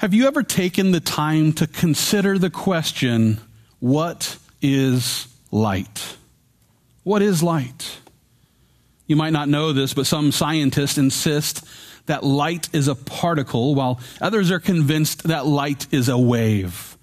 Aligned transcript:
Have 0.00 0.14
you 0.14 0.26
ever 0.28 0.42
taken 0.42 0.92
the 0.92 1.00
time 1.00 1.52
to 1.52 1.66
consider 1.66 2.38
the 2.38 2.48
question, 2.48 3.38
what 3.80 4.38
is 4.62 5.28
light? 5.50 6.16
What 7.04 7.20
is 7.20 7.42
light? 7.42 7.98
You 9.06 9.16
might 9.16 9.34
not 9.34 9.50
know 9.50 9.74
this, 9.74 9.92
but 9.92 10.06
some 10.06 10.32
scientists 10.32 10.96
insist 10.96 11.66
that 12.06 12.24
light 12.24 12.70
is 12.74 12.88
a 12.88 12.94
particle, 12.94 13.74
while 13.74 14.00
others 14.22 14.50
are 14.50 14.58
convinced 14.58 15.24
that 15.24 15.44
light 15.44 15.86
is 15.92 16.08
a 16.08 16.16
wave. 16.16 16.96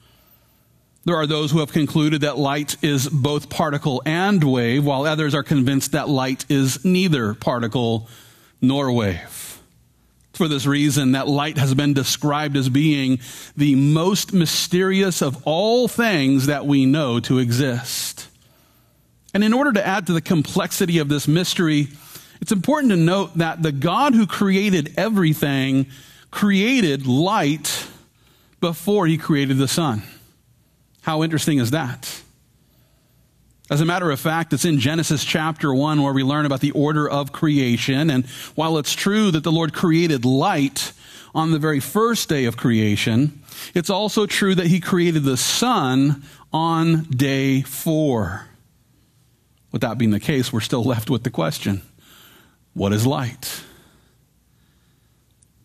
There 1.06 1.18
are 1.18 1.28
those 1.28 1.52
who 1.52 1.60
have 1.60 1.72
concluded 1.72 2.22
that 2.22 2.40
light 2.40 2.78
is 2.84 3.08
both 3.08 3.48
particle 3.48 4.02
and 4.08 4.44
wave, 4.44 4.84
while 4.84 5.06
others 5.06 5.36
are 5.36 5.44
convinced 5.44 5.92
that 5.92 6.10
light 6.10 6.46
is 6.50 6.84
neither 6.84 7.36
particle 7.36 8.10
nor 8.60 8.92
wave. 8.92 9.57
For 10.38 10.48
this 10.48 10.68
reason, 10.68 11.14
that 11.14 11.28
light 11.28 11.58
has 11.58 11.74
been 11.74 11.96
described 11.96 12.58
as 12.58 12.70
being 12.70 13.18
the 13.56 13.74
most 13.74 14.34
mysterious 14.34 15.24
of 15.24 15.42
all 15.48 15.88
things 15.88 16.46
that 16.46 16.68
we 16.68 16.86
know 16.86 17.20
to 17.22 17.40
exist. 17.40 18.28
And 19.34 19.44
in 19.44 19.52
order 19.52 19.74
to 19.74 19.86
add 19.86 20.06
to 20.06 20.14
the 20.14 20.22
complexity 20.22 21.00
of 21.00 21.10
this 21.10 21.28
mystery, 21.28 21.88
it's 22.40 22.52
important 22.52 22.92
to 22.92 22.98
note 22.98 23.36
that 23.40 23.64
the 23.64 23.72
God 23.72 24.14
who 24.14 24.28
created 24.28 24.94
everything 24.96 25.88
created 26.30 27.08
light 27.08 27.88
before 28.62 29.08
he 29.08 29.18
created 29.18 29.58
the 29.58 29.68
sun. 29.68 30.04
How 31.02 31.24
interesting 31.24 31.58
is 31.58 31.72
that? 31.72 32.22
As 33.70 33.82
a 33.82 33.86
matter 33.86 34.10
of 34.12 34.20
fact, 34.20 34.54
it's 34.54 34.64
in 34.64 34.80
Genesis 34.80 35.26
chapter 35.26 35.74
1 35.74 36.02
where 36.02 36.14
we 36.14 36.24
learn 36.24 36.46
about 36.46 36.62
the 36.62 36.72
order 36.72 37.10
of 37.10 37.34
creation. 37.34 38.10
And 38.10 38.26
while 38.56 38.78
it's 38.78 38.94
true 38.94 39.30
that 39.32 39.44
the 39.44 39.52
Lord 39.52 39.74
created 39.74 40.24
light 40.24 40.94
on 41.36 41.52
the 41.52 41.60
very 41.60 41.82
first 41.82 42.30
day 42.30 42.46
of 42.46 42.56
creation, 42.56 43.42
it's 43.76 43.90
also 43.90 44.26
true 44.26 44.56
that 44.56 44.68
He 44.68 44.80
created 44.80 45.24
the 45.24 45.36
sun 45.36 46.24
on 46.54 47.04
day 47.04 47.62
four. 47.62 48.48
With 49.74 49.82
that 49.82 49.98
being 49.98 50.12
the 50.12 50.20
case, 50.22 50.54
we're 50.54 50.62
still 50.62 50.84
left 50.84 51.10
with 51.10 51.24
the 51.24 51.30
question 51.30 51.82
what 52.74 52.94
is 52.94 53.06
light? 53.06 53.64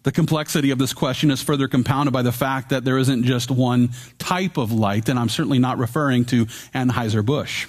The 0.02 0.10
complexity 0.10 0.72
of 0.72 0.78
this 0.78 0.92
question 0.92 1.30
is 1.30 1.40
further 1.40 1.68
compounded 1.68 2.12
by 2.12 2.22
the 2.22 2.32
fact 2.32 2.70
that 2.70 2.84
there 2.84 2.98
isn't 2.98 3.22
just 3.22 3.50
one 3.50 3.90
type 4.18 4.56
of 4.56 4.72
light, 4.72 5.08
and 5.08 5.16
I'm 5.16 5.28
certainly 5.28 5.60
not 5.60 5.78
referring 5.78 6.24
to 6.26 6.46
Anheuser-Busch. 6.74 7.66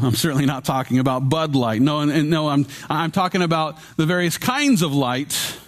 I'm 0.00 0.14
certainly 0.14 0.44
not 0.44 0.64
talking 0.64 0.98
about 0.98 1.28
Bud 1.28 1.54
Light. 1.54 1.80
No, 1.80 2.00
and, 2.00 2.28
no, 2.28 2.48
I'm, 2.48 2.66
I'm 2.90 3.10
talking 3.10 3.40
about 3.40 3.78
the 3.96 4.04
various 4.04 4.36
kinds 4.36 4.82
of 4.82 4.94
light. 4.94 5.58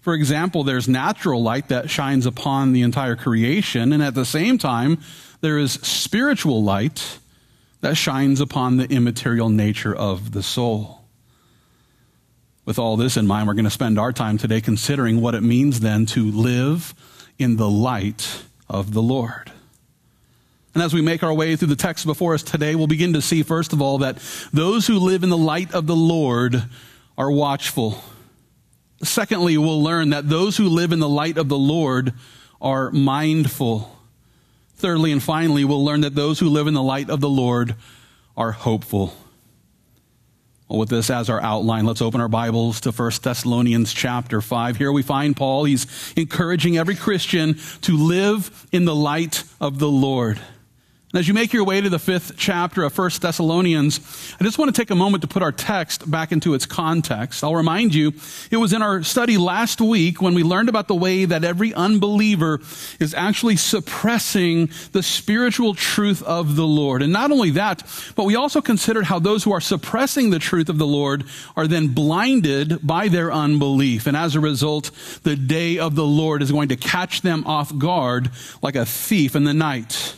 For 0.00 0.14
example, 0.14 0.62
there's 0.62 0.88
natural 0.88 1.42
light 1.42 1.68
that 1.68 1.88
shines 1.88 2.26
upon 2.26 2.72
the 2.72 2.82
entire 2.82 3.16
creation, 3.16 3.92
and 3.92 4.02
at 4.02 4.14
the 4.14 4.24
same 4.24 4.58
time, 4.58 4.98
there 5.40 5.58
is 5.58 5.72
spiritual 5.72 6.62
light 6.62 7.18
that 7.80 7.96
shines 7.96 8.40
upon 8.40 8.76
the 8.76 8.84
immaterial 8.84 9.48
nature 9.48 9.94
of 9.94 10.32
the 10.32 10.42
soul. 10.42 11.04
With 12.66 12.78
all 12.78 12.96
this 12.96 13.16
in 13.16 13.26
mind, 13.26 13.48
we're 13.48 13.54
going 13.54 13.64
to 13.64 13.70
spend 13.70 13.98
our 13.98 14.12
time 14.12 14.36
today 14.36 14.60
considering 14.60 15.22
what 15.22 15.34
it 15.34 15.42
means 15.42 15.80
then 15.80 16.04
to 16.06 16.30
live 16.30 16.94
in 17.38 17.56
the 17.56 17.70
light 17.70 18.42
of 18.68 18.92
the 18.92 19.02
Lord. 19.02 19.50
And 20.74 20.82
as 20.82 20.94
we 20.94 21.00
make 21.00 21.22
our 21.22 21.34
way 21.34 21.56
through 21.56 21.68
the 21.68 21.76
text 21.76 22.06
before 22.06 22.34
us 22.34 22.42
today, 22.42 22.76
we'll 22.76 22.86
begin 22.86 23.14
to 23.14 23.22
see, 23.22 23.42
first 23.42 23.72
of 23.72 23.82
all, 23.82 23.98
that 23.98 24.18
those 24.52 24.86
who 24.86 24.98
live 24.98 25.24
in 25.24 25.30
the 25.30 25.36
light 25.36 25.74
of 25.74 25.86
the 25.86 25.96
Lord 25.96 26.62
are 27.18 27.30
watchful. 27.30 28.02
Secondly, 29.02 29.58
we'll 29.58 29.82
learn 29.82 30.10
that 30.10 30.28
those 30.28 30.56
who 30.56 30.68
live 30.68 30.92
in 30.92 31.00
the 31.00 31.08
light 31.08 31.38
of 31.38 31.48
the 31.48 31.58
Lord 31.58 32.12
are 32.60 32.90
mindful. 32.90 33.96
Thirdly 34.76 35.10
and 35.10 35.22
finally, 35.22 35.64
we'll 35.64 35.84
learn 35.84 36.02
that 36.02 36.14
those 36.14 36.38
who 36.38 36.48
live 36.48 36.66
in 36.66 36.74
the 36.74 36.82
light 36.82 37.10
of 37.10 37.20
the 37.20 37.28
Lord 37.28 37.74
are 38.36 38.52
hopeful. 38.52 39.12
Well, 40.68 40.78
with 40.78 40.88
this 40.88 41.10
as 41.10 41.28
our 41.28 41.42
outline, 41.42 41.84
let's 41.84 42.00
open 42.00 42.20
our 42.20 42.28
Bibles 42.28 42.80
to 42.82 42.92
1 42.92 43.12
Thessalonians 43.22 43.92
chapter 43.92 44.40
5. 44.40 44.76
Here 44.76 44.92
we 44.92 45.02
find 45.02 45.36
Paul. 45.36 45.64
He's 45.64 45.86
encouraging 46.16 46.78
every 46.78 46.94
Christian 46.94 47.58
to 47.82 47.96
live 47.96 48.68
in 48.70 48.84
the 48.84 48.94
light 48.94 49.42
of 49.60 49.80
the 49.80 49.90
Lord. 49.90 50.38
As 51.12 51.26
you 51.26 51.34
make 51.34 51.52
your 51.52 51.64
way 51.64 51.80
to 51.80 51.88
the 51.88 51.98
fifth 51.98 52.34
chapter 52.36 52.84
of 52.84 52.96
1 52.96 53.10
Thessalonians, 53.20 53.98
I 54.40 54.44
just 54.44 54.58
want 54.58 54.72
to 54.72 54.80
take 54.80 54.90
a 54.90 54.94
moment 54.94 55.22
to 55.22 55.28
put 55.28 55.42
our 55.42 55.50
text 55.50 56.08
back 56.08 56.30
into 56.30 56.54
its 56.54 56.66
context. 56.66 57.42
I'll 57.42 57.56
remind 57.56 57.92
you, 57.96 58.12
it 58.52 58.58
was 58.58 58.72
in 58.72 58.80
our 58.80 59.02
study 59.02 59.36
last 59.36 59.80
week 59.80 60.22
when 60.22 60.34
we 60.34 60.44
learned 60.44 60.68
about 60.68 60.86
the 60.86 60.94
way 60.94 61.24
that 61.24 61.42
every 61.42 61.74
unbeliever 61.74 62.60
is 63.00 63.12
actually 63.12 63.56
suppressing 63.56 64.70
the 64.92 65.02
spiritual 65.02 65.74
truth 65.74 66.22
of 66.22 66.54
the 66.54 66.66
Lord. 66.66 67.02
And 67.02 67.12
not 67.12 67.32
only 67.32 67.50
that, 67.50 67.82
but 68.14 68.22
we 68.22 68.36
also 68.36 68.60
considered 68.60 69.06
how 69.06 69.18
those 69.18 69.42
who 69.42 69.50
are 69.50 69.60
suppressing 69.60 70.30
the 70.30 70.38
truth 70.38 70.68
of 70.68 70.78
the 70.78 70.86
Lord 70.86 71.24
are 71.56 71.66
then 71.66 71.88
blinded 71.88 72.86
by 72.86 73.08
their 73.08 73.32
unbelief. 73.32 74.06
And 74.06 74.16
as 74.16 74.36
a 74.36 74.40
result, 74.40 74.92
the 75.24 75.34
day 75.34 75.76
of 75.76 75.96
the 75.96 76.06
Lord 76.06 76.40
is 76.40 76.52
going 76.52 76.68
to 76.68 76.76
catch 76.76 77.22
them 77.22 77.44
off 77.48 77.76
guard 77.76 78.30
like 78.62 78.76
a 78.76 78.86
thief 78.86 79.34
in 79.34 79.42
the 79.42 79.54
night. 79.54 80.14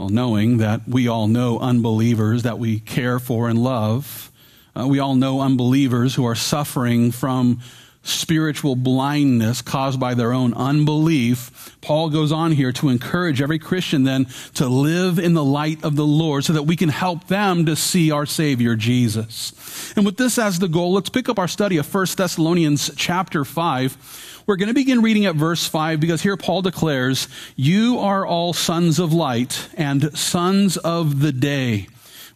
Well, 0.00 0.08
knowing 0.08 0.56
that 0.56 0.88
we 0.88 1.08
all 1.08 1.28
know 1.28 1.58
unbelievers 1.58 2.44
that 2.44 2.58
we 2.58 2.80
care 2.80 3.18
for 3.18 3.50
and 3.50 3.62
love, 3.62 4.32
uh, 4.74 4.86
we 4.86 4.98
all 4.98 5.14
know 5.14 5.42
unbelievers 5.42 6.14
who 6.14 6.24
are 6.24 6.34
suffering 6.34 7.10
from 7.10 7.60
spiritual 8.02 8.76
blindness 8.76 9.62
caused 9.62 10.00
by 10.00 10.14
their 10.14 10.32
own 10.32 10.54
unbelief, 10.54 11.76
Paul 11.80 12.10
goes 12.10 12.32
on 12.32 12.52
here 12.52 12.72
to 12.72 12.88
encourage 12.88 13.42
every 13.42 13.58
Christian 13.58 14.04
then 14.04 14.26
to 14.54 14.66
live 14.66 15.18
in 15.18 15.34
the 15.34 15.44
light 15.44 15.84
of 15.84 15.96
the 15.96 16.06
Lord 16.06 16.44
so 16.44 16.52
that 16.54 16.62
we 16.62 16.76
can 16.76 16.88
help 16.88 17.26
them 17.28 17.66
to 17.66 17.76
see 17.76 18.10
our 18.10 18.26
Savior 18.26 18.76
Jesus. 18.76 19.92
And 19.96 20.06
with 20.06 20.16
this 20.16 20.38
as 20.38 20.58
the 20.58 20.68
goal, 20.68 20.94
let's 20.94 21.10
pick 21.10 21.28
up 21.28 21.38
our 21.38 21.48
study 21.48 21.76
of 21.76 21.94
1 21.94 22.06
Thessalonians 22.16 22.90
chapter 22.96 23.44
5 23.44 24.36
we're 24.50 24.56
going 24.56 24.66
to 24.66 24.74
begin 24.74 25.00
reading 25.00 25.26
at 25.26 25.36
verse 25.36 25.64
5 25.68 26.00
because 26.00 26.22
here 26.22 26.36
Paul 26.36 26.62
declares, 26.62 27.28
You 27.54 28.00
are 28.00 28.26
all 28.26 28.52
sons 28.52 28.98
of 28.98 29.12
light 29.12 29.68
and 29.76 30.16
sons 30.18 30.76
of 30.76 31.20
the 31.20 31.30
day. 31.30 31.86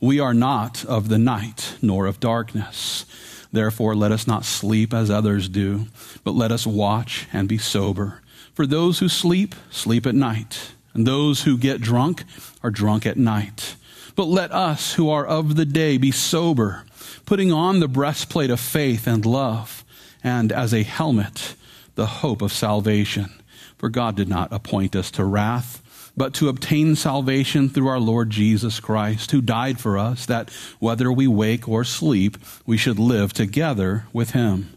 We 0.00 0.20
are 0.20 0.32
not 0.32 0.84
of 0.84 1.08
the 1.08 1.19
night 1.19 1.76
nor 1.82 2.06
of 2.06 2.20
darkness. 2.20 3.04
Therefore, 3.54 3.94
let 3.94 4.10
us 4.10 4.26
not 4.26 4.44
sleep 4.44 4.92
as 4.92 5.10
others 5.10 5.48
do, 5.48 5.87
but 6.25 6.34
let 6.34 6.50
us 6.50 6.66
watch 6.66 7.28
and 7.32 7.48
be 7.48 7.56
sober. 7.56 8.20
For 8.53 8.66
those 8.66 8.98
who 8.98 9.09
sleep, 9.09 9.54
sleep 9.70 10.06
at 10.06 10.16
night, 10.16 10.72
and 10.92 11.06
those 11.06 11.42
who 11.42 11.56
get 11.56 11.81
drunk 11.81 12.25
are 12.64 12.72
drunk 12.72 13.06
at 13.06 13.16
night. 13.16 13.76
But 14.16 14.25
let 14.25 14.50
us 14.50 14.94
who 14.94 15.09
are 15.09 15.25
of 15.25 15.54
the 15.54 15.64
day 15.64 15.98
be 15.98 16.10
sober, 16.10 16.82
putting 17.26 17.53
on 17.53 17.78
the 17.78 17.87
breastplate 17.87 18.50
of 18.50 18.59
faith 18.59 19.06
and 19.06 19.25
love, 19.25 19.84
and 20.25 20.50
as 20.50 20.75
a 20.75 20.82
helmet, 20.82 21.54
the 21.94 22.06
hope 22.06 22.43
of 22.43 22.53
salvation. 22.53 23.41
For 23.78 23.88
God 23.88 24.16
did 24.16 24.28
not 24.28 24.53
appoint 24.53 24.97
us 24.97 25.12
to 25.12 25.25
wrath, 25.25 25.81
but 26.16 26.34
to 26.34 26.48
obtain 26.48 26.97
salvation 26.97 27.69
through 27.69 27.88
our 27.88 27.98
Lord 27.98 28.30
Jesus 28.30 28.80
Christ, 28.80 29.30
who 29.30 29.41
died 29.41 29.80
for 29.80 29.98
us, 29.98 30.26
that 30.26 30.50
whether 30.78 31.10
we 31.12 31.26
wake 31.26 31.69
or 31.69 31.84
sleep, 31.84 32.38
we 32.64 32.76
should 32.76 32.98
live 32.98 33.32
together 33.32 34.06
with 34.12 34.30
him. 34.30 34.70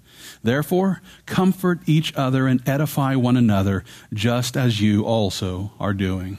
Therefore, 0.44 1.02
comfort 1.25 1.80
each 1.86 2.14
other 2.16 2.48
and 2.48 2.68
edify 2.68 3.16
one 3.16 3.38
another, 3.38 3.84
just 4.14 4.58
as 4.58 4.81
you 4.81 5.03
also 5.06 5.72
are 5.80 5.94
doing. 5.94 6.38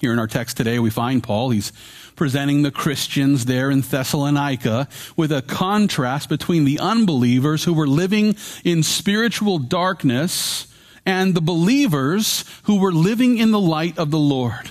Here 0.00 0.12
in 0.12 0.18
our 0.18 0.26
text 0.26 0.56
today, 0.56 0.78
we 0.78 0.90
find 0.90 1.22
Paul. 1.22 1.50
He's 1.50 1.72
presenting 2.16 2.62
the 2.62 2.70
Christians 2.70 3.44
there 3.44 3.70
in 3.70 3.82
Thessalonica 3.82 4.88
with 5.16 5.30
a 5.32 5.42
contrast 5.42 6.28
between 6.28 6.64
the 6.64 6.78
unbelievers 6.78 7.64
who 7.64 7.74
were 7.74 7.86
living 7.86 8.36
in 8.64 8.82
spiritual 8.82 9.58
darkness 9.58 10.69
and 11.04 11.34
the 11.34 11.40
believers 11.40 12.44
who 12.64 12.80
were 12.80 12.92
living 12.92 13.38
in 13.38 13.50
the 13.50 13.60
light 13.60 13.98
of 13.98 14.10
the 14.10 14.18
Lord. 14.18 14.70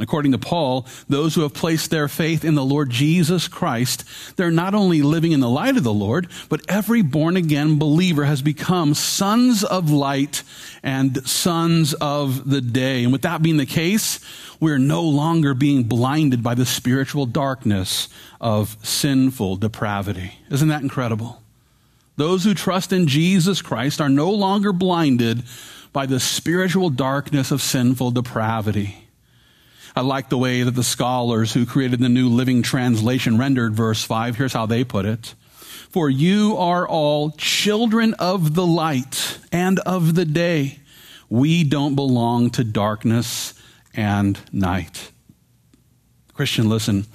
And 0.00 0.08
According 0.08 0.32
to 0.32 0.38
Paul, 0.38 0.86
those 1.10 1.34
who 1.34 1.42
have 1.42 1.52
placed 1.52 1.90
their 1.90 2.08
faith 2.08 2.42
in 2.42 2.54
the 2.54 2.64
Lord 2.64 2.88
Jesus 2.88 3.48
Christ, 3.48 4.04
they're 4.36 4.50
not 4.50 4.74
only 4.74 5.02
living 5.02 5.32
in 5.32 5.40
the 5.40 5.48
light 5.48 5.76
of 5.76 5.84
the 5.84 5.92
Lord, 5.92 6.28
but 6.48 6.62
every 6.70 7.02
born 7.02 7.36
again 7.36 7.78
believer 7.78 8.24
has 8.24 8.40
become 8.40 8.94
sons 8.94 9.62
of 9.62 9.90
light 9.90 10.42
and 10.82 11.26
sons 11.28 11.92
of 11.92 12.48
the 12.48 12.62
day. 12.62 13.04
And 13.04 13.12
with 13.12 13.22
that 13.22 13.42
being 13.42 13.58
the 13.58 13.66
case, 13.66 14.20
we're 14.58 14.78
no 14.78 15.02
longer 15.02 15.52
being 15.52 15.84
blinded 15.84 16.42
by 16.42 16.54
the 16.54 16.64
spiritual 16.64 17.26
darkness 17.26 18.08
of 18.40 18.78
sinful 18.82 19.56
depravity. 19.56 20.32
Isn't 20.50 20.68
that 20.68 20.80
incredible? 20.80 21.42
Those 22.20 22.44
who 22.44 22.52
trust 22.52 22.92
in 22.92 23.06
Jesus 23.06 23.62
Christ 23.62 23.98
are 23.98 24.10
no 24.10 24.30
longer 24.30 24.74
blinded 24.74 25.42
by 25.90 26.04
the 26.04 26.20
spiritual 26.20 26.90
darkness 26.90 27.50
of 27.50 27.62
sinful 27.62 28.10
depravity. 28.10 29.08
I 29.96 30.02
like 30.02 30.28
the 30.28 30.36
way 30.36 30.62
that 30.62 30.72
the 30.72 30.84
scholars 30.84 31.54
who 31.54 31.64
created 31.64 31.98
the 31.98 32.10
New 32.10 32.28
Living 32.28 32.60
Translation 32.60 33.38
rendered 33.38 33.72
verse 33.72 34.04
5. 34.04 34.36
Here's 34.36 34.52
how 34.52 34.66
they 34.66 34.84
put 34.84 35.06
it. 35.06 35.34
For 35.88 36.10
you 36.10 36.58
are 36.58 36.86
all 36.86 37.30
children 37.30 38.12
of 38.18 38.54
the 38.54 38.66
light 38.66 39.38
and 39.50 39.78
of 39.78 40.14
the 40.14 40.26
day. 40.26 40.78
We 41.30 41.64
don't 41.64 41.94
belong 41.94 42.50
to 42.50 42.64
darkness 42.64 43.54
and 43.94 44.38
night. 44.52 45.10
Christian, 46.34 46.68
listen. 46.68 47.06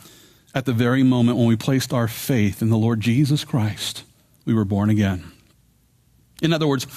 At 0.55 0.65
the 0.65 0.73
very 0.73 1.03
moment 1.03 1.37
when 1.37 1.45
we 1.45 1.55
placed 1.55 1.93
our 1.93 2.07
faith 2.07 2.63
in 2.63 2.71
the 2.71 2.77
Lord 2.77 3.01
Jesus 3.01 3.43
Christ, 3.43 4.03
we 4.45 4.53
were 4.53 4.65
born 4.65 4.89
again. 4.89 5.31
In 6.42 6.53
other 6.53 6.68
words, 6.68 6.88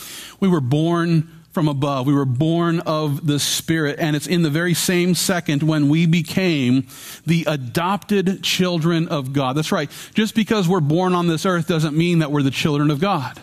we 0.41 0.49
were 0.49 0.61
born 0.61 1.39
from 1.53 1.69
above. 1.69 2.07
We 2.07 2.15
were 2.15 2.25
born 2.25 2.81
of 2.81 3.27
the 3.27 3.39
Spirit. 3.39 3.99
And 3.99 4.15
it's 4.15 4.27
in 4.27 4.43
the 4.43 4.51
very 4.51 4.75
same 4.75 5.15
second 5.15 5.63
when 5.63 5.89
we 5.89 6.07
became 6.07 6.87
the 7.27 7.45
adopted 7.49 8.43
children 8.43 9.09
of 9.09 9.33
God. 9.33 9.57
That's 9.57 9.73
right. 9.73 9.91
Just 10.15 10.35
because 10.35 10.69
we're 10.69 10.81
born 10.81 11.15
on 11.15 11.27
this 11.27 11.47
earth 11.47 11.67
doesn't 11.67 11.97
mean 11.97 12.21
that 12.21 12.31
we're 12.31 12.43
the 12.43 12.51
children 12.51 12.91
of 12.91 13.01
God. 13.01 13.41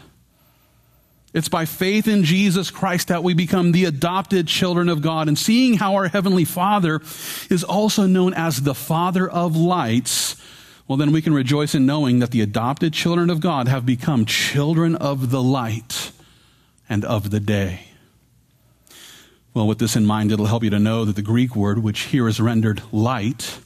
It's 1.33 1.49
by 1.49 1.65
faith 1.65 2.07
in 2.07 2.23
Jesus 2.23 2.71
Christ 2.71 3.09
that 3.09 3.21
we 3.21 3.33
become 3.33 3.73
the 3.73 3.83
adopted 3.83 4.47
children 4.47 4.87
of 4.87 5.01
God. 5.01 5.27
And 5.27 5.37
seeing 5.37 5.73
how 5.73 5.95
our 5.95 6.07
Heavenly 6.07 6.45
Father 6.45 7.01
is 7.49 7.65
also 7.65 8.05
known 8.05 8.33
as 8.33 8.61
the 8.61 8.73
Father 8.73 9.29
of 9.29 9.57
lights, 9.57 10.37
well, 10.87 10.97
then 10.97 11.11
we 11.11 11.21
can 11.21 11.33
rejoice 11.33 11.73
in 11.73 11.85
knowing 11.85 12.19
that 12.19 12.31
the 12.31 12.41
adopted 12.41 12.93
children 12.93 13.29
of 13.29 13.39
God 13.39 13.67
have 13.67 13.85
become 13.85 14.25
children 14.25 14.95
of 14.95 15.31
the 15.31 15.41
light 15.41 16.11
and 16.87 17.03
of 17.03 17.31
the 17.31 17.39
day. 17.39 17.87
Well, 19.53 19.67
with 19.67 19.79
this 19.79 19.95
in 19.95 20.05
mind, 20.05 20.31
it'll 20.31 20.45
help 20.45 20.63
you 20.63 20.69
to 20.69 20.79
know 20.79 21.05
that 21.05 21.15
the 21.15 21.21
Greek 21.21 21.55
word, 21.55 21.79
which 21.79 22.01
here 22.01 22.27
is 22.27 22.39
rendered 22.39 22.81
light, 22.91 23.59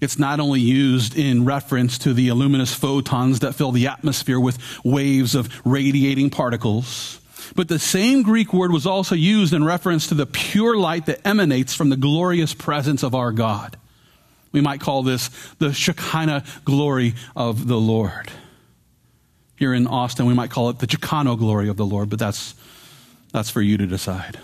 it's 0.00 0.18
not 0.18 0.40
only 0.40 0.60
used 0.60 1.18
in 1.18 1.44
reference 1.44 1.98
to 1.98 2.14
the 2.14 2.30
luminous 2.32 2.72
photons 2.72 3.40
that 3.40 3.54
fill 3.54 3.72
the 3.72 3.88
atmosphere 3.88 4.40
with 4.40 4.58
waves 4.84 5.34
of 5.34 5.48
radiating 5.66 6.30
particles, 6.30 7.20
but 7.54 7.68
the 7.68 7.78
same 7.78 8.22
Greek 8.22 8.52
word 8.52 8.72
was 8.72 8.86
also 8.86 9.14
used 9.14 9.52
in 9.52 9.64
reference 9.64 10.06
to 10.06 10.14
the 10.14 10.26
pure 10.26 10.76
light 10.76 11.06
that 11.06 11.26
emanates 11.26 11.74
from 11.74 11.90
the 11.90 11.96
glorious 11.96 12.54
presence 12.54 13.02
of 13.02 13.14
our 13.14 13.32
God. 13.32 13.76
We 14.54 14.60
might 14.60 14.80
call 14.80 15.02
this 15.02 15.30
the 15.58 15.72
Shekinah 15.72 16.44
glory 16.64 17.14
of 17.34 17.66
the 17.66 17.76
Lord. 17.76 18.30
Here 19.56 19.74
in 19.74 19.88
Austin, 19.88 20.26
we 20.26 20.34
might 20.34 20.50
call 20.50 20.70
it 20.70 20.78
the 20.78 20.86
Chicano 20.86 21.36
glory 21.36 21.68
of 21.68 21.76
the 21.76 21.84
Lord, 21.84 22.08
but 22.08 22.20
that's, 22.20 22.54
that's 23.32 23.50
for 23.50 23.60
you 23.60 23.76
to 23.78 23.86
decide. 23.86 24.38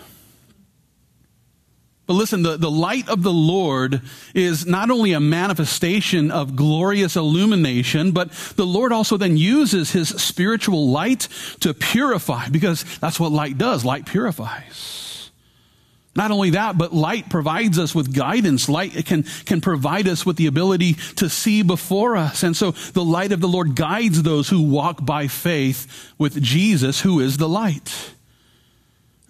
But 2.07 2.15
listen, 2.15 2.43
the, 2.43 2.57
the 2.57 2.71
light 2.71 3.09
of 3.09 3.23
the 3.23 3.33
Lord 3.33 4.03
is 4.35 4.67
not 4.67 4.91
only 4.91 5.13
a 5.13 5.21
manifestation 5.21 6.33
of 6.33 6.57
glorious 6.57 7.15
illumination, 7.15 8.11
but 8.11 8.33
the 8.57 8.67
Lord 8.67 8.93
also 8.93 9.17
then 9.17 9.37
uses 9.37 9.93
his 9.93 10.09
spiritual 10.09 10.89
light 10.89 11.29
to 11.61 11.73
purify, 11.73 12.49
because 12.49 12.85
that's 12.99 13.21
what 13.21 13.31
light 13.31 13.59
does. 13.59 13.85
Light 13.85 14.07
purifies. 14.07 15.10
Not 16.21 16.33
only 16.33 16.51
that, 16.51 16.77
but 16.77 16.93
light 16.93 17.31
provides 17.31 17.79
us 17.79 17.95
with 17.95 18.15
guidance. 18.15 18.69
Light 18.69 19.07
can, 19.07 19.23
can 19.47 19.63
provide 19.63 20.07
us 20.07 20.27
with 20.27 20.37
the 20.37 20.49
ability 20.49 20.99
to 21.17 21.31
see 21.31 21.63
before 21.63 22.15
us. 22.15 22.43
And 22.43 22.55
so 22.55 22.73
the 22.73 23.03
light 23.03 23.33
of 23.33 23.41
the 23.41 23.49
Lord 23.49 23.75
guides 23.75 24.23
those 24.23 24.51
who 24.51 24.61
walk 24.61 25.03
by 25.03 25.29
faith 25.29 26.13
with 26.19 26.43
Jesus, 26.43 27.01
who 27.01 27.21
is 27.21 27.39
the 27.39 27.49
light. 27.49 28.13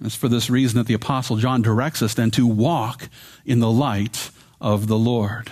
It's 0.03 0.17
for 0.17 0.27
this 0.29 0.51
reason 0.51 0.79
that 0.79 0.89
the 0.89 0.95
Apostle 0.95 1.37
John 1.37 1.63
directs 1.63 2.03
us 2.03 2.15
then 2.15 2.33
to 2.33 2.45
walk 2.45 3.09
in 3.47 3.61
the 3.61 3.71
light 3.71 4.33
of 4.61 4.89
the 4.89 4.99
Lord. 4.99 5.49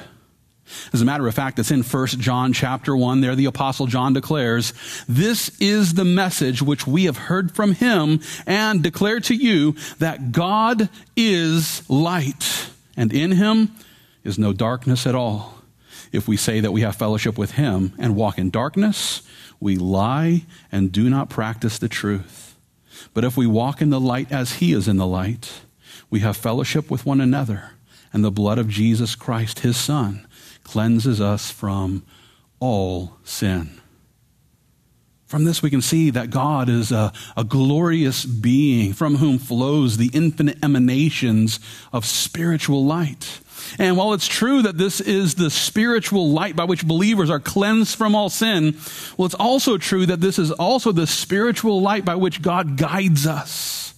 As 0.93 1.01
a 1.01 1.05
matter 1.05 1.27
of 1.27 1.35
fact, 1.35 1.59
it's 1.59 1.71
in 1.71 1.83
1 1.83 2.07
John 2.21 2.53
chapter 2.53 2.97
1 2.97 3.21
there 3.21 3.35
the 3.35 3.47
apostle 3.47 3.87
John 3.87 4.13
declares, 4.13 4.73
"This 5.09 5.51
is 5.61 5.95
the 5.95 6.05
message 6.05 6.63
which 6.63 6.87
we 6.87 7.05
have 7.05 7.17
heard 7.17 7.53
from 7.53 7.75
him 7.75 8.21
and 8.47 8.83
declare 8.83 9.21
to 9.21 9.35
you 9.35 9.75
that 9.99 10.33
God 10.33 10.89
is 11.17 11.83
light, 11.89 12.69
and 12.97 13.13
in 13.13 13.33
him 13.33 13.71
is 14.25 14.39
no 14.39 14.53
darkness 14.53 15.07
at 15.07 15.15
all. 15.15 15.63
If 16.13 16.27
we 16.27 16.37
say 16.37 16.61
that 16.61 16.73
we 16.73 16.81
have 16.83 16.97
fellowship 16.97 17.37
with 17.37 17.53
him 17.53 17.93
and 17.99 18.17
walk 18.17 18.39
in 18.39 18.51
darkness, 18.51 19.23
we 19.61 19.77
lie 19.77 20.45
and 20.73 20.93
do 20.93 21.11
not 21.11 21.29
practice 21.29 21.79
the 21.79 21.89
truth." 21.89 22.55
But 23.15 23.25
if 23.25 23.37
we 23.37 23.47
walk 23.47 23.81
in 23.81 23.91
the 23.91 24.01
light 24.01 24.31
as 24.31 24.55
he 24.55 24.73
is 24.73 24.89
in 24.89 24.97
the 24.97 25.07
light, 25.07 25.51
we 26.11 26.21
have 26.21 26.37
fellowship 26.37 26.91
with 26.91 27.07
one 27.07 27.21
another, 27.21 27.71
and 28.13 28.25
the 28.25 28.31
blood 28.31 28.59
of 28.59 28.69
Jesus 28.69 29.15
Christ, 29.15 29.61
his 29.61 29.77
Son, 29.77 30.27
cleanses 30.69 31.19
us 31.19 31.51
from 31.51 32.05
all 32.61 33.17
sin. 33.25 33.71
From 35.27 35.45
this, 35.45 35.63
we 35.63 35.71
can 35.71 35.83
see 35.83 36.11
that 36.11 36.31
God 36.31 36.69
is 36.69 36.93
a, 36.93 37.13
a, 37.37 37.45
glorious 37.45 38.25
being 38.25 38.93
from 38.93 39.17
whom 39.17 39.39
flows 39.39 39.97
the 39.97 40.11
infinite 40.13 40.59
emanations 40.63 41.59
of 41.93 42.05
spiritual 42.05 42.85
light. 42.85 43.41
And 43.79 43.97
while 43.97 44.13
it's 44.13 44.27
true 44.27 44.63
that 44.63 44.79
this 44.79 45.01
is 45.01 45.35
the 45.35 45.51
spiritual 45.51 46.31
light 46.31 46.57
by 46.57 46.65
which 46.65 46.87
believers 46.87 47.31
are 47.31 47.41
cleansed 47.41 47.97
from 47.97 48.15
all 48.15 48.31
sin, 48.31 48.77
well, 49.17 49.27
it's 49.27 49.35
also 49.35 49.77
true 49.79 50.07
that 50.07 50.21
this 50.21 50.39
is 50.39 50.51
also 50.51 50.93
the 50.93 51.07
spiritual 51.07 51.81
light 51.81 52.05
by 52.05 52.15
which 52.15 52.41
God 52.41 52.77
guides 52.77 53.27
us. 53.27 53.95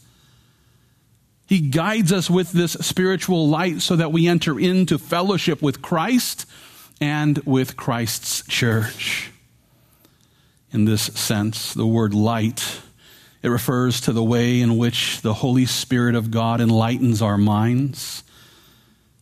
He 1.51 1.61
guides 1.61 2.13
us 2.13 2.31
with 2.31 2.53
this 2.53 2.73
spiritual 2.73 3.49
light 3.49 3.83
so 3.83 3.97
that 3.97 4.11
we 4.11 4.27
enter 4.27 4.59
into 4.59 4.97
fellowship 4.97 5.61
with 5.61 5.83
Christ 5.83 6.47
and 6.99 7.37
with 7.41 7.77
Christ's 7.77 8.43
church. 8.47 9.31
In 10.73 10.87
this 10.87 11.03
sense, 11.03 11.75
the 11.75 11.87
word 11.87 12.15
light, 12.15 12.81
it 13.43 13.49
refers 13.49 14.01
to 14.03 14.13
the 14.13 14.25
way 14.25 14.63
in 14.63 14.79
which 14.79 15.21
the 15.21 15.35
Holy 15.35 15.67
Spirit 15.67 16.15
of 16.15 16.31
God 16.31 16.63
enlightens 16.63 17.21
our 17.21 17.37
minds 17.37 18.23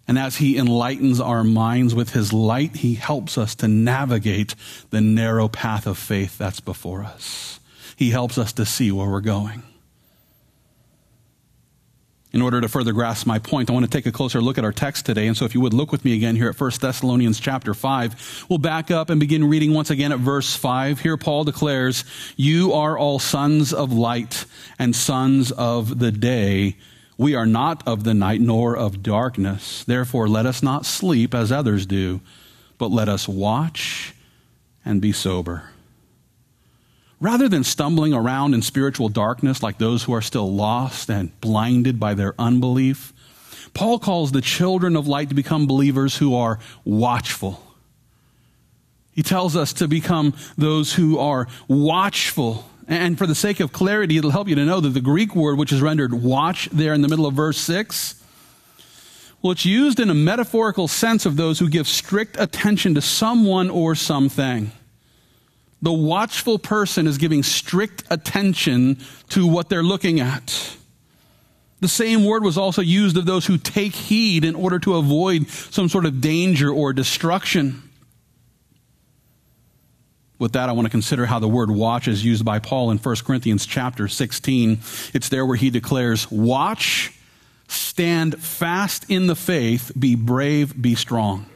and 0.08 0.18
as 0.18 0.36
He 0.36 0.56
enlightens 0.56 1.20
our 1.20 1.44
minds 1.44 1.94
with 1.94 2.14
His 2.14 2.32
light, 2.32 2.76
He 2.76 2.94
helps 2.94 3.36
us 3.36 3.54
to 3.56 3.68
navigate 3.68 4.54
the 4.88 5.02
narrow 5.02 5.48
path 5.48 5.86
of 5.86 5.98
faith 5.98 6.38
that's 6.38 6.60
before 6.60 7.04
us. 7.04 7.60
He 7.94 8.10
helps 8.10 8.38
us 8.38 8.54
to 8.54 8.64
see 8.64 8.90
where 8.90 9.08
we're 9.08 9.20
going. 9.20 9.62
In 12.30 12.42
order 12.42 12.60
to 12.60 12.68
further 12.68 12.92
grasp 12.92 13.26
my 13.26 13.38
point, 13.38 13.70
I 13.70 13.72
want 13.72 13.86
to 13.86 13.90
take 13.90 14.04
a 14.04 14.12
closer 14.12 14.42
look 14.42 14.58
at 14.58 14.64
our 14.64 14.72
text 14.72 15.06
today. 15.06 15.28
And 15.28 15.36
so 15.36 15.46
if 15.46 15.54
you 15.54 15.62
would 15.62 15.72
look 15.72 15.90
with 15.90 16.04
me 16.04 16.14
again 16.14 16.36
here 16.36 16.50
at 16.50 16.60
1 16.60 16.72
Thessalonians 16.78 17.40
chapter 17.40 17.72
5, 17.72 18.46
we'll 18.50 18.58
back 18.58 18.90
up 18.90 19.08
and 19.08 19.18
begin 19.18 19.48
reading 19.48 19.72
once 19.72 19.88
again 19.88 20.12
at 20.12 20.18
verse 20.18 20.54
5. 20.54 21.00
Here 21.00 21.16
Paul 21.16 21.44
declares, 21.44 22.04
You 22.36 22.74
are 22.74 22.98
all 22.98 23.18
sons 23.18 23.72
of 23.72 23.92
light 23.92 24.44
and 24.78 24.94
sons 24.94 25.52
of 25.52 26.00
the 26.00 26.12
day. 26.12 26.76
We 27.16 27.34
are 27.34 27.46
not 27.46 27.86
of 27.88 28.04
the 28.04 28.14
night 28.14 28.42
nor 28.42 28.76
of 28.76 29.02
darkness. 29.02 29.82
Therefore, 29.84 30.28
let 30.28 30.44
us 30.44 30.62
not 30.62 30.84
sleep 30.84 31.34
as 31.34 31.50
others 31.50 31.86
do, 31.86 32.20
but 32.76 32.90
let 32.90 33.08
us 33.08 33.26
watch 33.26 34.14
and 34.84 35.00
be 35.00 35.12
sober. 35.12 35.70
Rather 37.20 37.48
than 37.48 37.64
stumbling 37.64 38.14
around 38.14 38.54
in 38.54 38.62
spiritual 38.62 39.08
darkness 39.08 39.62
like 39.62 39.78
those 39.78 40.04
who 40.04 40.12
are 40.14 40.22
still 40.22 40.52
lost 40.52 41.10
and 41.10 41.38
blinded 41.40 41.98
by 41.98 42.14
their 42.14 42.34
unbelief, 42.38 43.12
Paul 43.74 43.98
calls 43.98 44.32
the 44.32 44.40
children 44.40 44.96
of 44.96 45.08
light 45.08 45.28
to 45.28 45.34
become 45.34 45.66
believers 45.66 46.16
who 46.16 46.34
are 46.34 46.58
watchful. 46.84 47.62
He 49.12 49.22
tells 49.22 49.56
us 49.56 49.72
to 49.74 49.88
become 49.88 50.34
those 50.56 50.94
who 50.94 51.18
are 51.18 51.48
watchful 51.66 52.64
and 52.88 53.18
for 53.18 53.26
the 53.26 53.34
sake 53.34 53.60
of 53.60 53.70
clarity, 53.70 54.16
it'll 54.16 54.30
help 54.30 54.48
you 54.48 54.54
to 54.54 54.64
know 54.64 54.80
that 54.80 54.88
the 54.88 55.02
Greek 55.02 55.36
word, 55.36 55.58
which 55.58 55.72
is 55.72 55.82
rendered 55.82 56.14
watch 56.14 56.70
there 56.72 56.94
in 56.94 57.02
the 57.02 57.08
middle 57.08 57.26
of 57.26 57.34
verse 57.34 57.58
6, 57.58 58.14
well, 59.42 59.52
it's 59.52 59.66
used 59.66 60.00
in 60.00 60.10
a 60.10 60.14
metaphorical 60.14 60.88
sense 60.88 61.26
of 61.26 61.36
those 61.36 61.58
who 61.58 61.68
give 61.68 61.86
strict 61.86 62.36
attention 62.40 62.94
to 62.94 63.02
someone 63.02 63.70
or 63.70 63.94
something. 63.94 64.72
The 65.80 65.92
watchful 65.92 66.58
person 66.58 67.06
is 67.06 67.18
giving 67.18 67.42
strict 67.42 68.04
attention 68.10 68.98
to 69.30 69.46
what 69.46 69.68
they're 69.68 69.82
looking 69.82 70.20
at. 70.20 70.76
The 71.80 71.88
same 71.88 72.24
word 72.24 72.42
was 72.42 72.58
also 72.58 72.82
used 72.82 73.16
of 73.16 73.24
those 73.24 73.46
who 73.46 73.56
take 73.56 73.94
heed 73.94 74.44
in 74.44 74.56
order 74.56 74.80
to 74.80 74.96
avoid 74.96 75.48
some 75.48 75.88
sort 75.88 76.06
of 76.06 76.20
danger 76.20 76.70
or 76.70 76.92
destruction. 76.92 77.82
With 80.40 80.52
that, 80.52 80.68
I 80.68 80.72
want 80.72 80.86
to 80.86 80.90
consider 80.90 81.26
how 81.26 81.38
the 81.38 81.48
word 81.48 81.70
watch 81.70 82.08
is 82.08 82.24
used 82.24 82.44
by 82.44 82.58
Paul 82.58 82.90
in 82.90 82.98
1 82.98 83.16
Corinthians 83.24 83.66
chapter 83.66 84.08
16. 84.08 84.80
It's 85.14 85.28
there 85.28 85.46
where 85.46 85.56
he 85.56 85.70
declares, 85.70 86.30
Watch, 86.30 87.12
stand 87.68 88.40
fast 88.42 89.08
in 89.08 89.28
the 89.28 89.36
faith, 89.36 89.92
be 89.98 90.16
brave, 90.16 90.80
be 90.80 90.96
strong. 90.96 91.46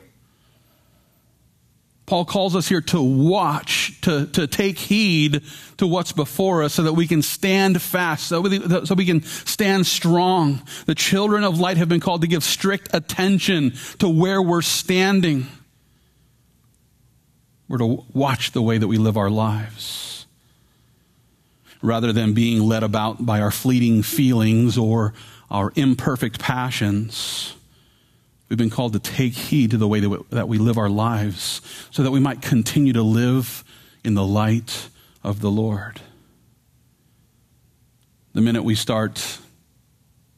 Paul 2.13 2.27
calls 2.27 2.55
us 2.55 2.69
here 2.69 2.83
to 2.83 3.01
watch, 3.01 3.99
to, 4.03 4.27
to 4.27 4.47
take 4.47 4.77
heed 4.77 5.41
to 5.79 5.87
what's 5.87 6.13
before 6.13 6.63
us 6.63 6.75
so 6.75 6.83
that 6.83 6.93
we 6.93 7.07
can 7.07 7.23
stand 7.23 7.81
fast, 7.81 8.27
so 8.27 8.43
we, 8.43 8.59
so 8.85 8.95
we 8.95 9.07
can 9.07 9.23
stand 9.23 9.87
strong. 9.87 10.61
The 10.85 10.95
children 10.95 11.43
of 11.43 11.59
light 11.59 11.79
have 11.79 11.89
been 11.89 12.01
called 12.01 12.21
to 12.21 12.27
give 12.27 12.45
strict 12.45 12.91
attention 12.93 13.73
to 14.01 14.11
where 14.11 14.43
we're 14.43 14.61
standing. 14.61 15.47
We're 17.67 17.79
to 17.79 18.05
watch 18.13 18.53
the 18.53 18.61
way 18.61 18.77
that 18.77 18.89
we 18.89 18.99
live 18.99 19.17
our 19.17 19.31
lives. 19.31 20.27
Rather 21.81 22.13
than 22.13 22.35
being 22.35 22.61
led 22.61 22.83
about 22.83 23.25
by 23.25 23.41
our 23.41 23.51
fleeting 23.51 24.03
feelings 24.03 24.77
or 24.77 25.15
our 25.51 25.73
imperfect 25.77 26.39
passions, 26.39 27.55
we've 28.53 28.59
been 28.59 28.69
called 28.69 28.93
to 28.93 28.99
take 28.99 29.33
heed 29.33 29.71
to 29.71 29.79
the 29.79 29.89
way 29.89 29.99
that 29.99 30.11
we, 30.11 30.19
that 30.29 30.47
we 30.47 30.59
live 30.59 30.77
our 30.77 30.91
lives 30.91 31.63
so 31.91 32.03
that 32.03 32.11
we 32.11 32.21
might 32.21 32.43
continue 32.43 32.93
to 32.93 33.01
live 33.03 33.65
in 34.05 34.13
the 34.13 34.27
light 34.27 34.91
of 35.25 35.41
the 35.41 35.51
Lord. 35.51 36.03
The 38.35 38.43
minute 38.43 38.63
we 38.63 38.75
start 38.75 39.39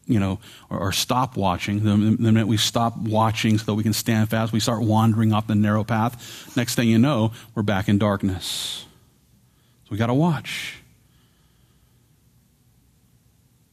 you 0.06 0.20
know, 0.20 0.38
or, 0.70 0.78
or, 0.78 0.92
stop 0.92 1.36
watching. 1.36 1.82
The, 1.82 1.96
the 1.96 2.30
minute 2.30 2.46
we 2.46 2.58
stop 2.58 2.96
watching 2.98 3.58
so 3.58 3.64
that 3.64 3.74
we 3.74 3.82
can 3.82 3.94
stand 3.94 4.28
fast, 4.28 4.52
we 4.52 4.60
start 4.60 4.82
wandering 4.82 5.32
off 5.32 5.48
the 5.48 5.54
narrow 5.56 5.82
path. 5.82 6.56
Next 6.56 6.76
thing 6.76 6.88
you 6.88 6.98
know, 6.98 7.32
we're 7.54 7.62
back 7.62 7.88
in 7.88 7.96
darkness. 7.98 8.84
So 9.84 9.88
we 9.90 9.96
got 9.96 10.08
to 10.08 10.14
watch. 10.14 10.83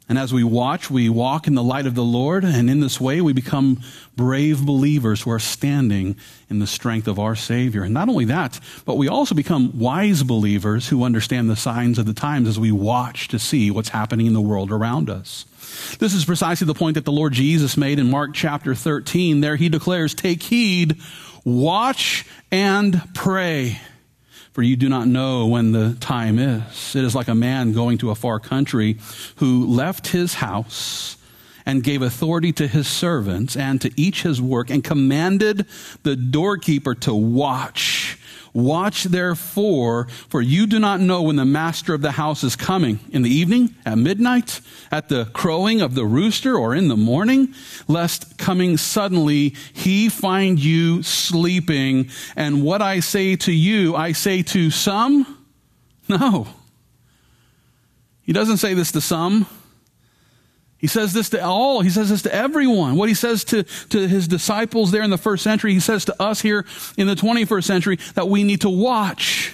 And 0.10 0.18
as 0.18 0.34
we 0.34 0.44
watch, 0.44 0.92
we 0.92 1.08
walk 1.08 1.48
in 1.48 1.56
the 1.56 1.64
light 1.64 1.86
of 1.86 1.96
the 1.96 2.04
Lord, 2.04 2.44
and 2.44 2.70
in 2.70 2.82
this 2.82 3.00
way, 3.00 3.22
we 3.22 3.32
become 3.32 3.82
brave 4.18 4.66
believers 4.66 5.22
who 5.22 5.32
are 5.32 5.40
standing 5.40 6.18
in 6.50 6.60
the 6.60 6.68
strength 6.68 7.08
of 7.08 7.18
our 7.18 7.36
Savior. 7.36 7.84
And 7.84 7.94
not 7.94 8.10
only 8.10 8.26
that, 8.26 8.60
but 8.84 8.98
we 8.98 9.08
also 9.08 9.36
become 9.36 9.80
wise 9.80 10.24
believers 10.24 10.90
who 10.90 11.06
understand 11.06 11.50
the 11.50 11.56
signs 11.56 11.98
of 11.98 12.06
the 12.06 12.14
times 12.14 12.50
as 12.50 12.60
we 12.60 12.74
watch 12.74 13.30
to 13.30 13.40
see 13.40 13.72
what's 13.72 13.90
happening 13.90 14.26
in 14.26 14.34
the 14.34 14.42
world 14.42 14.72
around 14.72 15.10
us. 15.10 15.46
This 16.00 16.14
is 16.14 16.26
precisely 16.26 16.68
the 16.68 16.74
point 16.74 16.96
that 16.96 17.06
the 17.06 17.12
Lord 17.12 17.32
Jesus 17.32 17.78
made 17.78 17.98
in 17.98 18.10
Mark 18.10 18.32
chapter 18.34 18.76
13. 18.76 19.40
There 19.40 19.56
he 19.56 19.70
declares, 19.70 20.14
Take 20.14 20.44
heed, 20.44 20.98
watch, 21.46 22.26
and 22.52 23.02
pray 23.14 23.80
for 24.52 24.62
you 24.62 24.76
do 24.76 24.90
not 24.90 25.08
know 25.08 25.48
when 25.48 25.72
the 25.72 25.96
time 26.00 26.38
is. 26.38 26.96
It 26.96 27.04
is 27.04 27.16
like 27.16 27.28
a 27.28 27.36
man 27.36 27.74
going 27.74 27.98
to 28.00 28.12
a 28.12 28.16
far 28.16 28.40
country 28.40 28.98
who 29.38 29.66
left 29.66 30.08
his 30.08 30.36
house 30.36 31.18
and 31.66 31.84
gave 31.84 32.02
authority 32.02 32.52
to 32.54 32.68
his 32.68 32.88
servants 32.88 33.56
and 33.56 33.80
to 33.82 33.92
each 33.96 34.24
his 34.24 34.42
work 34.42 34.70
and 34.70 34.84
commanded 34.84 35.66
the 36.04 36.16
doorkeeper 36.16 36.96
to 36.96 37.14
watch 37.14 38.18
Watch 38.54 39.06
therefore, 39.06 40.08
for 40.28 40.42
you 40.42 40.68
do 40.68 40.78
not 40.78 41.00
know 41.00 41.22
when 41.22 41.38
the 41.38 41.46
master 41.46 41.94
of 41.94 42.02
the 42.02 42.12
house 42.12 42.44
is 42.44 42.56
coming 42.58 43.00
in 43.12 43.22
the 43.22 43.30
evening, 43.30 43.76
at 43.86 43.98
midnight, 43.98 44.60
at 44.92 45.08
the 45.08 45.26
crowing 45.34 45.80
of 45.80 45.96
the 45.96 46.06
rooster, 46.06 46.58
or 46.58 46.76
in 46.76 46.90
the 46.90 46.98
morning, 46.98 47.54
lest 47.88 48.38
coming 48.38 48.76
suddenly 48.76 49.56
he 49.72 50.10
find 50.10 50.60
you 50.60 51.02
sleeping. 51.02 52.10
And 52.36 52.64
what 52.64 52.82
I 52.82 53.00
say 53.00 53.38
to 53.38 53.54
you, 53.54 53.96
I 53.96 54.12
say 54.12 54.44
to 54.44 54.70
some? 54.70 55.38
No. 56.10 56.48
He 58.24 58.34
doesn't 58.34 58.58
say 58.58 58.74
this 58.74 58.92
to 58.92 59.02
some. 59.02 59.46
He 60.82 60.88
says 60.88 61.14
this 61.14 61.30
to 61.30 61.46
all. 61.46 61.82
He 61.82 61.92
says 61.92 62.10
this 62.10 62.24
to 62.24 62.34
everyone. 62.34 62.96
What 62.96 63.08
he 63.08 63.14
says 63.14 63.44
to, 63.46 63.64
to 63.90 64.08
his 64.08 64.28
disciples 64.28 64.90
there 64.90 65.04
in 65.04 65.12
the 65.12 65.18
first 65.18 65.44
century, 65.44 65.74
he 65.74 65.80
says 65.80 66.06
to 66.06 66.22
us 66.22 66.42
here 66.42 66.66
in 66.98 67.06
the 67.06 67.14
21st 67.14 67.64
century 67.64 68.00
that 68.16 68.28
we 68.28 68.44
need 68.44 68.62
to 68.62 68.70
watch. 68.70 69.54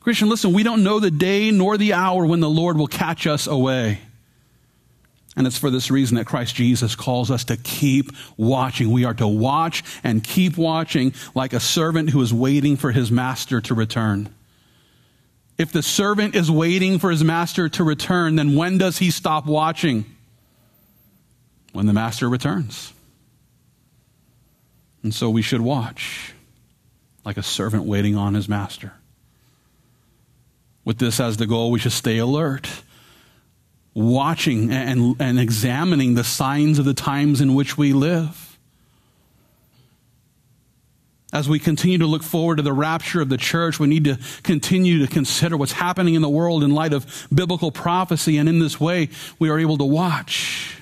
Christian, 0.00 0.28
listen, 0.28 0.52
we 0.52 0.64
don't 0.64 0.82
know 0.82 0.98
the 0.98 1.12
day 1.12 1.52
nor 1.52 1.78
the 1.78 1.92
hour 1.92 2.26
when 2.26 2.40
the 2.40 2.50
Lord 2.50 2.76
will 2.76 2.88
catch 2.88 3.28
us 3.28 3.46
away. 3.46 4.00
And 5.36 5.46
it's 5.46 5.58
for 5.58 5.70
this 5.70 5.92
reason 5.92 6.16
that 6.16 6.26
Christ 6.26 6.56
Jesus 6.56 6.96
calls 6.96 7.30
us 7.30 7.44
to 7.44 7.56
keep 7.56 8.10
watching. 8.36 8.90
We 8.90 9.04
are 9.04 9.14
to 9.14 9.28
watch 9.28 9.84
and 10.02 10.24
keep 10.24 10.56
watching 10.56 11.14
like 11.36 11.52
a 11.52 11.60
servant 11.60 12.10
who 12.10 12.20
is 12.20 12.34
waiting 12.34 12.76
for 12.76 12.90
his 12.90 13.12
master 13.12 13.60
to 13.60 13.74
return. 13.74 14.28
If 15.60 15.72
the 15.72 15.82
servant 15.82 16.34
is 16.34 16.50
waiting 16.50 16.98
for 16.98 17.10
his 17.10 17.22
master 17.22 17.68
to 17.68 17.84
return, 17.84 18.36
then 18.36 18.56
when 18.56 18.78
does 18.78 18.96
he 18.96 19.10
stop 19.10 19.44
watching? 19.44 20.06
When 21.74 21.84
the 21.84 21.92
master 21.92 22.30
returns. 22.30 22.94
And 25.02 25.14
so 25.14 25.28
we 25.28 25.42
should 25.42 25.60
watch 25.60 26.32
like 27.26 27.36
a 27.36 27.42
servant 27.42 27.84
waiting 27.84 28.16
on 28.16 28.32
his 28.32 28.48
master. 28.48 28.94
With 30.86 30.96
this 30.96 31.20
as 31.20 31.36
the 31.36 31.46
goal, 31.46 31.70
we 31.70 31.78
should 31.78 31.92
stay 31.92 32.16
alert, 32.16 32.66
watching 33.92 34.72
and, 34.72 35.14
and 35.20 35.38
examining 35.38 36.14
the 36.14 36.24
signs 36.24 36.78
of 36.78 36.86
the 36.86 36.94
times 36.94 37.42
in 37.42 37.54
which 37.54 37.76
we 37.76 37.92
live 37.92 38.49
as 41.32 41.48
we 41.48 41.58
continue 41.58 41.98
to 41.98 42.06
look 42.06 42.22
forward 42.22 42.56
to 42.56 42.62
the 42.62 42.72
rapture 42.72 43.20
of 43.20 43.28
the 43.28 43.36
church, 43.36 43.78
we 43.78 43.86
need 43.86 44.04
to 44.04 44.18
continue 44.42 45.04
to 45.06 45.12
consider 45.12 45.56
what's 45.56 45.72
happening 45.72 46.14
in 46.14 46.22
the 46.22 46.28
world 46.28 46.64
in 46.64 46.74
light 46.74 46.92
of 46.92 47.28
biblical 47.32 47.70
prophecy. 47.70 48.36
And 48.36 48.48
in 48.48 48.58
this 48.58 48.80
way, 48.80 49.10
we 49.38 49.48
are 49.48 49.58
able 49.58 49.78
to 49.78 49.84
watch 49.84 50.79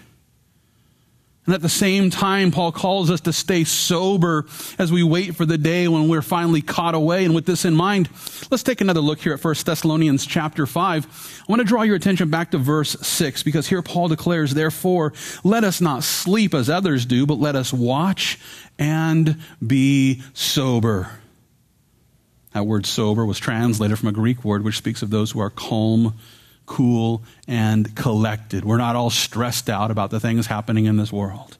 and 1.48 1.54
at 1.54 1.62
the 1.62 1.68
same 1.70 2.10
time, 2.10 2.50
Paul 2.50 2.72
calls 2.72 3.10
us 3.10 3.22
to 3.22 3.32
stay 3.32 3.64
sober 3.64 4.44
as 4.78 4.92
we 4.92 5.02
wait 5.02 5.34
for 5.34 5.46
the 5.46 5.56
day 5.56 5.88
when 5.88 6.06
we're 6.06 6.20
finally 6.20 6.60
caught 6.60 6.94
away. 6.94 7.24
And 7.24 7.34
with 7.34 7.46
this 7.46 7.64
in 7.64 7.74
mind, 7.74 8.10
let's 8.50 8.62
take 8.62 8.82
another 8.82 9.00
look 9.00 9.18
here 9.18 9.32
at 9.32 9.42
1 9.42 9.54
Thessalonians 9.64 10.26
chapter 10.26 10.66
5. 10.66 11.06
I 11.06 11.50
want 11.50 11.60
to 11.60 11.64
draw 11.64 11.84
your 11.84 11.96
attention 11.96 12.28
back 12.28 12.50
to 12.50 12.58
verse 12.58 12.90
6 13.00 13.44
because 13.44 13.66
here 13.66 13.80
Paul 13.80 14.08
declares, 14.08 14.52
Therefore, 14.52 15.14
let 15.42 15.64
us 15.64 15.80
not 15.80 16.04
sleep 16.04 16.52
as 16.52 16.68
others 16.68 17.06
do, 17.06 17.24
but 17.24 17.38
let 17.38 17.56
us 17.56 17.72
watch 17.72 18.38
and 18.78 19.40
be 19.66 20.22
sober. 20.34 21.08
That 22.52 22.66
word 22.66 22.84
sober 22.84 23.24
was 23.24 23.38
translated 23.38 23.98
from 23.98 24.10
a 24.10 24.12
Greek 24.12 24.44
word 24.44 24.64
which 24.64 24.76
speaks 24.76 25.00
of 25.00 25.08
those 25.08 25.30
who 25.30 25.40
are 25.40 25.48
calm 25.48 26.12
cool, 26.68 27.24
and 27.48 27.96
collected. 27.96 28.64
We're 28.64 28.76
not 28.76 28.94
all 28.94 29.10
stressed 29.10 29.68
out 29.68 29.90
about 29.90 30.10
the 30.10 30.20
things 30.20 30.46
happening 30.46 30.84
in 30.84 30.96
this 30.96 31.10
world. 31.10 31.58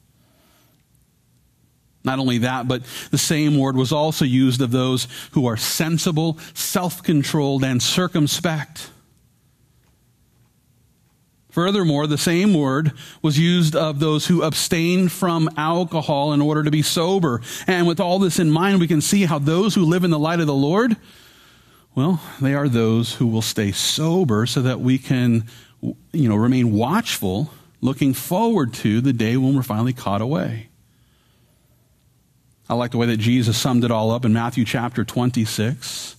Not 2.05 2.21
only 2.21 2.38
that, 2.38 2.69
but 2.69 2.85
the 3.11 3.19
same 3.19 3.59
word 3.59 3.75
was 3.75 3.91
also 3.91 4.25
used 4.25 4.61
of 4.61 4.71
those 4.71 5.09
who 5.33 5.47
are 5.47 5.57
sensible, 5.57 6.38
self 6.55 7.03
controlled, 7.03 7.65
and 7.65 7.83
circumspect. 7.83 8.91
Furthermore, 11.50 12.07
the 12.07 12.19
same 12.19 12.55
word 12.55 12.93
was 13.21 13.38
used 13.38 13.75
of 13.75 13.99
those 13.99 14.27
who 14.27 14.43
abstain 14.43 15.09
from 15.09 15.50
alcohol 15.57 16.33
in 16.33 16.41
order 16.41 16.62
to 16.62 16.71
be 16.71 16.83
sober. 16.83 17.41
And 17.67 17.87
with 17.87 17.99
all 17.99 18.21
this 18.21 18.38
in 18.38 18.50
mind, 18.50 18.79
we 18.79 18.87
can 18.87 19.00
see 19.00 19.25
how 19.25 19.41
those 19.41 19.75
who 19.75 19.85
live 19.85 20.05
in 20.05 20.11
the 20.11 20.19
light 20.19 20.38
of 20.38 20.47
the 20.47 20.55
Lord 20.55 20.97
well, 21.99 22.21
they 22.40 22.55
are 22.55 22.69
those 22.69 23.14
who 23.14 23.26
will 23.26 23.43
stay 23.43 23.73
sober 23.73 24.47
so 24.47 24.62
that 24.62 24.78
we 24.78 24.99
can, 24.99 25.49
you 25.83 26.28
know, 26.28 26.37
remain 26.37 26.71
watchful, 26.71 27.50
looking 27.81 28.14
forward 28.14 28.73
to 28.73 29.00
the 29.00 29.12
day 29.12 29.37
when 29.37 29.57
we're 29.57 29.64
finally 29.64 29.93
caught 29.93 30.21
away. 30.21 30.69
I 32.69 32.75
like 32.75 32.93
the 32.93 32.99
way 32.99 33.07
that 33.07 33.17
Jesus 33.17 33.59
summed 33.59 33.83
it 33.83 33.90
all 33.90 34.12
up 34.12 34.25
in 34.25 34.33
Matthew 34.33 34.64
chapter 34.64 35.05
26. 35.05 36.14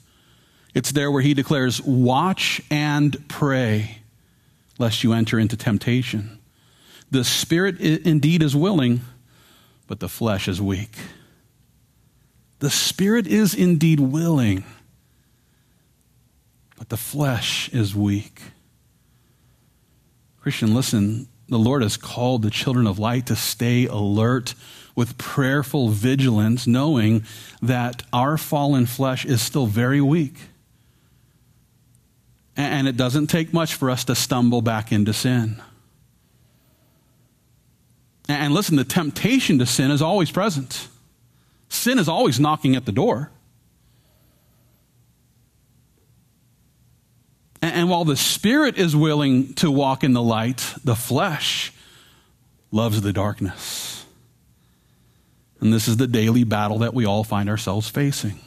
It's 0.74 0.92
there 0.92 1.10
where 1.10 1.22
he 1.22 1.34
declares, 1.34 1.82
Watch 1.82 2.62
and 2.70 3.30
pray, 3.30 4.00
lest 4.80 5.06
you 5.06 5.14
enter 5.14 5.40
into 5.40 5.56
temptation. 5.56 6.40
The 7.10 7.24
spirit 7.24 7.80
indeed 7.80 8.44
is 8.44 8.54
willing, 8.54 9.00
but 9.88 10.02
the 10.02 10.10
flesh 10.10 10.50
is 10.50 10.62
weak. 10.62 10.98
The 12.60 12.70
spirit 12.70 13.28
is 13.28 13.56
indeed 13.56 14.02
willing 14.02 14.66
but 16.80 16.88
the 16.90 16.98
flesh 16.98 17.70
is 17.74 17.94
weak. 17.94 18.42
Christian, 20.42 20.74
listen, 20.74 21.28
the 21.50 21.60
Lord 21.60 21.82
has 21.82 21.98
called 21.98 22.42
the 22.42 22.50
children 22.50 22.88
of 22.88 22.98
light 22.98 23.28
to 23.28 23.36
stay 23.36 23.86
alert 23.86 24.56
with 24.96 25.18
prayerful 25.18 25.90
vigilance, 25.90 26.66
knowing 26.66 27.26
that 27.62 28.04
our 28.14 28.38
fallen 28.38 28.86
flesh 28.86 29.26
is 29.26 29.42
still 29.42 29.68
very 29.68 30.00
weak. 30.00 30.36
And 32.56 32.88
it 32.88 32.96
doesn't 32.96 33.28
take 33.28 33.54
much 33.54 33.76
for 33.76 33.90
us 33.90 34.06
to 34.06 34.16
stumble 34.16 34.62
back 34.62 34.92
into 34.92 35.14
sin. 35.14 35.62
And 38.30 38.54
listen, 38.54 38.78
the 38.78 38.86
temptation 38.86 39.60
to 39.60 39.66
sin 39.66 39.92
is 39.92 40.02
always 40.02 40.32
present. 40.32 40.88
Sin 41.68 42.00
is 42.00 42.08
always 42.08 42.40
knocking 42.40 42.78
at 42.78 42.86
the 42.86 42.92
door. 42.94 43.32
And 47.62 47.90
while 47.90 48.06
the 48.06 48.16
spirit 48.16 48.78
is 48.78 48.96
willing 48.96 49.54
to 49.56 49.70
walk 49.70 50.04
in 50.04 50.14
the 50.14 50.22
light, 50.24 50.74
the 50.84 50.96
flesh 50.96 51.74
loves 52.72 53.02
the 53.02 53.12
darkness. 53.12 54.06
And 55.60 55.74
this 55.74 55.88
is 55.88 55.98
the 55.98 56.08
daily 56.08 56.46
battle 56.46 56.80
that 56.80 56.94
we 56.94 57.06
all 57.06 57.24
find 57.26 57.50
ourselves 57.50 57.90
facing. 57.90 58.40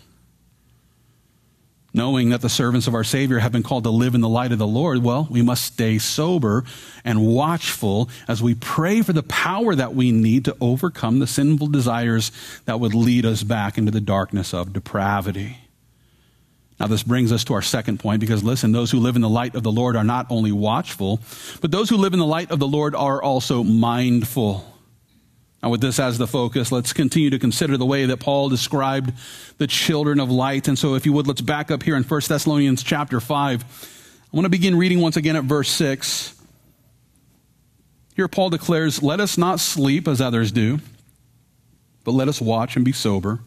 knowing 1.95 2.31
that 2.31 2.41
the 2.41 2.49
servants 2.49 2.87
of 2.87 2.95
our 2.95 3.05
Savior 3.05 3.39
have 3.39 3.53
been 3.53 3.63
called 3.63 3.85
to 3.85 3.91
live 3.91 4.15
in 4.15 4.21
the 4.23 4.29
light 4.29 4.53
of 4.53 4.59
the 4.59 4.67
Lord, 4.67 5.03
well, 5.03 5.29
we 5.31 5.43
must 5.43 5.65
stay 5.65 5.99
sober 5.99 6.65
and 7.05 7.27
watchful 7.27 8.09
as 8.27 8.43
we 8.43 8.55
pray 8.55 9.03
for 9.03 9.13
the 9.13 9.23
power 9.23 9.75
that 9.75 9.95
we 9.95 10.11
need 10.11 10.45
to 10.47 10.57
overcome 10.61 11.19
the 11.19 11.27
sinful 11.27 11.67
desires 11.69 12.33
that 12.65 12.81
would 12.81 12.95
lead 12.95 13.27
us 13.27 13.43
back 13.43 13.77
into 13.77 13.91
the 13.91 14.01
darkness 14.01 14.55
of 14.55 14.73
depravity. 14.73 15.59
Now, 16.83 16.89
this 16.89 17.05
brings 17.05 17.31
us 17.31 17.45
to 17.45 17.55
our 17.55 17.63
second 17.63 18.01
point 18.01 18.19
because 18.19 18.43
listen, 18.43 18.73
those 18.73 18.91
who 18.91 18.99
live 18.99 19.15
in 19.15 19.23
the 19.23 19.29
light 19.29 19.55
of 19.55 19.63
the 19.63 19.71
Lord 19.71 19.95
are 19.95 20.03
not 20.03 20.27
only 20.31 20.51
watchful, 20.51 21.21
but 21.61 21.71
those 21.71 21.89
who 21.89 21.97
live 21.97 22.13
in 22.13 22.19
the 22.19 22.27
light 22.27 22.51
of 22.51 22.59
the 22.59 22.67
Lord 22.67 22.97
are 22.97 23.23
also 23.23 23.63
mindful. 23.63 24.67
Now, 25.63 25.71
with 25.71 25.81
this 25.81 26.01
as 26.01 26.19
the 26.19 26.27
focus, 26.27 26.73
let's 26.73 26.93
continue 26.93 27.31
to 27.31 27.39
consider 27.39 27.77
the 27.77 27.87
way 27.87 28.07
that 28.07 28.17
Paul 28.17 28.49
described 28.49 29.13
the 29.59 29.69
children 29.69 30.19
of 30.19 30.29
light. 30.29 30.67
And 30.67 30.77
so, 30.77 30.97
if 30.97 31.07
you 31.07 31.13
would, 31.13 31.29
let's 31.29 31.41
back 31.41 31.71
up 31.71 31.85
here 31.85 31.95
in 31.95 32.03
1 32.03 32.21
Thessalonians 32.27 32.83
chapter 32.83 33.21
5. 33.21 33.63
I 33.63 34.37
want 34.37 34.47
to 34.47 34.51
begin 34.51 34.77
reading 34.77 35.01
once 35.01 35.17
again 35.17 35.37
at 35.37 35.45
verse 35.45 35.69
6. 35.69 36.35
Here, 38.17 38.27
Paul 38.27 38.51
declares, 38.51 39.05
Let 39.05 39.21
us 39.21 39.39
not 39.39 39.61
sleep 39.61 40.09
as 40.09 40.21
others 40.21 40.51
do, 40.51 40.81
but 42.03 42.11
let 42.11 42.27
us 42.27 42.41
watch 42.41 42.75
and 42.75 42.85
be 42.85 42.91
sober. 42.91 43.39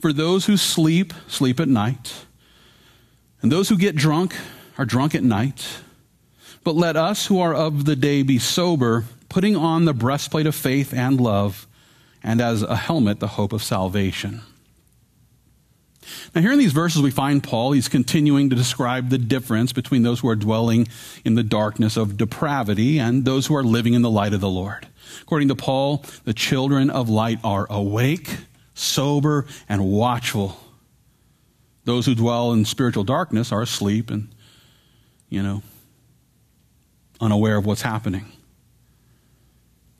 For 0.00 0.12
those 0.12 0.46
who 0.46 0.56
sleep, 0.56 1.12
sleep 1.26 1.58
at 1.58 1.68
night, 1.68 2.26
and 3.42 3.50
those 3.50 3.68
who 3.68 3.76
get 3.76 3.96
drunk 3.96 4.34
are 4.76 4.84
drunk 4.84 5.14
at 5.14 5.24
night. 5.24 5.66
But 6.64 6.76
let 6.76 6.96
us 6.96 7.26
who 7.26 7.40
are 7.40 7.54
of 7.54 7.84
the 7.84 7.96
day 7.96 8.22
be 8.22 8.38
sober 8.38 9.04
putting 9.28 9.56
on 9.56 9.84
the 9.84 9.94
breastplate 9.94 10.46
of 10.46 10.54
faith 10.54 10.94
and 10.94 11.20
love, 11.20 11.66
and 12.22 12.40
as 12.40 12.62
a 12.62 12.76
helmet, 12.76 13.20
the 13.20 13.28
hope 13.28 13.52
of 13.52 13.62
salvation. 13.62 14.42
Now, 16.34 16.40
here 16.40 16.52
in 16.52 16.58
these 16.58 16.72
verses, 16.72 17.02
we 17.02 17.10
find 17.10 17.42
Paul, 17.42 17.72
he's 17.72 17.88
continuing 17.88 18.50
to 18.50 18.56
describe 18.56 19.10
the 19.10 19.18
difference 19.18 19.72
between 19.72 20.02
those 20.02 20.20
who 20.20 20.28
are 20.28 20.36
dwelling 20.36 20.88
in 21.24 21.34
the 21.34 21.42
darkness 21.42 21.96
of 21.96 22.16
depravity 22.16 22.98
and 22.98 23.24
those 23.24 23.46
who 23.46 23.56
are 23.56 23.64
living 23.64 23.94
in 23.94 24.02
the 24.02 24.10
light 24.10 24.32
of 24.32 24.40
the 24.40 24.48
Lord. 24.48 24.86
According 25.22 25.48
to 25.48 25.54
Paul, 25.54 26.04
the 26.24 26.34
children 26.34 26.88
of 26.88 27.08
light 27.08 27.38
are 27.44 27.66
awake, 27.68 28.38
sober, 28.78 29.46
and 29.68 29.84
watchful. 29.84 30.58
Those 31.84 32.06
who 32.06 32.14
dwell 32.14 32.52
in 32.52 32.64
spiritual 32.64 33.04
darkness 33.04 33.52
are 33.52 33.62
asleep 33.62 34.10
and, 34.10 34.28
you 35.28 35.42
know, 35.42 35.62
unaware 37.20 37.56
of 37.56 37.66
what's 37.66 37.82
happening. 37.82 38.26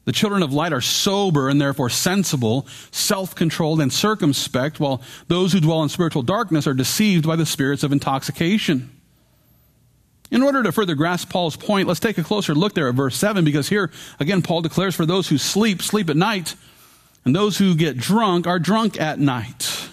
The 0.05 0.13
children 0.13 0.43
of 0.43 0.55
light 0.55 0.73
are 0.73 0.81
sober 0.81 1.51
and 1.51 1.61
therefore 1.61 1.91
sensible, 1.91 2.67
self 2.91 3.35
controlled, 3.35 3.81
and 3.81 3.93
circumspect, 3.93 4.81
while 4.81 5.03
those 5.27 5.53
who 5.53 5.61
dwell 5.61 5.83
in 5.83 5.91
spiritual 5.91 6.23
darkness 6.23 6.67
are 6.67 6.73
deceived 6.73 7.27
by 7.27 7.37
the 7.37 7.45
spirits 7.45 7.83
of 7.83 7.93
intoxication. 7.93 8.91
In 10.31 10.43
order 10.43 10.63
to 10.63 10.73
further 10.73 10.95
grasp 10.95 11.31
Paul's 11.31 11.57
point, 11.57 11.89
let's 11.89 12.01
take 12.01 12.17
a 12.19 12.23
closer 12.23 12.55
look 12.55 12.75
there 12.75 12.89
at 12.89 12.95
verse 12.95 13.17
7, 13.17 13.45
because 13.45 13.69
here, 13.69 13.91
again, 14.19 14.41
Paul 14.41 14.63
declares 14.63 14.95
for 14.95 15.05
those 15.05 15.29
who 15.29 15.37
sleep, 15.37 15.83
sleep 15.83 16.09
at 16.09 16.17
night, 16.17 16.55
and 17.25 17.35
those 17.35 17.59
who 17.59 17.75
get 17.75 17.97
drunk 17.97 18.47
are 18.47 18.59
drunk 18.59 19.01
at 19.01 19.19
night. 19.19 19.89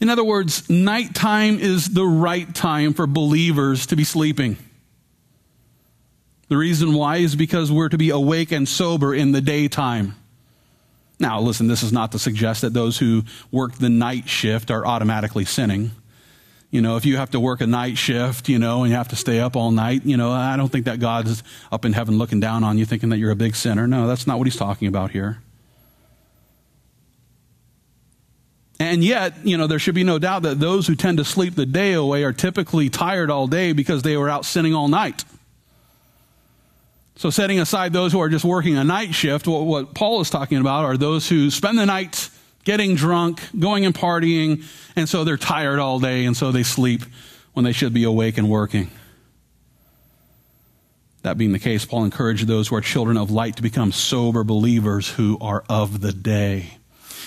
In 0.00 0.08
other 0.08 0.24
words, 0.24 0.68
nighttime 0.68 1.58
is 1.58 1.88
the 1.88 2.04
right 2.04 2.52
time 2.54 2.94
for 2.94 3.06
believers 3.06 3.86
to 3.86 3.96
be 3.96 4.04
sleeping. 4.04 4.56
The 6.48 6.56
reason 6.56 6.94
why 6.94 7.18
is 7.18 7.36
because 7.36 7.72
we're 7.72 7.88
to 7.88 7.98
be 7.98 8.10
awake 8.10 8.52
and 8.52 8.68
sober 8.68 9.14
in 9.14 9.32
the 9.32 9.40
daytime. 9.40 10.14
Now, 11.18 11.40
listen, 11.40 11.68
this 11.68 11.82
is 11.82 11.92
not 11.92 12.12
to 12.12 12.18
suggest 12.18 12.62
that 12.62 12.74
those 12.74 12.98
who 12.98 13.22
work 13.50 13.74
the 13.78 13.88
night 13.88 14.28
shift 14.28 14.70
are 14.70 14.84
automatically 14.84 15.44
sinning. 15.44 15.92
You 16.70 16.80
know, 16.80 16.96
if 16.96 17.06
you 17.06 17.16
have 17.16 17.30
to 17.30 17.40
work 17.40 17.60
a 17.60 17.66
night 17.68 17.96
shift, 17.96 18.48
you 18.48 18.58
know, 18.58 18.82
and 18.82 18.90
you 18.90 18.96
have 18.96 19.08
to 19.08 19.16
stay 19.16 19.38
up 19.38 19.54
all 19.54 19.70
night, 19.70 20.04
you 20.04 20.16
know, 20.16 20.32
I 20.32 20.56
don't 20.56 20.70
think 20.70 20.86
that 20.86 20.98
God's 20.98 21.44
up 21.70 21.84
in 21.84 21.92
heaven 21.92 22.18
looking 22.18 22.40
down 22.40 22.64
on 22.64 22.78
you 22.78 22.84
thinking 22.84 23.10
that 23.10 23.18
you're 23.18 23.30
a 23.30 23.36
big 23.36 23.54
sinner. 23.54 23.86
No, 23.86 24.08
that's 24.08 24.26
not 24.26 24.38
what 24.38 24.48
he's 24.48 24.56
talking 24.56 24.88
about 24.88 25.12
here. 25.12 25.38
And 28.80 29.04
yet, 29.04 29.34
you 29.44 29.56
know, 29.56 29.66
there 29.66 29.78
should 29.78 29.94
be 29.94 30.04
no 30.04 30.18
doubt 30.18 30.42
that 30.42 30.58
those 30.58 30.86
who 30.86 30.96
tend 30.96 31.18
to 31.18 31.24
sleep 31.24 31.54
the 31.54 31.66
day 31.66 31.92
away 31.92 32.24
are 32.24 32.32
typically 32.32 32.90
tired 32.90 33.30
all 33.30 33.46
day 33.46 33.72
because 33.72 34.02
they 34.02 34.16
were 34.16 34.28
out 34.28 34.44
sinning 34.44 34.74
all 34.74 34.88
night. 34.88 35.24
So, 37.16 37.30
setting 37.30 37.60
aside 37.60 37.92
those 37.92 38.10
who 38.10 38.20
are 38.20 38.28
just 38.28 38.44
working 38.44 38.76
a 38.76 38.82
night 38.82 39.14
shift, 39.14 39.46
what, 39.46 39.64
what, 39.64 39.94
Paul 39.94 40.20
is 40.20 40.30
talking 40.30 40.58
about 40.58 40.84
are 40.84 40.96
those 40.96 41.28
who 41.28 41.50
spend 41.50 41.78
the 41.78 41.86
night 41.86 42.28
getting 42.64 42.96
drunk, 42.96 43.40
going 43.56 43.86
and 43.86 43.94
partying, 43.94 44.64
and 44.96 45.08
so 45.08 45.22
they're 45.22 45.36
tired 45.36 45.78
all 45.78 46.00
day, 46.00 46.24
and 46.24 46.36
so 46.36 46.50
they 46.50 46.64
sleep 46.64 47.02
when 47.52 47.64
they 47.64 47.72
should 47.72 47.94
be 47.94 48.02
awake 48.02 48.36
and 48.36 48.48
working. 48.50 48.90
That 51.22 51.38
being 51.38 51.52
the 51.52 51.58
case, 51.58 51.84
Paul 51.84 52.04
encouraged 52.04 52.46
those 52.46 52.68
who 52.68 52.76
are 52.76 52.80
children 52.80 53.16
of 53.16 53.30
light 53.30 53.56
to 53.56 53.62
become 53.62 53.92
sober 53.92 54.42
believers 54.42 55.08
who 55.08 55.38
are 55.40 55.64
of 55.68 56.00
the 56.00 56.12
day. 56.12 56.78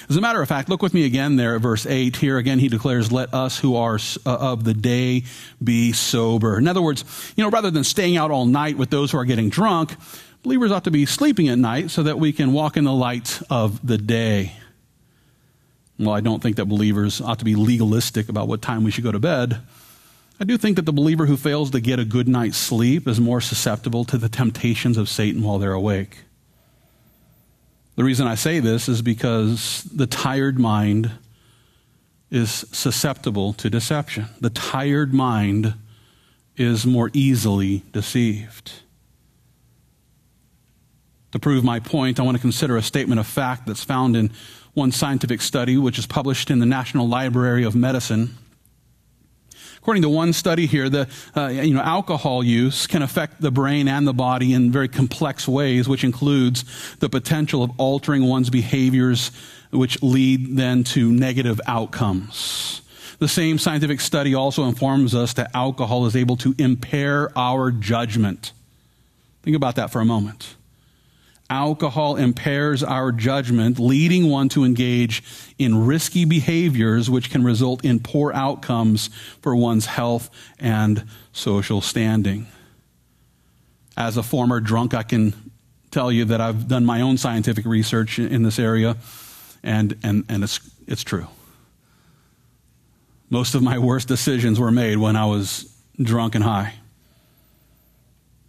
As 0.10 0.16
a 0.16 0.22
matter 0.22 0.42
of 0.42 0.48
fact, 0.48 0.70
look 0.70 0.82
with 0.82 0.94
me 0.94 1.06
again 1.06 1.36
there 1.36 1.56
at 1.56 1.62
verse 1.62 1.86
8. 1.86 2.16
Here 2.16 2.38
again, 2.38 2.60
he 2.60 2.70
declares, 2.70 3.12
Let 3.12 3.34
us 3.34 3.60
who 3.60 3.76
are 3.76 4.00
uh, 4.26 4.30
of 4.30 4.64
the 4.64 4.74
day 4.74 5.24
be 5.62 5.92
sober. 5.92 6.58
In 6.58 6.68
other 6.68 6.82
words, 6.82 7.04
you 7.36 7.44
know, 7.44 7.50
rather 7.50 7.72
than 7.72 7.84
staying 7.84 8.16
out 8.16 8.32
all 8.32 8.46
night 8.46 8.78
with 8.78 8.90
those 8.90 9.12
who 9.12 9.18
are 9.18 9.26
getting 9.26 9.50
drunk, 9.50 9.96
believers 10.44 10.72
ought 10.72 10.86
to 10.86 10.92
be 10.92 11.06
sleeping 11.06 11.50
at 11.50 11.58
night 11.58 11.92
so 11.92 12.04
that 12.04 12.20
we 12.20 12.32
can 12.32 12.54
walk 12.54 12.78
in 12.78 12.86
the 12.86 12.94
light 12.94 13.42
of 13.50 13.86
the 13.86 13.98
day. 13.98 14.54
Well, 16.00 16.16
I 16.16 16.22
don't 16.22 16.42
think 16.42 16.56
that 16.56 16.66
believers 16.66 17.20
ought 17.20 17.40
to 17.40 17.46
be 17.46 17.56
legalistic 17.56 18.30
about 18.30 18.48
what 18.48 18.62
time 18.62 18.86
we 18.86 18.92
should 18.92 19.04
go 19.04 19.12
to 19.12 19.20
bed. 19.20 19.60
I 20.40 20.46
do 20.46 20.58
think 20.58 20.78
that 20.78 20.86
the 20.86 20.94
believer 20.94 21.26
who 21.26 21.36
fails 21.36 21.72
to 21.72 21.82
get 21.82 22.00
a 22.00 22.06
good 22.06 22.30
night's 22.30 22.58
sleep 22.58 23.08
is 23.08 23.20
more 23.20 23.42
susceptible 23.42 24.06
to 24.06 24.18
the 24.18 24.30
temptations 24.30 24.98
of 24.98 25.10
Satan 25.10 25.42
while 25.44 25.58
they're 25.58 25.74
awake. 25.74 26.27
The 27.98 28.04
reason 28.04 28.28
I 28.28 28.36
say 28.36 28.60
this 28.60 28.88
is 28.88 29.02
because 29.02 29.82
the 29.92 30.06
tired 30.06 30.60
mind 30.60 31.10
is 32.30 32.52
susceptible 32.72 33.54
to 33.54 33.72
deception. 33.72 34.28
The 34.40 34.52
tired 34.52 35.16
mind 35.16 35.74
is 36.56 36.86
more 36.86 37.10
easily 37.12 37.82
deceived. 37.94 38.72
To 41.32 41.40
prove 41.40 41.64
my 41.64 41.80
point, 41.80 42.20
I 42.20 42.24
want 42.24 42.38
to 42.38 42.42
consider 42.42 42.78
a 42.78 42.84
statement 42.84 43.20
of 43.20 43.26
fact 43.26 43.66
that's 43.66 43.84
found 43.84 44.16
in 44.16 44.32
one 44.76 44.92
scientific 44.92 45.42
study, 45.42 45.76
which 45.76 45.98
is 45.98 46.06
published 46.06 46.52
in 46.52 46.60
the 46.60 46.68
National 46.68 47.08
Library 47.08 47.64
of 47.64 47.76
Medicine. 47.76 48.38
According 49.88 50.04
to 50.04 50.10
one 50.10 50.34
study 50.34 50.66
here, 50.66 50.90
the 50.90 51.08
uh, 51.34 51.48
you 51.48 51.74
know 51.74 51.80
alcohol 51.80 52.44
use 52.44 52.88
can 52.88 53.02
affect 53.02 53.40
the 53.40 53.52
brain 53.52 53.88
and 53.88 54.06
the 54.06 54.14
body 54.14 54.52
in 54.52 54.70
very 54.70 54.90
complex 54.90 55.48
ways, 55.48 55.88
which 55.88 56.04
includes 56.04 56.66
the 56.98 57.08
potential 57.08 57.64
of 57.64 57.72
altering 57.78 58.28
one's 58.28 58.50
behaviors, 58.50 59.32
which 59.72 60.04
lead 60.04 60.58
then 60.58 60.84
to 60.84 61.10
negative 61.10 61.62
outcomes. 61.68 62.82
The 63.20 63.30
same 63.30 63.58
scientific 63.58 64.02
study 64.02 64.36
also 64.36 64.66
informs 64.66 65.16
us 65.16 65.32
that 65.36 65.52
alcohol 65.56 66.06
is 66.06 66.18
able 66.18 66.36
to 66.36 66.54
impair 66.58 67.32
our 67.38 67.72
judgment. 67.72 68.52
Think 69.44 69.56
about 69.56 69.78
that 69.78 69.90
for 69.90 70.02
a 70.02 70.06
moment. 70.06 70.58
Alcohol 71.50 72.18
impairs 72.18 72.84
our 72.84 73.12
judgment, 73.14 73.80
leading 73.80 74.30
one 74.30 74.50
to 74.50 74.66
engage 74.66 75.24
in 75.58 75.86
risky 75.86 76.26
behaviors 76.26 77.10
which 77.10 77.30
can 77.30 77.44
result 77.44 77.86
in 77.86 78.00
poor 78.00 78.34
outcomes 78.34 79.10
for 79.42 79.56
one's 79.56 79.86
health 79.86 80.30
and 80.60 81.06
social 81.32 81.80
standing. 81.80 82.48
As 83.96 84.18
a 84.18 84.24
former 84.24 84.60
drunk, 84.60 84.94
I 84.94 85.04
can 85.04 85.34
tell 85.90 86.12
you 86.12 86.26
that 86.26 86.42
I've 86.42 86.68
done 86.68 86.86
my 86.86 87.02
own 87.02 87.18
scientific 87.18 87.66
research 87.66 88.20
in 88.20 88.44
this 88.44 88.60
area, 88.60 88.98
and, 89.64 89.98
and, 90.04 90.26
and 90.28 90.44
it's, 90.44 90.60
it's 90.86 91.04
true. 91.04 91.28
Most 93.30 93.56
of 93.56 93.64
my 93.64 93.78
worst 93.78 94.08
decisions 94.08 94.60
were 94.60 94.72
made 94.72 94.98
when 94.98 95.16
I 95.16 95.26
was 95.26 95.74
drunk 96.02 96.36
and 96.36 96.44
high. 96.44 96.76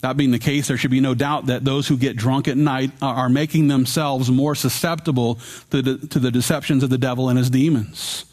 That 0.00 0.16
being 0.16 0.30
the 0.30 0.38
case, 0.38 0.68
there 0.68 0.76
should 0.76 0.92
be 0.92 1.00
no 1.00 1.14
doubt 1.14 1.46
that 1.46 1.64
those 1.64 1.88
who 1.88 1.96
get 1.96 2.16
drunk 2.16 2.46
at 2.46 2.56
night 2.56 2.92
are 3.02 3.28
making 3.28 3.66
themselves 3.66 4.30
more 4.30 4.54
susceptible 4.54 5.40
to 5.70 5.82
the, 5.82 6.06
to 6.08 6.18
the 6.20 6.30
deceptions 6.30 6.82
of 6.84 6.90
the 6.90 6.98
devil 6.98 7.28
and 7.28 7.36
his 7.36 7.50
demons. 7.50 8.24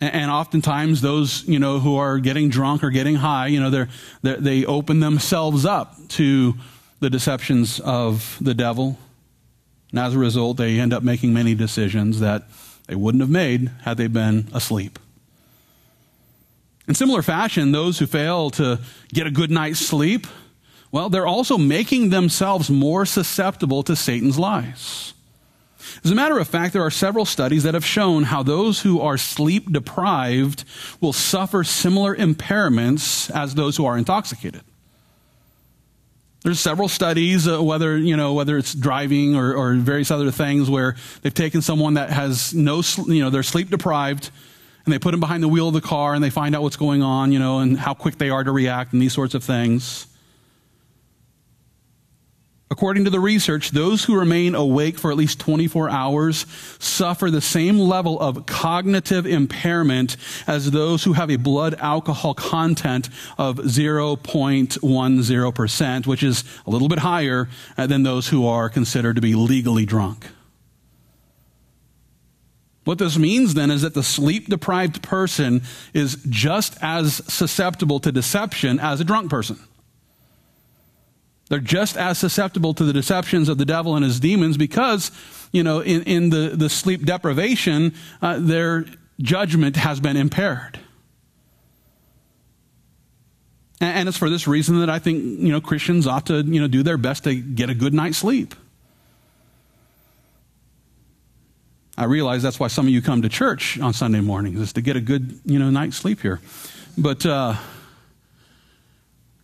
And 0.00 0.30
oftentimes, 0.30 1.00
those 1.00 1.48
you 1.48 1.58
know 1.58 1.78
who 1.78 1.96
are 1.96 2.18
getting 2.18 2.50
drunk 2.50 2.84
or 2.84 2.90
getting 2.90 3.14
high, 3.14 3.46
you 3.46 3.60
know, 3.60 3.70
they're, 3.70 3.88
they're, 4.22 4.36
they 4.36 4.66
open 4.66 5.00
themselves 5.00 5.64
up 5.64 5.96
to 6.08 6.54
the 7.00 7.08
deceptions 7.08 7.80
of 7.80 8.36
the 8.40 8.54
devil, 8.54 8.98
and 9.90 9.98
as 9.98 10.14
a 10.14 10.18
result, 10.18 10.58
they 10.58 10.80
end 10.80 10.92
up 10.92 11.02
making 11.02 11.32
many 11.32 11.54
decisions 11.54 12.20
that 12.20 12.42
they 12.88 12.94
wouldn't 12.94 13.22
have 13.22 13.30
made 13.30 13.70
had 13.82 13.96
they 13.96 14.08
been 14.08 14.48
asleep. 14.52 14.98
In 16.86 16.94
similar 16.94 17.22
fashion, 17.22 17.72
those 17.72 17.98
who 17.98 18.06
fail 18.06 18.50
to 18.50 18.80
get 19.12 19.26
a 19.26 19.30
good 19.30 19.50
night's 19.50 19.80
sleep, 19.80 20.26
well, 20.92 21.08
they're 21.08 21.26
also 21.26 21.56
making 21.58 22.10
themselves 22.10 22.70
more 22.70 23.06
susceptible 23.06 23.82
to 23.84 23.96
Satan's 23.96 24.38
lies. 24.38 25.14
As 26.04 26.10
a 26.10 26.14
matter 26.14 26.38
of 26.38 26.48
fact, 26.48 26.72
there 26.72 26.82
are 26.82 26.90
several 26.90 27.24
studies 27.24 27.62
that 27.62 27.74
have 27.74 27.84
shown 27.84 28.24
how 28.24 28.42
those 28.42 28.80
who 28.82 29.00
are 29.00 29.16
sleep 29.16 29.72
deprived 29.72 30.64
will 31.00 31.12
suffer 31.12 31.64
similar 31.64 32.14
impairments 32.14 33.30
as 33.30 33.54
those 33.54 33.76
who 33.76 33.86
are 33.86 33.96
intoxicated. 33.96 34.62
There's 36.42 36.60
several 36.60 36.88
studies, 36.88 37.48
uh, 37.48 37.62
whether 37.62 37.96
you 37.96 38.18
know 38.18 38.34
whether 38.34 38.58
it's 38.58 38.74
driving 38.74 39.34
or, 39.34 39.54
or, 39.54 39.74
various 39.74 40.10
other 40.10 40.30
things, 40.30 40.68
where 40.68 40.94
they've 41.22 41.32
taken 41.32 41.62
someone 41.62 41.94
that 41.94 42.10
has 42.10 42.52
no, 42.52 42.82
you 43.06 43.22
know, 43.22 43.30
they're 43.30 43.42
sleep 43.42 43.70
deprived, 43.70 44.30
and 44.84 44.92
they 44.92 44.98
put 44.98 45.12
them 45.12 45.20
behind 45.20 45.42
the 45.42 45.48
wheel 45.48 45.68
of 45.68 45.74
the 45.74 45.80
car, 45.80 46.14
and 46.14 46.22
they 46.22 46.30
find 46.30 46.54
out 46.54 46.62
what's 46.62 46.76
going 46.76 47.02
on, 47.02 47.32
you 47.32 47.38
know, 47.38 47.60
and 47.60 47.78
how 47.78 47.94
quick 47.94 48.18
they 48.18 48.30
are 48.30 48.44
to 48.44 48.52
react, 48.52 48.92
and 48.92 49.00
these 49.00 49.12
sorts 49.12 49.34
of 49.34 49.42
things. 49.42 50.06
According 52.70 53.04
to 53.04 53.10
the 53.10 53.20
research, 53.20 53.70
those 53.70 54.04
who 54.04 54.18
remain 54.18 54.56
awake 54.56 54.98
for 54.98 55.12
at 55.12 55.16
least 55.16 55.38
24 55.38 55.90
hours 55.90 56.44
suffer 56.80 57.30
the 57.30 57.40
same 57.40 57.78
level 57.78 58.18
of 58.18 58.46
cognitive 58.46 59.26
impairment 59.26 60.16
as 60.48 60.72
those 60.72 61.04
who 61.04 61.12
have 61.12 61.30
a 61.30 61.36
blood 61.36 61.76
alcohol 61.78 62.34
content 62.34 63.10
of 63.38 63.58
0.10%, 63.58 66.06
which 66.06 66.24
is 66.24 66.42
a 66.66 66.70
little 66.70 66.88
bit 66.88 66.98
higher 66.98 67.48
uh, 67.78 67.86
than 67.86 68.02
those 68.02 68.26
who 68.28 68.44
are 68.44 68.68
considered 68.68 69.14
to 69.14 69.22
be 69.22 69.36
legally 69.36 69.86
drunk. 69.86 70.26
What 72.84 72.98
this 72.98 73.16
means 73.16 73.54
then 73.54 73.70
is 73.70 73.82
that 73.82 73.94
the 73.94 74.02
sleep 74.02 74.48
deprived 74.48 75.02
person 75.02 75.62
is 75.94 76.22
just 76.28 76.76
as 76.82 77.22
susceptible 77.32 77.98
to 78.00 78.12
deception 78.12 78.78
as 78.78 79.00
a 79.00 79.04
drunk 79.04 79.30
person. 79.30 79.58
They're 81.48 81.60
just 81.60 81.96
as 81.96 82.18
susceptible 82.18 82.74
to 82.74 82.84
the 82.84 82.92
deceptions 82.92 83.48
of 83.48 83.58
the 83.58 83.64
devil 83.64 83.96
and 83.96 84.04
his 84.04 84.20
demons 84.20 84.56
because, 84.56 85.10
you 85.52 85.62
know, 85.62 85.80
in, 85.80 86.02
in 86.02 86.30
the, 86.30 86.52
the 86.54 86.68
sleep 86.68 87.04
deprivation, 87.04 87.94
uh, 88.22 88.38
their 88.38 88.86
judgment 89.20 89.76
has 89.76 90.00
been 90.00 90.16
impaired. 90.16 90.78
And, 93.80 93.98
and 93.98 94.08
it's 94.08 94.18
for 94.18 94.30
this 94.30 94.48
reason 94.48 94.80
that 94.80 94.90
I 94.90 94.98
think, 94.98 95.22
you 95.22 95.52
know, 95.52 95.60
Christians 95.60 96.06
ought 96.06 96.26
to, 96.26 96.42
you 96.42 96.60
know, 96.60 96.68
do 96.68 96.82
their 96.82 96.98
best 96.98 97.24
to 97.24 97.34
get 97.34 97.70
a 97.70 97.74
good 97.74 97.94
night's 97.94 98.18
sleep. 98.18 98.54
I 101.96 102.04
realize 102.04 102.42
that's 102.42 102.58
why 102.58 102.68
some 102.68 102.86
of 102.86 102.92
you 102.92 103.00
come 103.00 103.22
to 103.22 103.28
church 103.28 103.78
on 103.78 103.92
Sunday 103.92 104.20
mornings, 104.20 104.60
is 104.60 104.72
to 104.72 104.80
get 104.80 104.96
a 104.96 105.00
good, 105.00 105.38
you 105.44 105.58
know, 105.58 105.70
night's 105.70 105.96
sleep 105.96 106.20
here. 106.20 106.40
But, 106.98 107.24
uh, 107.24 107.54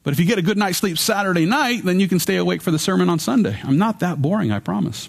but 0.03 0.13
if 0.13 0.19
you 0.19 0.27
get 0.27 0.39
a 0.39 0.43
good 0.43 0.59
night's 0.59 0.79
sleep 0.79 0.99
Saturday 0.99 1.47
night, 1.47 1.85
then 1.85 2.01
you 2.01 2.09
can 2.09 2.19
stay 2.19 2.37
awake 2.37 2.63
for 2.63 2.71
the 2.71 2.79
sermon 2.79 3.09
on 3.09 3.19
Sunday. 3.19 3.61
I'm 3.63 3.79
not 3.79 4.01
that 4.01 4.21
boring, 4.21 4.51
I 4.51 4.59
promise. 4.59 5.09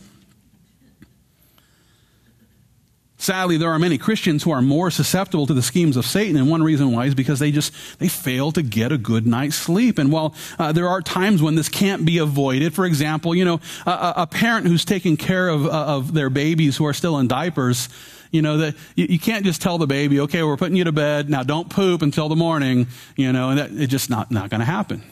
Sadly, 3.21 3.57
there 3.57 3.69
are 3.69 3.77
many 3.77 3.99
Christians 3.99 4.41
who 4.41 4.49
are 4.49 4.63
more 4.63 4.89
susceptible 4.89 5.45
to 5.45 5.53
the 5.53 5.61
schemes 5.61 5.95
of 5.95 6.07
Satan, 6.07 6.37
and 6.37 6.49
one 6.49 6.63
reason 6.63 6.91
why 6.91 7.05
is 7.05 7.13
because 7.13 7.37
they 7.37 7.51
just 7.51 7.71
they 7.99 8.07
fail 8.07 8.51
to 8.53 8.63
get 8.63 8.91
a 8.91 8.97
good 8.97 9.27
night's 9.27 9.55
sleep. 9.55 9.99
And 9.99 10.11
while 10.11 10.33
uh, 10.57 10.71
there 10.71 10.87
are 10.87 11.03
times 11.03 11.39
when 11.39 11.53
this 11.53 11.69
can't 11.69 12.03
be 12.03 12.17
avoided, 12.17 12.73
for 12.73 12.83
example, 12.83 13.35
you 13.35 13.45
know, 13.45 13.59
a, 13.85 14.13
a 14.17 14.27
parent 14.27 14.65
who's 14.65 14.83
taking 14.83 15.17
care 15.17 15.49
of, 15.49 15.67
uh, 15.67 15.69
of 15.69 16.15
their 16.15 16.31
babies 16.31 16.77
who 16.77 16.85
are 16.87 16.93
still 16.93 17.19
in 17.19 17.27
diapers, 17.27 17.89
you 18.31 18.41
know, 18.41 18.57
that 18.57 18.75
you, 18.95 19.05
you, 19.05 19.19
can't 19.19 19.45
just 19.45 19.61
tell 19.61 19.77
the 19.77 19.85
baby, 19.85 20.21
okay, 20.21 20.41
we're 20.41 20.57
putting 20.57 20.75
you 20.75 20.85
to 20.85 20.91
bed. 20.91 21.29
Now 21.29 21.43
don't 21.43 21.69
poop 21.69 22.01
until 22.01 22.27
the 22.27 22.35
morning, 22.35 22.87
you 23.15 23.31
know, 23.31 23.51
and 23.51 23.59
that, 23.59 23.69
it's 23.71 23.91
just 23.91 24.09
not, 24.09 24.31
not 24.31 24.49
going 24.49 24.61
to 24.61 24.65
happen. 24.65 25.03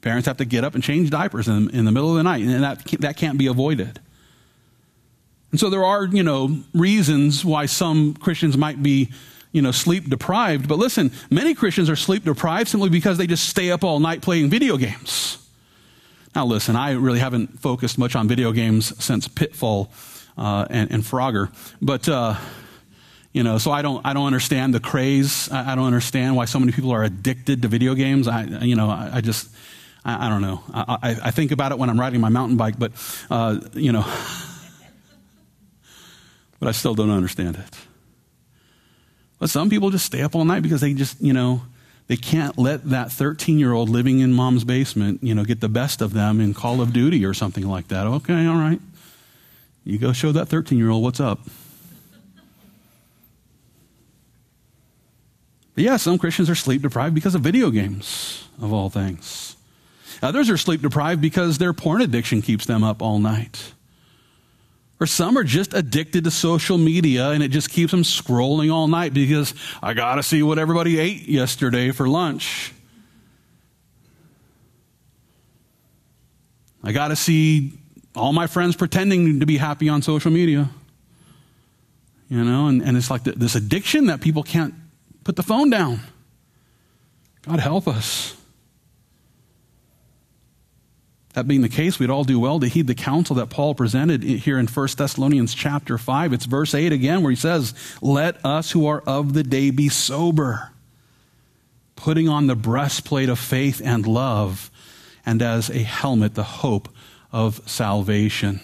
Parents 0.00 0.26
have 0.26 0.38
to 0.38 0.44
get 0.44 0.64
up 0.64 0.74
and 0.74 0.82
change 0.82 1.10
diapers 1.10 1.46
in, 1.46 1.70
in 1.70 1.84
the 1.84 1.92
middle 1.92 2.10
of 2.10 2.16
the 2.16 2.24
night, 2.24 2.42
and 2.42 2.64
that, 2.64 2.84
that 3.02 3.16
can't 3.16 3.38
be 3.38 3.46
avoided. 3.46 4.00
And 5.50 5.60
so 5.60 5.70
there 5.70 5.84
are, 5.84 6.04
you 6.04 6.22
know, 6.22 6.58
reasons 6.74 7.44
why 7.44 7.66
some 7.66 8.14
Christians 8.14 8.56
might 8.56 8.82
be, 8.82 9.10
you 9.52 9.62
know, 9.62 9.70
sleep 9.70 10.10
deprived. 10.10 10.68
But 10.68 10.78
listen, 10.78 11.12
many 11.30 11.54
Christians 11.54 11.88
are 11.88 11.96
sleep 11.96 12.24
deprived 12.24 12.68
simply 12.68 12.90
because 12.90 13.16
they 13.18 13.26
just 13.26 13.48
stay 13.48 13.70
up 13.70 13.84
all 13.84 14.00
night 14.00 14.22
playing 14.22 14.50
video 14.50 14.76
games. 14.76 15.38
Now, 16.34 16.44
listen, 16.44 16.76
I 16.76 16.92
really 16.92 17.20
haven't 17.20 17.60
focused 17.60 17.96
much 17.96 18.14
on 18.14 18.28
video 18.28 18.52
games 18.52 18.92
since 19.02 19.26
Pitfall 19.26 19.90
uh, 20.36 20.66
and, 20.68 20.92
and, 20.92 21.02
Frogger. 21.02 21.50
But, 21.80 22.06
uh, 22.10 22.34
you 23.32 23.42
know, 23.42 23.56
so 23.56 23.70
I 23.70 23.80
don't, 23.80 24.04
I 24.04 24.12
don't 24.12 24.26
understand 24.26 24.74
the 24.74 24.80
craze. 24.80 25.50
I, 25.50 25.72
I, 25.72 25.74
don't 25.74 25.86
understand 25.86 26.36
why 26.36 26.44
so 26.44 26.60
many 26.60 26.72
people 26.72 26.90
are 26.90 27.02
addicted 27.02 27.62
to 27.62 27.68
video 27.68 27.94
games. 27.94 28.28
I, 28.28 28.42
you 28.42 28.76
know, 28.76 28.90
I, 28.90 29.10
I 29.14 29.20
just, 29.22 29.48
I, 30.04 30.26
I, 30.26 30.28
don't 30.28 30.42
know. 30.42 30.62
I, 30.74 31.30
think 31.30 31.52
about 31.52 31.72
it 31.72 31.78
when 31.78 31.88
I'm 31.88 31.98
riding 31.98 32.20
my 32.20 32.28
mountain 32.28 32.58
bike, 32.58 32.78
but, 32.78 32.92
uh, 33.30 33.58
you 33.72 33.92
know, 33.92 34.04
but 36.66 36.70
I 36.70 36.72
still 36.72 36.96
don't 36.96 37.10
understand 37.10 37.54
it. 37.54 37.78
But 39.38 39.50
some 39.50 39.70
people 39.70 39.90
just 39.90 40.04
stay 40.04 40.22
up 40.22 40.34
all 40.34 40.44
night 40.44 40.64
because 40.64 40.80
they 40.80 40.94
just, 40.94 41.20
you 41.20 41.32
know, 41.32 41.62
they 42.08 42.16
can't 42.16 42.58
let 42.58 42.90
that 42.90 43.12
13 43.12 43.60
year 43.60 43.72
old 43.72 43.88
living 43.88 44.18
in 44.18 44.32
mom's 44.32 44.64
basement, 44.64 45.22
you 45.22 45.32
know, 45.32 45.44
get 45.44 45.60
the 45.60 45.68
best 45.68 46.02
of 46.02 46.12
them 46.12 46.40
in 46.40 46.54
Call 46.54 46.80
of 46.80 46.92
Duty 46.92 47.24
or 47.24 47.34
something 47.34 47.64
like 47.68 47.86
that. 47.86 48.08
Okay, 48.08 48.46
all 48.46 48.56
right. 48.56 48.80
You 49.84 49.96
go 49.96 50.12
show 50.12 50.32
that 50.32 50.48
13 50.48 50.76
year 50.76 50.90
old 50.90 51.04
what's 51.04 51.20
up. 51.20 51.38
But 55.76 55.84
yeah, 55.84 55.98
some 55.98 56.18
Christians 56.18 56.50
are 56.50 56.56
sleep 56.56 56.82
deprived 56.82 57.14
because 57.14 57.36
of 57.36 57.42
video 57.42 57.70
games, 57.70 58.48
of 58.60 58.72
all 58.72 58.90
things. 58.90 59.54
Others 60.20 60.50
are 60.50 60.56
sleep 60.56 60.82
deprived 60.82 61.20
because 61.20 61.58
their 61.58 61.72
porn 61.72 62.02
addiction 62.02 62.42
keeps 62.42 62.66
them 62.66 62.82
up 62.82 63.02
all 63.02 63.20
night. 63.20 63.72
Or 64.98 65.06
some 65.06 65.36
are 65.36 65.44
just 65.44 65.74
addicted 65.74 66.24
to 66.24 66.30
social 66.30 66.78
media 66.78 67.30
and 67.30 67.42
it 67.42 67.48
just 67.48 67.70
keeps 67.70 67.90
them 67.90 68.02
scrolling 68.02 68.72
all 68.72 68.88
night 68.88 69.12
because 69.12 69.52
I 69.82 69.92
got 69.92 70.14
to 70.14 70.22
see 70.22 70.42
what 70.42 70.58
everybody 70.58 70.98
ate 70.98 71.28
yesterday 71.28 71.90
for 71.90 72.08
lunch. 72.08 72.72
I 76.82 76.92
got 76.92 77.08
to 77.08 77.16
see 77.16 77.78
all 78.14 78.32
my 78.32 78.46
friends 78.46 78.74
pretending 78.74 79.40
to 79.40 79.46
be 79.46 79.58
happy 79.58 79.88
on 79.88 80.00
social 80.00 80.30
media. 80.30 80.70
You 82.28 82.42
know, 82.42 82.68
and, 82.68 82.82
and 82.82 82.96
it's 82.96 83.10
like 83.10 83.24
this 83.24 83.54
addiction 83.54 84.06
that 84.06 84.20
people 84.20 84.42
can't 84.42 84.74
put 85.24 85.36
the 85.36 85.42
phone 85.42 85.68
down. 85.68 86.00
God 87.42 87.60
help 87.60 87.86
us. 87.86 88.34
That 91.36 91.46
being 91.46 91.60
the 91.60 91.68
case, 91.68 91.98
we'd 91.98 92.08
all 92.08 92.24
do 92.24 92.40
well 92.40 92.58
to 92.60 92.66
heed 92.66 92.86
the 92.86 92.94
counsel 92.94 93.36
that 93.36 93.50
Paul 93.50 93.74
presented 93.74 94.22
here 94.22 94.58
in 94.58 94.66
1 94.66 94.88
Thessalonians 94.96 95.52
chapter 95.52 95.98
5. 95.98 96.32
It's 96.32 96.46
verse 96.46 96.74
8 96.74 96.92
again 96.92 97.20
where 97.20 97.28
he 97.28 97.36
says, 97.36 97.74
Let 98.00 98.42
us 98.42 98.70
who 98.70 98.86
are 98.86 99.02
of 99.02 99.34
the 99.34 99.42
day 99.42 99.70
be 99.70 99.90
sober, 99.90 100.70
putting 101.94 102.26
on 102.26 102.46
the 102.46 102.56
breastplate 102.56 103.28
of 103.28 103.38
faith 103.38 103.82
and 103.84 104.06
love, 104.06 104.70
and 105.26 105.42
as 105.42 105.68
a 105.68 105.80
helmet, 105.80 106.34
the 106.36 106.42
hope 106.42 106.88
of 107.30 107.60
salvation. 107.68 108.62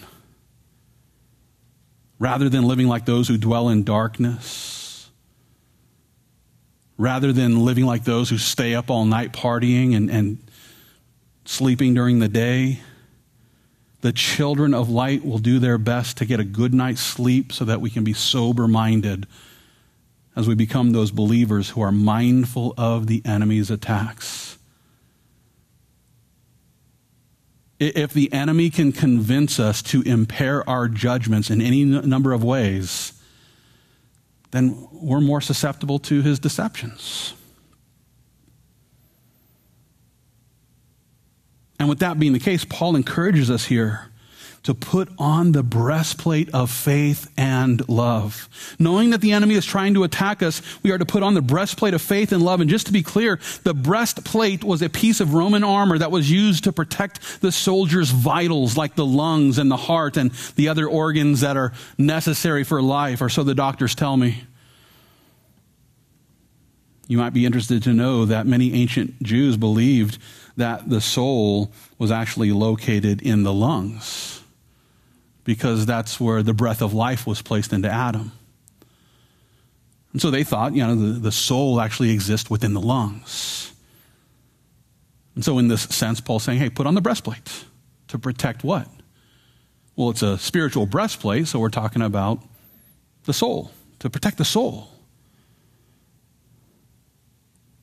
Rather 2.18 2.48
than 2.48 2.62
living 2.62 2.88
like 2.88 3.04
those 3.04 3.28
who 3.28 3.36
dwell 3.36 3.68
in 3.68 3.84
darkness, 3.84 5.10
rather 6.96 7.34
than 7.34 7.66
living 7.66 7.84
like 7.84 8.04
those 8.04 8.30
who 8.30 8.38
stay 8.38 8.74
up 8.74 8.90
all 8.90 9.04
night 9.04 9.34
partying 9.34 9.94
and, 9.94 10.08
and 10.08 10.38
sleeping 11.44 11.94
during 11.94 12.18
the 12.18 12.28
day, 12.28 12.80
the 14.00 14.12
children 14.12 14.74
of 14.74 14.88
light 14.88 15.24
will 15.24 15.38
do 15.38 15.58
their 15.58 15.78
best 15.78 16.16
to 16.18 16.24
get 16.24 16.40
a 16.40 16.44
good 16.44 16.74
night's 16.74 17.00
sleep 17.00 17.52
so 17.52 17.64
that 17.64 17.80
we 17.80 17.90
can 17.90 18.04
be 18.04 18.12
sober 18.12 18.66
minded 18.66 19.26
as 20.34 20.48
we 20.48 20.54
become 20.54 20.92
those 20.92 21.10
believers 21.10 21.70
who 21.70 21.82
are 21.82 21.92
mindful 21.92 22.74
of 22.76 23.06
the 23.06 23.22
enemy's 23.24 23.70
attacks. 23.70 24.52
if 27.82 28.12
the 28.12 28.32
enemy 28.32 28.70
can 28.70 28.92
convince 28.92 29.58
us 29.58 29.82
to 29.82 30.02
impair 30.02 30.68
our 30.68 30.86
judgments 30.88 31.50
in 31.50 31.60
any 31.60 31.84
number 31.84 32.32
of 32.32 32.44
ways, 32.44 33.12
then 34.52 34.86
we're 34.92 35.20
more 35.20 35.40
susceptible 35.40 35.98
to 35.98 36.22
his 36.22 36.38
deceptions. 36.38 37.34
And 41.82 41.88
with 41.88 41.98
that 41.98 42.16
being 42.16 42.32
the 42.32 42.38
case, 42.38 42.64
Paul 42.64 42.94
encourages 42.94 43.50
us 43.50 43.64
here 43.64 44.08
to 44.62 44.72
put 44.72 45.08
on 45.18 45.50
the 45.50 45.64
breastplate 45.64 46.48
of 46.54 46.70
faith 46.70 47.28
and 47.36 47.88
love. 47.88 48.48
Knowing 48.78 49.10
that 49.10 49.20
the 49.20 49.32
enemy 49.32 49.56
is 49.56 49.66
trying 49.66 49.94
to 49.94 50.04
attack 50.04 50.44
us, 50.44 50.62
we 50.84 50.92
are 50.92 50.98
to 50.98 51.04
put 51.04 51.24
on 51.24 51.34
the 51.34 51.42
breastplate 51.42 51.92
of 51.92 52.00
faith 52.00 52.30
and 52.30 52.40
love. 52.40 52.60
And 52.60 52.70
just 52.70 52.86
to 52.86 52.92
be 52.92 53.02
clear, 53.02 53.40
the 53.64 53.74
breastplate 53.74 54.62
was 54.62 54.80
a 54.80 54.88
piece 54.88 55.18
of 55.18 55.34
Roman 55.34 55.64
armor 55.64 55.98
that 55.98 56.12
was 56.12 56.30
used 56.30 56.62
to 56.62 56.72
protect 56.72 57.40
the 57.40 57.50
soldier's 57.50 58.12
vitals, 58.12 58.76
like 58.76 58.94
the 58.94 59.04
lungs 59.04 59.58
and 59.58 59.68
the 59.68 59.76
heart 59.76 60.16
and 60.16 60.30
the 60.54 60.68
other 60.68 60.86
organs 60.86 61.40
that 61.40 61.56
are 61.56 61.72
necessary 61.98 62.62
for 62.62 62.80
life, 62.80 63.20
or 63.20 63.28
so 63.28 63.42
the 63.42 63.56
doctors 63.56 63.96
tell 63.96 64.16
me. 64.16 64.44
You 67.12 67.18
might 67.18 67.34
be 67.34 67.44
interested 67.44 67.82
to 67.82 67.92
know 67.92 68.24
that 68.24 68.46
many 68.46 68.72
ancient 68.72 69.22
Jews 69.22 69.58
believed 69.58 70.16
that 70.56 70.88
the 70.88 71.02
soul 71.02 71.70
was 71.98 72.10
actually 72.10 72.52
located 72.52 73.20
in 73.20 73.42
the 73.42 73.52
lungs 73.52 74.42
because 75.44 75.84
that's 75.84 76.18
where 76.18 76.42
the 76.42 76.54
breath 76.54 76.80
of 76.80 76.94
life 76.94 77.26
was 77.26 77.42
placed 77.42 77.74
into 77.74 77.90
Adam. 77.90 78.32
And 80.14 80.22
so 80.22 80.30
they 80.30 80.42
thought, 80.42 80.74
you 80.74 80.86
know, 80.86 80.94
the, 80.94 81.18
the 81.18 81.32
soul 81.32 81.82
actually 81.82 82.12
exists 82.12 82.48
within 82.48 82.72
the 82.72 82.80
lungs. 82.80 83.74
And 85.34 85.44
so, 85.44 85.58
in 85.58 85.68
this 85.68 85.82
sense, 85.82 86.18
Paul's 86.18 86.44
saying, 86.44 86.60
hey, 86.60 86.70
put 86.70 86.86
on 86.86 86.94
the 86.94 87.02
breastplate 87.02 87.66
to 88.08 88.18
protect 88.18 88.64
what? 88.64 88.88
Well, 89.96 90.08
it's 90.08 90.22
a 90.22 90.38
spiritual 90.38 90.86
breastplate, 90.86 91.46
so 91.46 91.58
we're 91.58 91.68
talking 91.68 92.00
about 92.00 92.38
the 93.24 93.34
soul, 93.34 93.70
to 93.98 94.08
protect 94.08 94.38
the 94.38 94.46
soul. 94.46 94.88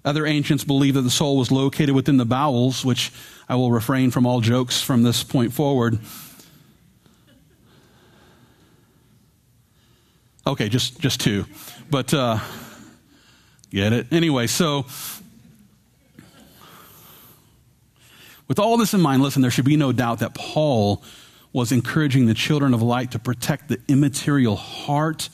Other 0.05 0.25
ancients 0.25 0.63
believed 0.63 0.95
that 0.95 1.01
the 1.01 1.09
soul 1.09 1.37
was 1.37 1.51
located 1.51 1.91
within 1.91 2.17
the 2.17 2.25
bowels, 2.25 2.85
which 2.85 3.11
I 3.49 3.55
will 3.55 3.71
refrain 3.71 4.11
from 4.11 4.25
all 4.25 4.39
jokes 4.39 4.81
from 4.81 5.03
this 5.03 5.23
point 5.23 5.53
forward. 5.53 5.99
Okay, 10.47 10.69
just 10.69 10.99
just 10.99 11.19
two, 11.19 11.45
but 11.91 12.13
uh, 12.13 12.39
get 13.69 13.91
it 13.93 14.07
anyway. 14.11 14.47
So, 14.47 14.85
with 18.47 18.57
all 18.57 18.77
this 18.77 18.93
in 18.93 19.01
mind, 19.01 19.21
listen. 19.21 19.41
There 19.41 19.51
should 19.51 19.65
be 19.65 19.77
no 19.77 19.91
doubt 19.91 20.19
that 20.19 20.33
Paul 20.33 21.03
was 21.51 21.71
encouraging 21.71 22.25
the 22.25 22.33
children 22.33 22.73
of 22.73 22.81
light 22.81 23.11
to 23.11 23.19
protect 23.19 23.67
the 23.67 23.79
immaterial 23.87 24.55
heart 24.55 25.29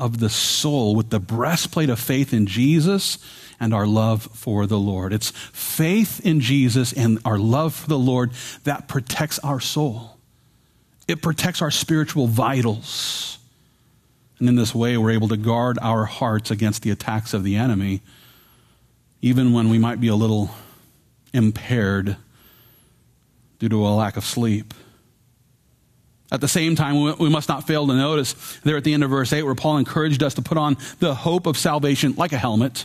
of 0.00 0.18
the 0.18 0.30
soul 0.30 0.94
with 0.94 1.10
the 1.10 1.20
breastplate 1.20 1.90
of 1.90 2.00
faith 2.00 2.32
in 2.32 2.46
Jesus 2.46 3.18
and 3.60 3.74
our 3.74 3.86
love 3.86 4.22
for 4.22 4.66
the 4.66 4.78
Lord. 4.78 5.12
It's 5.12 5.30
faith 5.30 6.24
in 6.24 6.40
Jesus 6.40 6.92
and 6.92 7.18
our 7.24 7.38
love 7.38 7.74
for 7.74 7.88
the 7.88 7.98
Lord 7.98 8.32
that 8.64 8.88
protects 8.88 9.38
our 9.40 9.60
soul. 9.60 10.16
It 11.06 11.22
protects 11.22 11.60
our 11.60 11.70
spiritual 11.70 12.26
vitals. 12.26 13.38
And 14.38 14.48
in 14.48 14.56
this 14.56 14.74
way, 14.74 14.96
we're 14.96 15.10
able 15.10 15.28
to 15.28 15.36
guard 15.36 15.78
our 15.82 16.06
hearts 16.06 16.50
against 16.50 16.82
the 16.82 16.90
attacks 16.90 17.34
of 17.34 17.44
the 17.44 17.56
enemy, 17.56 18.00
even 19.20 19.52
when 19.52 19.68
we 19.68 19.78
might 19.78 20.00
be 20.00 20.08
a 20.08 20.14
little 20.14 20.50
impaired 21.34 22.16
due 23.58 23.68
to 23.68 23.86
a 23.86 23.90
lack 23.90 24.16
of 24.16 24.24
sleep. 24.24 24.72
At 26.32 26.40
the 26.40 26.48
same 26.48 26.76
time, 26.76 27.18
we 27.18 27.28
must 27.28 27.48
not 27.48 27.66
fail 27.66 27.86
to 27.86 27.94
notice 27.94 28.34
there 28.62 28.76
at 28.76 28.84
the 28.84 28.94
end 28.94 29.02
of 29.02 29.10
verse 29.10 29.32
8 29.32 29.42
where 29.42 29.54
Paul 29.56 29.78
encouraged 29.78 30.22
us 30.22 30.34
to 30.34 30.42
put 30.42 30.58
on 30.58 30.76
the 31.00 31.14
hope 31.14 31.46
of 31.46 31.58
salvation 31.58 32.14
like 32.16 32.32
a 32.32 32.38
helmet. 32.38 32.84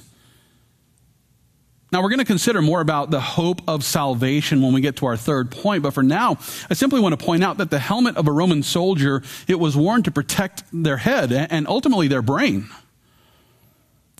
Now, 1.91 2.01
we're 2.01 2.09
going 2.09 2.19
to 2.19 2.25
consider 2.25 2.63
more 2.63 2.81
about 2.81 3.11
the 3.11 3.21
hope 3.21 3.61
of 3.67 3.83
salvation 3.83 4.63
when 4.63 4.73
we 4.73 4.81
get 4.81 4.95
to 4.97 5.05
our 5.05 5.15
third 5.15 5.51
point, 5.51 5.83
but 5.83 5.93
for 5.93 6.01
now, 6.01 6.39
I 6.69 6.73
simply 6.73 6.99
want 6.99 7.17
to 7.17 7.23
point 7.23 7.43
out 7.43 7.57
that 7.59 7.69
the 7.69 7.77
helmet 7.77 8.17
of 8.17 8.27
a 8.27 8.31
Roman 8.31 8.63
soldier, 8.63 9.21
it 9.47 9.59
was 9.59 9.77
worn 9.77 10.01
to 10.03 10.11
protect 10.11 10.63
their 10.73 10.97
head 10.97 11.31
and 11.31 11.67
ultimately 11.67 12.07
their 12.07 12.23
brain. 12.23 12.67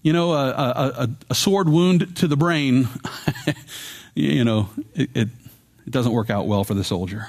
You 0.03 0.13
know, 0.13 0.33
a, 0.33 0.49
a, 0.51 1.09
a 1.31 1.35
sword 1.35 1.67
wound 1.67 2.15
to 2.17 2.27
the 2.27 2.37
brain, 2.37 2.87
you 4.13 4.43
know, 4.43 4.69
it, 4.93 5.09
it, 5.15 5.29
it 5.87 5.91
doesn't 5.91 6.11
work 6.11 6.29
out 6.29 6.45
well 6.45 6.63
for 6.63 6.75
the 6.75 6.83
soldier 6.83 7.27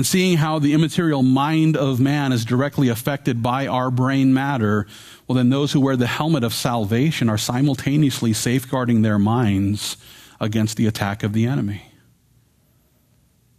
and 0.00 0.06
seeing 0.06 0.38
how 0.38 0.58
the 0.58 0.72
immaterial 0.72 1.22
mind 1.22 1.76
of 1.76 2.00
man 2.00 2.32
is 2.32 2.46
directly 2.46 2.88
affected 2.88 3.42
by 3.42 3.66
our 3.66 3.90
brain 3.90 4.32
matter, 4.32 4.86
well, 5.28 5.36
then 5.36 5.50
those 5.50 5.72
who 5.72 5.80
wear 5.82 5.94
the 5.94 6.06
helmet 6.06 6.42
of 6.42 6.54
salvation 6.54 7.28
are 7.28 7.36
simultaneously 7.36 8.32
safeguarding 8.32 9.02
their 9.02 9.18
minds 9.18 9.98
against 10.40 10.78
the 10.78 10.86
attack 10.86 11.22
of 11.22 11.34
the 11.34 11.44
enemy. 11.44 11.82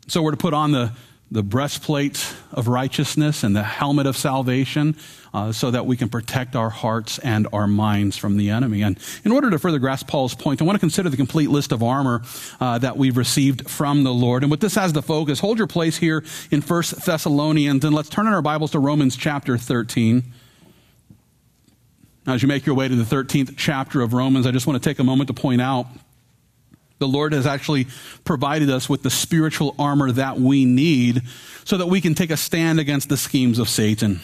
So 0.08 0.24
we're 0.24 0.32
to 0.32 0.38
put 0.38 0.56
on 0.56 0.72
the 0.72 0.94
the 1.32 1.42
breastplate 1.42 2.36
of 2.52 2.68
righteousness 2.68 3.44
and 3.44 3.56
the 3.56 3.64
helmet 3.64 4.06
of 4.06 4.18
salvation 4.18 4.98
uh, 5.34 5.50
so 5.50 5.72
that 5.72 5.86
we 5.86 5.96
can 5.96 6.10
protect 6.10 6.58
our 6.58 6.70
hearts 6.70 7.20
and 7.20 7.48
our 7.54 7.68
minds 7.68 8.18
from 8.18 8.36
the 8.36 8.50
enemy. 8.50 8.82
And 8.82 9.00
in 9.24 9.32
order 9.32 9.50
to 9.50 9.58
further 9.58 9.80
grasp 9.80 10.08
Paul's 10.08 10.36
point, 10.36 10.62
I 10.62 10.66
want 10.66 10.76
to 10.76 10.80
consider 10.80 11.10
the 11.10 11.16
complete 11.16 11.50
list 11.50 11.72
of 11.72 11.82
armor 11.82 12.22
uh, 12.60 12.80
that 12.80 12.98
we've 12.98 13.16
received 13.16 13.70
from 13.70 14.04
the 14.04 14.14
Lord. 14.14 14.44
And 14.44 14.52
with 14.52 14.60
this 14.60 14.76
as 14.76 14.92
the 14.92 15.02
focus, 15.02 15.40
hold 15.40 15.58
your 15.58 15.68
place 15.68 15.96
here 15.96 16.26
in 16.52 16.60
First 16.60 17.06
Thessalonians 17.06 17.86
and 17.86 17.96
let's 17.96 18.10
turn 18.10 18.28
in 18.28 18.34
our 18.34 18.42
Bibles 18.42 18.72
to 18.72 18.80
Romans 18.80 19.16
chapter 19.16 19.58
13. 19.58 20.24
Now, 22.28 22.34
as 22.34 22.42
you 22.42 22.50
make 22.50 22.66
your 22.66 22.76
way 22.76 22.90
to 22.90 22.96
the 22.96 23.16
13th 23.16 23.56
chapter 23.56 24.02
of 24.02 24.14
Romans, 24.14 24.46
I 24.46 24.52
just 24.52 24.68
want 24.68 24.84
to 24.84 24.90
take 24.90 25.00
a 25.00 25.04
moment 25.04 25.28
to 25.30 25.34
point 25.34 25.62
out 25.62 25.88
the 27.02 27.08
Lord 27.08 27.34
has 27.34 27.46
actually 27.46 27.88
provided 28.24 28.70
us 28.70 28.88
with 28.88 29.04
the 29.04 29.10
spiritual 29.10 29.76
armor 29.78 30.12
that 30.14 30.40
we 30.40 30.64
need 30.64 31.24
so 31.66 31.78
that 31.78 31.88
we 31.88 32.00
can 32.00 32.16
take 32.16 32.30
a 32.30 32.38
stand 32.38 32.80
against 32.80 33.10
the 33.10 33.18
schemes 33.18 33.60
of 33.60 33.68
Satan. 33.68 34.22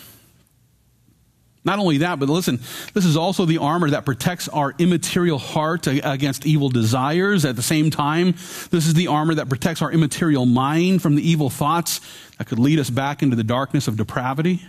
Not 1.65 1.79
only 1.79 1.97
that, 1.97 2.17
but 2.17 2.29
listen, 2.29 2.61
this 2.93 3.03
is 3.03 3.17
also 3.17 3.45
the 3.45 3.57
armor 3.57 3.89
that 3.89 4.05
protects 4.05 4.47
our 4.47 4.73
immaterial 4.77 5.37
heart 5.37 5.85
against 5.87 6.45
evil 6.45 6.69
desires. 6.69 7.43
At 7.43 7.57
the 7.57 7.61
same 7.61 7.89
time, 7.89 8.33
this 8.71 8.87
is 8.87 8.93
the 8.93 9.07
armor 9.07 9.35
that 9.35 9.49
protects 9.49 9.81
our 9.81 9.91
immaterial 9.91 10.45
mind 10.45 11.01
from 11.01 11.15
the 11.15 11.29
evil 11.29 11.49
thoughts 11.49 11.99
that 12.37 12.47
could 12.47 12.59
lead 12.59 12.79
us 12.79 12.89
back 12.89 13.21
into 13.21 13.35
the 13.35 13.43
darkness 13.43 13.89
of 13.89 13.97
depravity. 13.97 14.61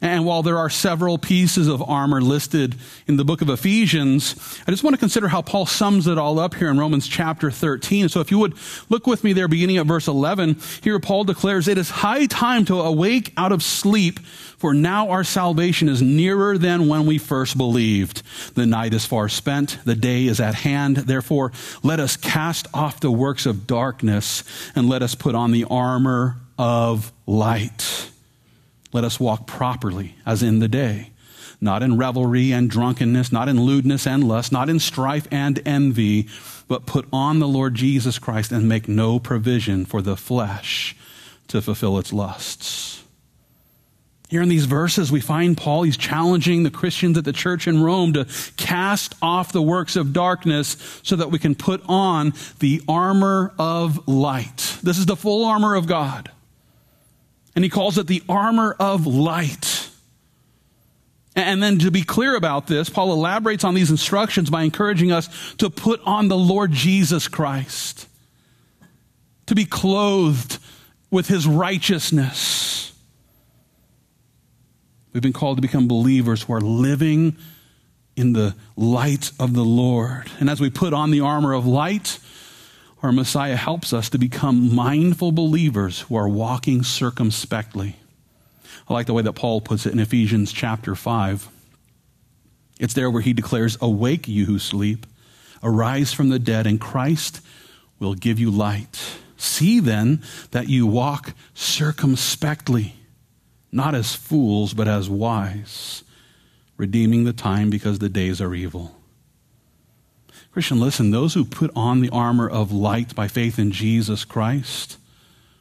And 0.00 0.24
while 0.24 0.44
there 0.44 0.58
are 0.58 0.70
several 0.70 1.18
pieces 1.18 1.66
of 1.66 1.82
armor 1.82 2.20
listed 2.20 2.76
in 3.08 3.16
the 3.16 3.24
book 3.24 3.42
of 3.42 3.50
Ephesians, 3.50 4.36
I 4.64 4.70
just 4.70 4.84
want 4.84 4.94
to 4.94 4.98
consider 4.98 5.26
how 5.26 5.42
Paul 5.42 5.66
sums 5.66 6.06
it 6.06 6.16
all 6.16 6.38
up 6.38 6.54
here 6.54 6.70
in 6.70 6.78
Romans 6.78 7.08
chapter 7.08 7.50
13. 7.50 8.08
So 8.08 8.20
if 8.20 8.30
you 8.30 8.38
would 8.38 8.54
look 8.88 9.08
with 9.08 9.24
me 9.24 9.32
there 9.32 9.48
beginning 9.48 9.78
at 9.78 9.86
verse 9.86 10.06
11, 10.06 10.60
here 10.82 11.00
Paul 11.00 11.24
declares, 11.24 11.66
It 11.66 11.78
is 11.78 11.90
high 11.90 12.26
time 12.26 12.64
to 12.66 12.80
awake 12.80 13.32
out 13.36 13.50
of 13.50 13.60
sleep, 13.60 14.20
for 14.20 14.72
now 14.72 15.10
our 15.10 15.24
salvation 15.24 15.88
is 15.88 16.00
nearer 16.00 16.58
than 16.58 16.86
when 16.86 17.04
we 17.04 17.18
first 17.18 17.58
believed. 17.58 18.22
The 18.54 18.66
night 18.66 18.94
is 18.94 19.04
far 19.04 19.28
spent, 19.28 19.78
the 19.84 19.96
day 19.96 20.26
is 20.26 20.38
at 20.38 20.54
hand. 20.54 20.96
Therefore, 20.98 21.50
let 21.82 21.98
us 21.98 22.16
cast 22.16 22.68
off 22.72 23.00
the 23.00 23.10
works 23.10 23.46
of 23.46 23.66
darkness 23.66 24.44
and 24.76 24.88
let 24.88 25.02
us 25.02 25.16
put 25.16 25.34
on 25.34 25.50
the 25.50 25.64
armor 25.64 26.36
of 26.56 27.12
light. 27.26 28.10
Let 28.92 29.04
us 29.04 29.20
walk 29.20 29.46
properly 29.46 30.16
as 30.24 30.42
in 30.42 30.60
the 30.60 30.68
day, 30.68 31.10
not 31.60 31.82
in 31.82 31.96
revelry 31.96 32.52
and 32.52 32.70
drunkenness, 32.70 33.30
not 33.30 33.48
in 33.48 33.60
lewdness 33.60 34.06
and 34.06 34.26
lust, 34.26 34.52
not 34.52 34.68
in 34.68 34.78
strife 34.78 35.28
and 35.30 35.60
envy, 35.66 36.28
but 36.68 36.86
put 36.86 37.06
on 37.12 37.38
the 37.38 37.48
Lord 37.48 37.74
Jesus 37.74 38.18
Christ 38.18 38.52
and 38.52 38.68
make 38.68 38.88
no 38.88 39.18
provision 39.18 39.84
for 39.84 40.00
the 40.00 40.16
flesh 40.16 40.96
to 41.48 41.60
fulfill 41.60 41.98
its 41.98 42.12
lusts. 42.12 43.04
Here 44.28 44.42
in 44.42 44.50
these 44.50 44.66
verses, 44.66 45.10
we 45.10 45.22
find 45.22 45.56
Paul, 45.56 45.84
he's 45.84 45.96
challenging 45.96 46.62
the 46.62 46.70
Christians 46.70 47.16
at 47.16 47.24
the 47.24 47.32
church 47.32 47.66
in 47.66 47.82
Rome 47.82 48.12
to 48.12 48.26
cast 48.58 49.14
off 49.22 49.52
the 49.52 49.62
works 49.62 49.96
of 49.96 50.12
darkness 50.12 50.76
so 51.02 51.16
that 51.16 51.30
we 51.30 51.38
can 51.38 51.54
put 51.54 51.82
on 51.88 52.34
the 52.58 52.82
armor 52.86 53.54
of 53.58 54.06
light. 54.06 54.76
This 54.82 54.98
is 54.98 55.06
the 55.06 55.16
full 55.16 55.46
armor 55.46 55.74
of 55.74 55.86
God. 55.86 56.30
And 57.58 57.64
he 57.64 57.70
calls 57.70 57.98
it 57.98 58.06
the 58.06 58.22
armor 58.28 58.76
of 58.78 59.04
light. 59.04 59.88
And 61.34 61.60
then 61.60 61.80
to 61.80 61.90
be 61.90 62.02
clear 62.04 62.36
about 62.36 62.68
this, 62.68 62.88
Paul 62.88 63.12
elaborates 63.12 63.64
on 63.64 63.74
these 63.74 63.90
instructions 63.90 64.48
by 64.48 64.62
encouraging 64.62 65.10
us 65.10 65.28
to 65.56 65.68
put 65.68 66.00
on 66.04 66.28
the 66.28 66.36
Lord 66.36 66.70
Jesus 66.70 67.26
Christ, 67.26 68.06
to 69.46 69.56
be 69.56 69.64
clothed 69.64 70.60
with 71.10 71.26
his 71.26 71.48
righteousness. 71.48 72.92
We've 75.12 75.20
been 75.20 75.32
called 75.32 75.56
to 75.56 75.62
become 75.62 75.88
believers 75.88 76.44
who 76.44 76.52
are 76.52 76.60
living 76.60 77.36
in 78.14 78.34
the 78.34 78.54
light 78.76 79.32
of 79.40 79.54
the 79.54 79.64
Lord. 79.64 80.30
And 80.38 80.48
as 80.48 80.60
we 80.60 80.70
put 80.70 80.94
on 80.94 81.10
the 81.10 81.22
armor 81.22 81.54
of 81.54 81.66
light, 81.66 82.20
our 83.02 83.12
Messiah 83.12 83.56
helps 83.56 83.92
us 83.92 84.08
to 84.10 84.18
become 84.18 84.74
mindful 84.74 85.30
believers 85.30 86.00
who 86.02 86.16
are 86.16 86.28
walking 86.28 86.82
circumspectly. 86.82 87.96
I 88.88 88.92
like 88.92 89.06
the 89.06 89.14
way 89.14 89.22
that 89.22 89.34
Paul 89.34 89.60
puts 89.60 89.86
it 89.86 89.92
in 89.92 90.00
Ephesians 90.00 90.52
chapter 90.52 90.94
5. 90.94 91.48
It's 92.80 92.94
there 92.94 93.10
where 93.10 93.22
he 93.22 93.32
declares, 93.32 93.78
Awake, 93.80 94.26
you 94.26 94.46
who 94.46 94.58
sleep, 94.58 95.06
arise 95.62 96.12
from 96.12 96.28
the 96.28 96.38
dead, 96.38 96.66
and 96.66 96.80
Christ 96.80 97.40
will 97.98 98.14
give 98.14 98.38
you 98.38 98.50
light. 98.50 98.98
See 99.36 99.78
then 99.78 100.22
that 100.50 100.68
you 100.68 100.86
walk 100.86 101.34
circumspectly, 101.54 102.94
not 103.70 103.94
as 103.94 104.14
fools, 104.14 104.74
but 104.74 104.88
as 104.88 105.08
wise, 105.08 106.02
redeeming 106.76 107.24
the 107.24 107.32
time 107.32 107.70
because 107.70 107.98
the 107.98 108.08
days 108.08 108.40
are 108.40 108.54
evil. 108.54 108.97
Christian, 110.58 110.80
listen, 110.80 111.12
those 111.12 111.34
who 111.34 111.44
put 111.44 111.70
on 111.76 112.00
the 112.00 112.10
armor 112.10 112.50
of 112.50 112.72
light 112.72 113.14
by 113.14 113.28
faith 113.28 113.60
in 113.60 113.70
Jesus 113.70 114.24
Christ, 114.24 114.98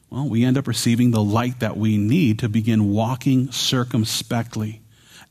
well, 0.09 0.27
we 0.27 0.43
end 0.43 0.57
up 0.57 0.65
receiving 0.65 1.11
the 1.11 1.21
light 1.21 1.59
that 1.59 1.77
we 1.77 1.97
need 1.97 2.39
to 2.39 2.49
begin 2.49 2.89
walking 2.89 3.51
circumspectly, 3.51 4.81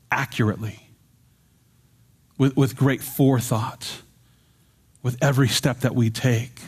accurately, 0.09 0.87
with, 2.37 2.55
with 2.55 2.77
great 2.77 3.01
forethought, 3.01 4.03
with 5.03 5.17
every 5.21 5.49
step 5.49 5.81
that 5.81 5.93
we 5.93 6.09
take, 6.09 6.61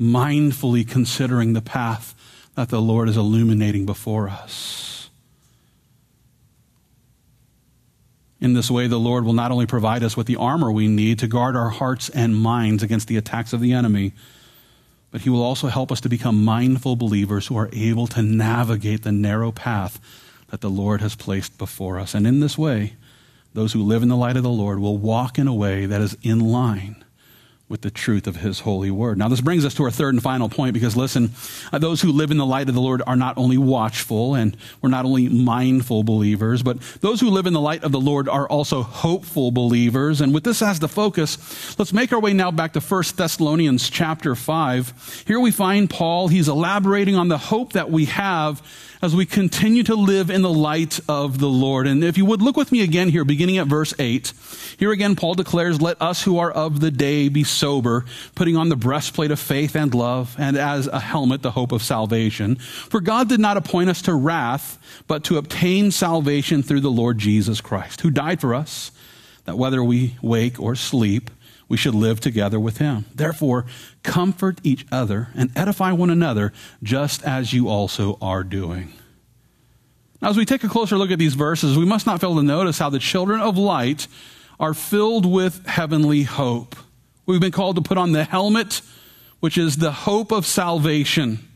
mindfully 0.00 0.88
considering 0.88 1.52
the 1.52 1.60
path 1.60 2.14
that 2.54 2.70
the 2.70 2.80
Lord 2.80 3.10
is 3.10 3.18
illuminating 3.18 3.84
before 3.84 4.30
us. 4.30 4.97
In 8.40 8.52
this 8.52 8.70
way, 8.70 8.86
the 8.86 9.00
Lord 9.00 9.24
will 9.24 9.32
not 9.32 9.50
only 9.50 9.66
provide 9.66 10.02
us 10.02 10.16
with 10.16 10.26
the 10.26 10.36
armor 10.36 10.70
we 10.70 10.86
need 10.86 11.18
to 11.18 11.26
guard 11.26 11.56
our 11.56 11.70
hearts 11.70 12.08
and 12.10 12.36
minds 12.36 12.82
against 12.82 13.08
the 13.08 13.16
attacks 13.16 13.52
of 13.52 13.60
the 13.60 13.72
enemy, 13.72 14.12
but 15.10 15.22
He 15.22 15.30
will 15.30 15.42
also 15.42 15.68
help 15.68 15.90
us 15.90 16.00
to 16.02 16.08
become 16.08 16.44
mindful 16.44 16.94
believers 16.94 17.48
who 17.48 17.56
are 17.56 17.70
able 17.72 18.06
to 18.08 18.22
navigate 18.22 19.02
the 19.02 19.12
narrow 19.12 19.50
path 19.50 20.00
that 20.50 20.60
the 20.60 20.70
Lord 20.70 21.00
has 21.00 21.16
placed 21.16 21.58
before 21.58 21.98
us. 21.98 22.14
And 22.14 22.26
in 22.26 22.40
this 22.40 22.56
way, 22.56 22.94
those 23.54 23.72
who 23.72 23.82
live 23.82 24.02
in 24.02 24.08
the 24.08 24.16
light 24.16 24.36
of 24.36 24.42
the 24.44 24.50
Lord 24.50 24.78
will 24.78 24.98
walk 24.98 25.38
in 25.38 25.48
a 25.48 25.54
way 25.54 25.86
that 25.86 26.00
is 26.00 26.16
in 26.22 26.38
line 26.38 27.04
with 27.68 27.82
the 27.82 27.90
truth 27.90 28.26
of 28.26 28.36
his 28.36 28.60
holy 28.60 28.90
word. 28.90 29.18
Now, 29.18 29.28
this 29.28 29.42
brings 29.42 29.64
us 29.64 29.74
to 29.74 29.84
our 29.84 29.90
third 29.90 30.14
and 30.14 30.22
final 30.22 30.48
point 30.48 30.72
because 30.72 30.96
listen, 30.96 31.32
uh, 31.70 31.78
those 31.78 32.00
who 32.00 32.12
live 32.12 32.30
in 32.30 32.38
the 32.38 32.46
light 32.46 32.68
of 32.68 32.74
the 32.74 32.80
Lord 32.80 33.02
are 33.06 33.16
not 33.16 33.36
only 33.36 33.58
watchful 33.58 34.34
and 34.34 34.56
we're 34.80 34.88
not 34.88 35.04
only 35.04 35.28
mindful 35.28 36.02
believers, 36.02 36.62
but 36.62 36.80
those 37.00 37.20
who 37.20 37.28
live 37.28 37.46
in 37.46 37.52
the 37.52 37.60
light 37.60 37.84
of 37.84 37.92
the 37.92 38.00
Lord 38.00 38.28
are 38.28 38.48
also 38.48 38.82
hopeful 38.82 39.50
believers. 39.50 40.22
And 40.22 40.32
with 40.32 40.44
this 40.44 40.62
as 40.62 40.80
the 40.80 40.88
focus, 40.88 41.78
let's 41.78 41.92
make 41.92 42.12
our 42.12 42.20
way 42.20 42.32
now 42.32 42.50
back 42.50 42.72
to 42.72 42.80
1 42.80 43.04
Thessalonians 43.16 43.90
chapter 43.90 44.34
5. 44.34 45.24
Here 45.26 45.40
we 45.40 45.50
find 45.50 45.90
Paul, 45.90 46.28
he's 46.28 46.48
elaborating 46.48 47.16
on 47.16 47.28
the 47.28 47.38
hope 47.38 47.74
that 47.74 47.90
we 47.90 48.06
have 48.06 48.62
as 49.00 49.14
we 49.14 49.24
continue 49.26 49.82
to 49.84 49.94
live 49.94 50.30
in 50.30 50.42
the 50.42 50.52
light 50.52 50.98
of 51.08 51.38
the 51.38 51.48
Lord. 51.48 51.86
And 51.86 52.02
if 52.02 52.18
you 52.18 52.24
would 52.24 52.42
look 52.42 52.56
with 52.56 52.72
me 52.72 52.82
again 52.82 53.08
here, 53.08 53.24
beginning 53.24 53.58
at 53.58 53.66
verse 53.66 53.94
8. 53.98 54.32
Here 54.78 54.92
again, 54.92 55.16
Paul 55.16 55.34
declares, 55.34 55.80
Let 55.80 56.00
us 56.02 56.22
who 56.22 56.38
are 56.38 56.50
of 56.50 56.80
the 56.80 56.90
day 56.90 57.28
be 57.28 57.44
sober, 57.44 58.04
putting 58.34 58.56
on 58.56 58.68
the 58.68 58.76
breastplate 58.76 59.30
of 59.30 59.38
faith 59.38 59.76
and 59.76 59.94
love, 59.94 60.34
and 60.38 60.56
as 60.56 60.86
a 60.86 61.00
helmet, 61.00 61.42
the 61.42 61.52
hope 61.52 61.72
of 61.72 61.82
salvation. 61.82 62.56
For 62.56 63.00
God 63.00 63.28
did 63.28 63.40
not 63.40 63.56
appoint 63.56 63.90
us 63.90 64.02
to 64.02 64.14
wrath, 64.14 64.78
but 65.06 65.24
to 65.24 65.38
obtain 65.38 65.90
salvation 65.90 66.62
through 66.62 66.80
the 66.80 66.90
Lord 66.90 67.18
Jesus 67.18 67.60
Christ, 67.60 68.00
who 68.00 68.10
died 68.10 68.40
for 68.40 68.54
us, 68.54 68.90
that 69.44 69.56
whether 69.58 69.82
we 69.82 70.16
wake 70.20 70.60
or 70.60 70.74
sleep, 70.74 71.30
we 71.68 71.76
should 71.76 71.94
live 71.94 72.20
together 72.20 72.58
with 72.58 72.78
him. 72.78 73.04
Therefore, 73.14 73.66
comfort 74.02 74.58
each 74.62 74.86
other 74.90 75.28
and 75.34 75.50
edify 75.56 75.92
one 75.92 76.10
another, 76.10 76.52
just 76.82 77.22
as 77.24 77.52
you 77.52 77.68
also 77.68 78.18
are 78.22 78.42
doing. 78.42 78.92
Now, 80.20 80.30
as 80.30 80.36
we 80.36 80.44
take 80.44 80.64
a 80.64 80.68
closer 80.68 80.96
look 80.96 81.10
at 81.10 81.18
these 81.18 81.34
verses, 81.34 81.76
we 81.76 81.84
must 81.84 82.06
not 82.06 82.20
fail 82.20 82.34
to 82.36 82.42
notice 82.42 82.78
how 82.78 82.90
the 82.90 82.98
children 82.98 83.40
of 83.40 83.56
light 83.56 84.08
are 84.58 84.74
filled 84.74 85.24
with 85.24 85.64
heavenly 85.66 86.24
hope. 86.24 86.74
We've 87.26 87.40
been 87.40 87.52
called 87.52 87.76
to 87.76 87.82
put 87.82 87.98
on 87.98 88.12
the 88.12 88.24
helmet, 88.24 88.80
which 89.40 89.56
is 89.58 89.76
the 89.76 89.92
hope 89.92 90.32
of 90.32 90.46
salvation. 90.46 91.47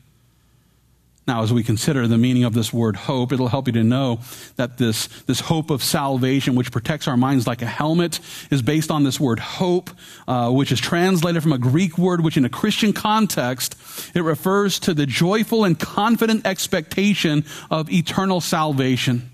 Now, 1.25 1.45
as 1.45 1.53
we 1.53 1.63
consider 1.63 2.09
the 2.09 2.19
meaning 2.19 2.43
of 2.43 2.53
this 2.53 2.73
word 2.73 2.97
hope, 2.97 3.33
it'll 3.33 3.47
help 3.47 3.69
you 3.69 3.73
to 3.75 3.85
know 3.85 4.19
that 4.57 4.77
this, 4.79 5.07
this 5.23 5.39
hope 5.39 5.71
of 5.71 5.81
salvation, 5.81 6.57
which 6.57 6.73
protects 6.73 7.07
our 7.07 7.17
minds 7.17 7.47
like 7.47 7.63
a 7.63 7.67
helmet, 7.67 8.19
is 8.51 8.61
based 8.61 8.91
on 8.91 9.05
this 9.05 9.21
word 9.21 9.39
hope, 9.39 9.91
uh, 10.27 10.51
which 10.51 10.73
is 10.73 10.81
translated 10.81 11.41
from 11.41 11.53
a 11.53 11.59
Greek 11.59 11.97
word, 11.97 12.25
which 12.25 12.37
in 12.37 12.45
a 12.45 12.49
Christian 12.49 12.93
context, 12.93 13.77
it 14.17 14.23
refers 14.23 14.81
to 14.81 14.95
the 14.95 15.07
joyful 15.07 15.65
and 15.65 15.79
confident 15.79 16.45
expectation 16.45 17.45
of 17.71 17.89
eternal 17.93 18.41
salvation. 18.41 19.31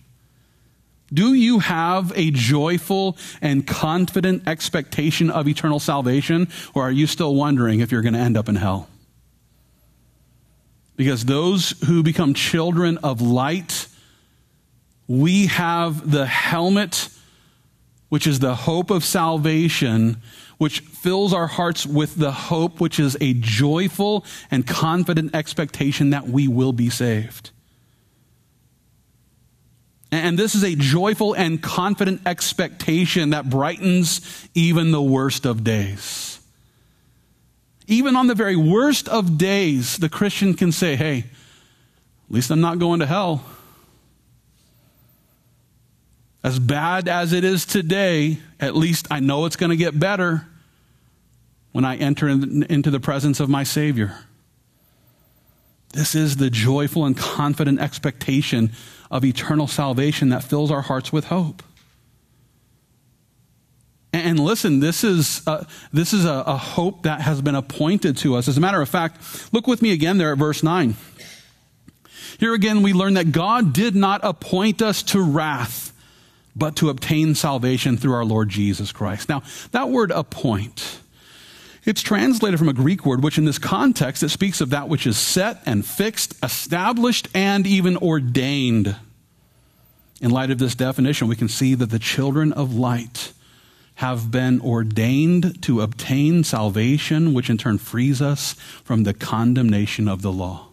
Do 1.11 1.33
you 1.33 1.61
have 1.61 2.12
a 2.14 2.31
joyful 2.31 3.16
and 3.40 3.66
confident 3.66 4.46
expectation 4.46 5.31
of 5.31 5.48
eternal 5.48 5.81
salvation, 5.81 6.48
or 6.74 6.83
are 6.83 6.92
you 6.92 7.07
still 7.07 7.35
wondering 7.35 7.81
if 7.81 7.90
you're 7.90 8.03
going 8.03 8.12
to 8.12 8.20
end 8.20 8.37
up 8.37 8.51
in 8.51 8.57
hell? 8.57 8.90
Because 10.98 11.24
those 11.24 11.74
who 11.87 12.02
become 12.02 12.34
children 12.34 12.98
of 12.98 13.22
light, 13.22 13.87
we 15.06 15.46
have 15.46 16.11
the 16.11 16.26
helmet, 16.26 17.08
which 18.08 18.26
is 18.26 18.40
the 18.40 18.56
hope 18.56 18.90
of 18.90 19.04
salvation, 19.04 20.20
which 20.58 20.80
fills 20.80 21.32
our 21.32 21.46
hearts 21.46 21.87
with 21.87 22.16
the 22.16 22.32
hope, 22.32 22.80
which 22.80 22.98
is 22.98 23.16
a 23.20 23.32
joyful 23.34 24.24
and 24.50 24.66
confident 24.66 25.37
expectation 25.37 26.11
that 26.11 26.26
we 26.26 26.48
will 26.48 26.72
be 26.72 26.90
saved. 26.90 27.52
And 30.11 30.37
this 30.37 30.56
is 30.56 30.64
a 30.64 30.74
joyful 30.74 31.32
and 31.32 31.62
confident 31.62 32.22
expectation 32.26 33.30
that 33.30 33.48
brightens 33.48 34.48
even 34.52 34.90
the 34.90 35.02
worst 35.02 35.46
of 35.46 35.62
days. 35.62 36.40
Even 37.88 38.16
on 38.16 38.27
the 38.27 38.35
very 38.35 38.55
worst 38.55 39.09
of 39.09 39.38
days, 39.38 39.96
the 39.96 40.11
Christian 40.11 40.53
can 40.53 40.72
say, 40.72 40.94
hey, 40.94 41.20
at 41.20 42.35
least 42.35 42.51
I'm 42.51 42.61
not 42.61 42.79
going 42.79 43.01
to 43.01 43.07
hell. 43.07 43.42
As 46.44 46.59
bad 46.59 47.09
as 47.09 47.33
it 47.33 47.44
is 47.44 47.64
today, 47.64 48.38
at 48.61 48.77
least 48.77 49.09
I 49.11 49.20
know 49.20 49.46
it's 49.46 49.57
going 49.57 49.70
to 49.70 49.77
get 49.77 49.98
better 49.98 50.46
when 51.72 51.87
I 51.87 51.96
enter 51.96 52.29
in, 52.29 52.62
into 52.64 52.90
the 52.90 53.01
presence 53.01 53.40
of 53.40 53.48
my 53.48 53.64
Savior. 53.64 54.14
This 55.94 56.14
is 56.14 56.37
the 56.37 56.51
joyful 56.51 57.07
and 57.07 57.16
confident 57.16 57.81
expectation 57.81 58.70
of 59.11 59.24
eternal 59.24 59.66
salvation 59.66 60.29
that 60.29 60.44
fills 60.44 60.70
our 60.70 60.83
hearts 60.83 61.11
with 61.11 61.24
hope. 61.24 61.62
And 64.12 64.40
listen, 64.40 64.81
this 64.81 65.05
is, 65.05 65.47
uh, 65.47 65.64
this 65.92 66.12
is 66.14 66.25
a, 66.25 66.42
a 66.47 66.57
hope 66.57 67.03
that 67.03 67.21
has 67.21 67.42
been 67.42 67.55
appointed 67.55 68.16
to 68.18 68.37
us. 68.37 68.49
As 68.49 68.57
a 68.57 68.61
matter 68.61 68.81
of 68.81 68.88
fact, 68.88 69.53
look 69.53 69.66
with 69.66 69.83
me 69.83 69.92
again 69.92 70.16
there 70.16 70.33
at 70.33 70.38
verse 70.38 70.62
9. 70.62 70.97
Here 72.38 72.55
again, 72.55 72.83
we 72.83 72.92
learn 72.92 73.14
that 73.14 73.33
God 73.33 73.73
did 73.73 73.94
not 73.94 74.21
appoint 74.23 74.81
us 74.81 75.03
to 75.05 75.21
wrath, 75.21 75.92
but 76.57 76.77
to 76.77 76.88
obtain 76.88 77.35
salvation 77.35 77.97
through 77.97 78.14
our 78.14 78.25
Lord 78.25 78.49
Jesus 78.49 78.92
Christ. 78.92 79.29
Now, 79.29 79.42
that 79.73 79.90
word 79.90 80.11
appoint, 80.11 81.01
it's 81.85 82.01
translated 82.01 82.59
from 82.59 82.68
a 82.68 82.75
Greek 82.75 83.05
word, 83.05 83.23
which 83.23 83.38
in 83.38 83.44
this 83.44 83.59
context, 83.59 84.23
it 84.23 84.31
speaks 84.31 84.61
of 84.61 84.71
that 84.71 84.88
which 84.88 85.07
is 85.07 85.18
set 85.18 85.61
and 85.66 85.85
fixed, 85.85 86.35
established, 86.42 87.29
and 87.35 87.66
even 87.66 87.97
ordained. 87.97 88.97
In 90.21 90.31
light 90.31 90.51
of 90.51 90.59
this 90.59 90.75
definition, 90.75 91.29
we 91.29 91.37
can 91.37 91.49
see 91.49 91.75
that 91.75 91.90
the 91.90 91.99
children 91.99 92.53
of 92.53 92.75
light 92.75 93.33
have 93.98 94.30
been 94.30 94.61
ordained 94.61 95.61
to 95.61 95.80
obtain 95.80 96.44
salvation, 96.44 97.34
which 97.34 97.50
in 97.50 97.58
turn 97.58 97.76
frees 97.76 98.22
us 98.22 98.52
from 98.84 99.02
the 99.02 99.12
condemnation 99.12 100.06
of 100.06 100.22
the 100.22 100.30
law. 100.30 100.68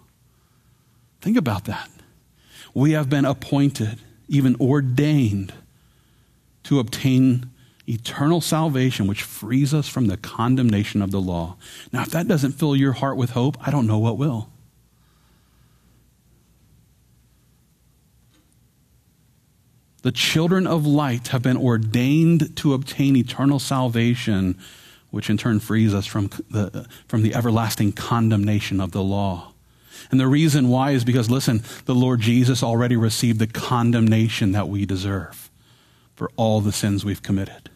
Think 1.22 1.36
about 1.36 1.66
that. 1.66 1.90
We 2.76 2.92
have 2.92 3.10
been 3.10 3.26
appointed, 3.26 3.98
even 4.28 4.56
ordained, 4.62 5.54
to 6.66 6.78
obtain 6.78 7.50
eternal 7.88 8.42
salvation, 8.42 9.08
which 9.08 9.24
frees 9.24 9.74
us 9.74 9.88
from 9.88 10.06
the 10.06 10.18
condemnation 10.18 11.02
of 11.02 11.10
the 11.10 11.20
law. 11.20 11.58
Now, 11.92 12.04
if 12.04 12.12
that 12.12 12.28
doesn't 12.28 12.52
fill 12.52 12.76
your 12.76 12.94
heart 12.94 13.18
with 13.18 13.32
hope, 13.32 13.58
I 13.66 13.72
don't 13.72 13.88
know 13.88 13.98
what 13.98 14.20
will. 14.20 14.52
The 20.06 20.12
children 20.12 20.68
of 20.68 20.86
light 20.86 21.30
have 21.30 21.42
been 21.42 21.58
ordained 21.58 22.56
to 22.58 22.76
obtain 22.76 23.16
eternal 23.16 23.58
salvation, 23.58 24.56
which 25.10 25.32
in 25.32 25.38
turn 25.38 25.60
frees 25.60 25.96
us 25.96 26.06
from 26.06 26.30
the, 26.52 26.88
from 27.08 27.24
the 27.24 27.34
everlasting 27.34 27.94
condemnation 27.94 28.80
of 28.80 28.92
the 28.92 29.02
law. 29.02 29.54
And 30.12 30.20
the 30.20 30.28
reason 30.28 30.70
why 30.70 30.92
is 30.92 31.04
because, 31.04 31.32
listen, 31.32 31.64
the 31.86 31.96
Lord 31.96 32.20
Jesus 32.20 32.62
already 32.62 32.96
received 32.96 33.40
the 33.40 33.48
condemnation 33.48 34.52
that 34.52 34.70
we 34.70 34.86
deserve 34.86 35.50
for 36.14 36.30
all 36.36 36.62
the 36.62 36.72
sins 36.72 37.04
we've 37.04 37.24
committed. 37.24 37.72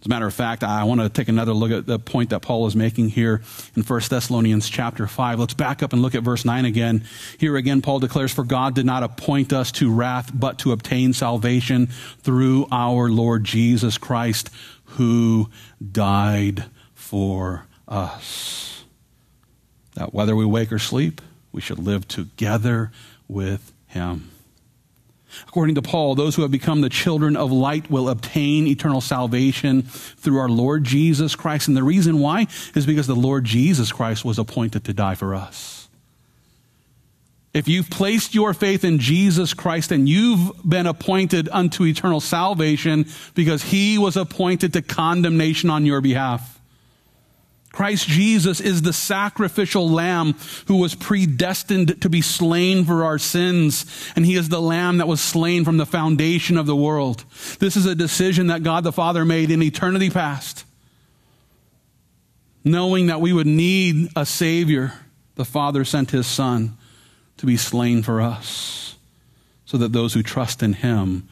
As 0.00 0.06
a 0.06 0.08
matter 0.08 0.26
of 0.26 0.32
fact, 0.32 0.64
I 0.64 0.84
want 0.84 1.02
to 1.02 1.10
take 1.10 1.28
another 1.28 1.52
look 1.52 1.70
at 1.70 1.84
the 1.84 1.98
point 1.98 2.30
that 2.30 2.40
Paul 2.40 2.66
is 2.66 2.74
making 2.74 3.10
here 3.10 3.42
in 3.76 3.82
1 3.82 4.00
Thessalonians 4.08 4.70
chapter 4.70 5.06
5. 5.06 5.38
Let's 5.38 5.52
back 5.52 5.82
up 5.82 5.92
and 5.92 6.00
look 6.00 6.14
at 6.14 6.22
verse 6.22 6.46
9 6.46 6.64
again. 6.64 7.04
Here 7.36 7.54
again, 7.56 7.82
Paul 7.82 7.98
declares, 7.98 8.32
For 8.32 8.42
God 8.42 8.74
did 8.74 8.86
not 8.86 9.02
appoint 9.02 9.52
us 9.52 9.70
to 9.72 9.92
wrath, 9.92 10.30
but 10.32 10.58
to 10.60 10.72
obtain 10.72 11.12
salvation 11.12 11.88
through 12.22 12.66
our 12.72 13.10
Lord 13.10 13.44
Jesus 13.44 13.98
Christ, 13.98 14.48
who 14.84 15.50
died 15.92 16.64
for 16.94 17.66
us. 17.86 18.84
That 19.96 20.14
whether 20.14 20.34
we 20.34 20.46
wake 20.46 20.72
or 20.72 20.78
sleep, 20.78 21.20
we 21.52 21.60
should 21.60 21.78
live 21.78 22.08
together 22.08 22.90
with 23.28 23.74
him. 23.86 24.30
According 25.48 25.74
to 25.76 25.82
Paul, 25.82 26.14
those 26.14 26.34
who 26.34 26.42
have 26.42 26.50
become 26.50 26.80
the 26.80 26.88
children 26.88 27.36
of 27.36 27.52
light 27.52 27.90
will 27.90 28.08
obtain 28.08 28.66
eternal 28.66 29.00
salvation 29.00 29.82
through 29.82 30.38
our 30.38 30.48
Lord 30.48 30.84
Jesus 30.84 31.34
Christ. 31.34 31.68
And 31.68 31.76
the 31.76 31.82
reason 31.82 32.18
why 32.18 32.46
is 32.74 32.86
because 32.86 33.06
the 33.06 33.14
Lord 33.14 33.44
Jesus 33.44 33.92
Christ 33.92 34.24
was 34.24 34.38
appointed 34.38 34.84
to 34.84 34.92
die 34.92 35.14
for 35.14 35.34
us. 35.34 35.88
If 37.52 37.66
you've 37.66 37.90
placed 37.90 38.34
your 38.34 38.54
faith 38.54 38.84
in 38.84 39.00
Jesus 39.00 39.54
Christ 39.54 39.90
and 39.90 40.08
you've 40.08 40.52
been 40.68 40.86
appointed 40.86 41.48
unto 41.50 41.84
eternal 41.84 42.20
salvation 42.20 43.06
because 43.34 43.62
he 43.62 43.98
was 43.98 44.16
appointed 44.16 44.72
to 44.74 44.82
condemnation 44.82 45.68
on 45.68 45.84
your 45.84 46.00
behalf. 46.00 46.59
Christ 47.72 48.08
Jesus 48.08 48.60
is 48.60 48.82
the 48.82 48.92
sacrificial 48.92 49.88
lamb 49.88 50.34
who 50.66 50.76
was 50.76 50.96
predestined 50.96 52.02
to 52.02 52.08
be 52.08 52.20
slain 52.20 52.84
for 52.84 53.04
our 53.04 53.18
sins, 53.18 53.86
and 54.16 54.26
he 54.26 54.34
is 54.34 54.48
the 54.48 54.60
lamb 54.60 54.98
that 54.98 55.06
was 55.06 55.20
slain 55.20 55.64
from 55.64 55.76
the 55.76 55.86
foundation 55.86 56.56
of 56.56 56.66
the 56.66 56.76
world. 56.76 57.24
This 57.60 57.76
is 57.76 57.86
a 57.86 57.94
decision 57.94 58.48
that 58.48 58.64
God 58.64 58.82
the 58.82 58.92
Father 58.92 59.24
made 59.24 59.50
in 59.50 59.62
eternity 59.62 60.10
past. 60.10 60.64
Knowing 62.64 63.06
that 63.06 63.20
we 63.20 63.32
would 63.32 63.46
need 63.46 64.08
a 64.16 64.26
Savior, 64.26 64.92
the 65.36 65.44
Father 65.44 65.84
sent 65.84 66.10
his 66.10 66.26
Son 66.26 66.76
to 67.36 67.46
be 67.46 67.56
slain 67.56 68.02
for 68.02 68.20
us, 68.20 68.96
so 69.64 69.78
that 69.78 69.92
those 69.92 70.12
who 70.12 70.22
trust 70.22 70.62
in 70.62 70.72
him 70.72 71.28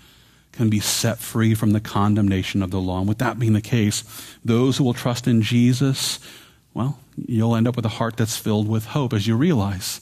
can 0.53 0.69
be 0.69 0.81
set 0.81 1.19
free 1.19 1.55
from 1.55 1.71
the 1.71 1.81
condemnation 1.81 2.63
of 2.63 2.71
the 2.71 2.81
law. 2.81 2.99
And 2.99 3.09
with 3.09 3.19
that 3.19 3.39
being 3.39 3.53
the 3.53 3.61
case, 3.61 4.05
those 4.45 4.77
who 4.77 4.85
will 4.85 4.95
trust 4.95 5.27
in 5.27 5.43
Jesus, 5.43 6.19
well, 6.75 6.99
you'll 7.17 7.57
end 7.57 7.69
up 7.69 7.77
with 7.77 7.85
a 7.85 7.91
heart 7.91 8.17
that's 8.17 8.37
filled 8.37 8.69
with 8.69 8.87
hope 8.87 9.13
as 9.13 9.27
you 9.27 9.37
realize 9.37 10.01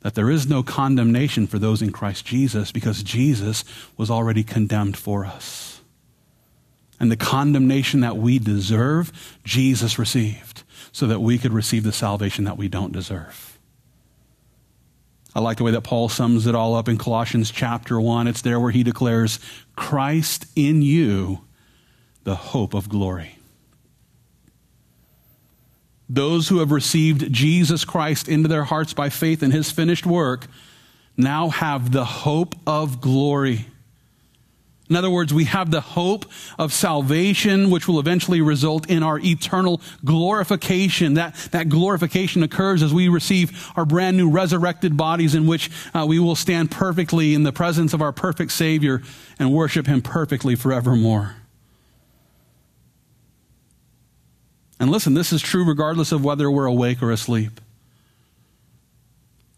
that 0.00 0.14
there 0.14 0.30
is 0.30 0.46
no 0.46 0.62
condemnation 0.62 1.46
for 1.46 1.58
those 1.58 1.82
in 1.82 1.90
Christ 1.90 2.24
Jesus 2.24 2.70
because 2.70 3.02
Jesus 3.02 3.64
was 3.96 4.10
already 4.10 4.44
condemned 4.44 4.96
for 4.96 5.26
us. 5.26 5.80
And 7.00 7.10
the 7.10 7.16
condemnation 7.16 8.00
that 8.00 8.16
we 8.16 8.38
deserve, 8.38 9.38
Jesus 9.44 9.98
received 9.98 10.62
so 10.92 11.06
that 11.08 11.20
we 11.20 11.38
could 11.38 11.52
receive 11.52 11.82
the 11.82 11.92
salvation 11.92 12.44
that 12.44 12.56
we 12.56 12.68
don't 12.68 12.92
deserve. 12.92 13.58
I 15.34 15.40
like 15.40 15.58
the 15.58 15.64
way 15.64 15.72
that 15.72 15.82
Paul 15.82 16.08
sums 16.08 16.46
it 16.46 16.54
all 16.54 16.74
up 16.74 16.88
in 16.88 16.96
Colossians 16.96 17.50
chapter 17.50 18.00
1. 18.00 18.26
It's 18.26 18.40
there 18.40 18.58
where 18.58 18.70
he 18.70 18.82
declares, 18.82 19.38
Christ 19.76 20.46
in 20.56 20.82
you, 20.82 21.42
the 22.24 22.34
hope 22.34 22.74
of 22.74 22.88
glory. 22.88 23.38
Those 26.08 26.48
who 26.48 26.58
have 26.58 26.70
received 26.70 27.32
Jesus 27.32 27.84
Christ 27.84 28.28
into 28.28 28.48
their 28.48 28.64
hearts 28.64 28.94
by 28.94 29.10
faith 29.10 29.42
in 29.42 29.50
his 29.50 29.70
finished 29.70 30.06
work 30.06 30.46
now 31.16 31.48
have 31.48 31.92
the 31.92 32.04
hope 32.04 32.54
of 32.66 33.00
glory. 33.00 33.66
In 34.88 34.94
other 34.94 35.10
words, 35.10 35.34
we 35.34 35.44
have 35.44 35.70
the 35.70 35.80
hope 35.80 36.26
of 36.58 36.72
salvation, 36.72 37.70
which 37.70 37.88
will 37.88 37.98
eventually 37.98 38.40
result 38.40 38.88
in 38.88 39.02
our 39.02 39.18
eternal 39.18 39.80
glorification. 40.04 41.14
That, 41.14 41.34
that 41.50 41.68
glorification 41.68 42.42
occurs 42.44 42.82
as 42.82 42.94
we 42.94 43.08
receive 43.08 43.68
our 43.76 43.84
brand 43.84 44.16
new 44.16 44.30
resurrected 44.30 44.96
bodies 44.96 45.34
in 45.34 45.46
which 45.46 45.70
uh, 45.92 46.06
we 46.08 46.20
will 46.20 46.36
stand 46.36 46.70
perfectly 46.70 47.34
in 47.34 47.42
the 47.42 47.52
presence 47.52 47.94
of 47.94 48.00
our 48.00 48.12
perfect 48.12 48.52
Savior 48.52 49.02
and 49.38 49.52
worship 49.52 49.86
Him 49.86 50.02
perfectly 50.02 50.54
forevermore. 50.54 51.34
And 54.78 54.90
listen, 54.90 55.14
this 55.14 55.32
is 55.32 55.42
true 55.42 55.64
regardless 55.64 56.12
of 56.12 56.22
whether 56.22 56.50
we're 56.50 56.66
awake 56.66 57.02
or 57.02 57.10
asleep 57.10 57.60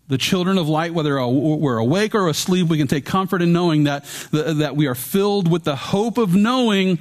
the 0.09 0.19
children 0.19 0.57
of 0.57 0.69
light, 0.69 0.95
whether 0.95 1.25
we're 1.27 1.77
awake 1.77 2.15
or 2.15 2.29
asleep, 2.29 2.69
we 2.69 2.79
can 2.79 2.89
take 2.89 3.05
comfort 3.05 3.43
in 3.43 3.53
knowing 3.53 3.85
that, 3.85 4.05
that 4.33 4.75
we 4.75 4.87
are 4.87 4.95
filled 4.95 5.51
with 5.51 5.65
the 5.65 5.77
hope 5.77 6.17
of 6.17 6.35
knowing 6.35 6.99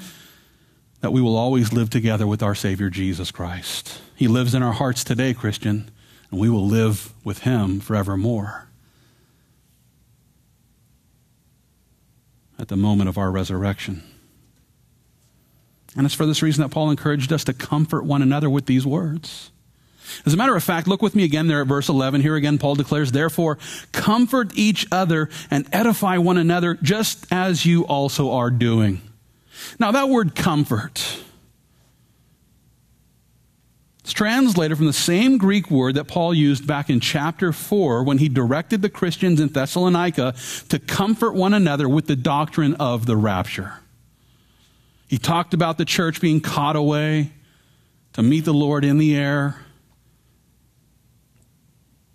that 1.00 1.12
we 1.12 1.22
will 1.22 1.38
always 1.38 1.72
live 1.72 1.90
together 1.90 2.28
with 2.28 2.44
our 2.44 2.54
Savior 2.54 2.90
Jesus 2.90 3.32
Christ. 3.32 4.02
He 4.16 4.28
lives 4.28 4.54
in 4.54 4.62
our 4.62 4.74
hearts 4.74 5.04
today, 5.04 5.34
Christian, 5.34 5.90
and 6.32 6.40
we 6.40 6.50
will 6.50 6.68
live 6.68 7.14
with 7.24 7.40
Him 7.40 7.80
forevermore. 7.80 8.68
At 12.60 12.68
the 12.68 12.76
moment 12.76 13.08
of 13.08 13.18
our 13.18 13.32
resurrection. 13.32 14.04
And 15.96 16.06
it's 16.06 16.16
for 16.16 16.26
this 16.26 16.42
reason 16.42 16.64
that 16.64 16.70
Paul 16.70 16.90
encouraged 16.90 17.32
us 17.32 17.44
to 17.46 17.54
comfort 17.54 18.04
one 18.04 18.22
another 18.22 18.50
with 18.50 18.66
these 18.66 18.86
words. 18.86 19.52
As 20.26 20.34
a 20.34 20.38
matter 20.38 20.56
of 20.56 20.64
fact, 20.64 20.88
look 20.88 21.02
with 21.02 21.16
me 21.16 21.24
again 21.24 21.48
there 21.48 21.62
at 21.62 21.68
verse 21.68 21.90
11. 21.90 22.22
Here 22.22 22.36
again, 22.36 22.58
Paul 22.58 22.76
declares, 22.76 23.12
Therefore, 23.12 23.58
comfort 23.92 24.52
each 24.56 24.88
other 24.92 25.30
and 25.50 25.68
edify 25.72 26.18
one 26.18 26.38
another, 26.38 26.76
just 26.76 27.26
as 27.32 27.66
you 27.66 27.86
also 27.86 28.32
are 28.32 28.50
doing. 28.50 29.02
Now, 29.80 29.92
that 29.92 30.10
word 30.10 30.36
comfort 30.36 31.20
is 34.06 34.14
translated 34.14 34.78
from 34.78 34.88
the 34.88 34.94
same 34.94 35.38
Greek 35.38 35.70
word 35.70 35.96
that 35.96 36.08
Paul 36.08 36.34
used 36.34 36.66
back 36.66 36.90
in 36.90 37.00
chapter 37.00 37.52
4 37.52 38.04
when 38.04 38.18
he 38.18 38.30
directed 38.30 38.82
the 38.82 38.90
Christians 38.90 39.40
in 39.40 39.50
Thessalonica 39.50 40.36
to 40.70 40.80
comfort 40.80 41.34
one 41.34 41.54
another 41.54 41.90
with 41.90 42.08
the 42.08 42.16
doctrine 42.16 42.76
of 42.76 43.06
the 43.06 43.18
rapture. 43.18 43.80
He 45.08 45.18
talked 45.18 45.54
about 45.54 45.78
the 45.78 45.86
church 45.86 46.22
being 46.22 46.42
caught 46.42 46.76
away 46.76 47.32
to 48.14 48.24
meet 48.24 48.46
the 48.46 48.54
Lord 48.54 48.84
in 48.84 48.98
the 48.98 49.16
air 49.16 49.58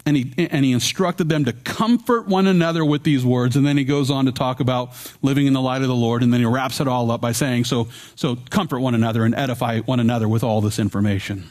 and 0.05 0.17
he, 0.17 0.33
and 0.37 0.65
he 0.65 0.73
instructed 0.73 1.29
them 1.29 1.45
to 1.45 1.53
comfort 1.53 2.27
one 2.27 2.47
another 2.47 2.85
with 2.85 3.05
these 3.05 3.25
words. 3.25 3.55
And 3.55 3.65
then 3.65 3.77
he 3.77 3.85
goes 3.85 4.11
on 4.11 4.27
to 4.27 4.33
talk 4.33 4.59
about 4.59 4.91
living 5.23 5.47
in 5.47 5.53
the 5.53 5.61
light 5.61 5.83
of 5.83 5.89
the 5.89 5.95
Lord. 5.95 6.23
And 6.23 6.33
then 6.33 6.41
he 6.41 6.47
wraps 6.47 6.81
it 6.81 6.89
all 6.89 7.11
up 7.11 7.21
by 7.21 7.33
saying, 7.33 7.65
so, 7.65 7.89
so 8.17 8.37
comfort 8.51 8.81
one 8.81 8.95
another 8.95 9.25
and 9.25 9.35
edify 9.35 9.81
one 9.81 10.01
another 10.01 10.29
with 10.29 10.43
all 10.43 10.61
this 10.61 10.79
information. 10.81 11.49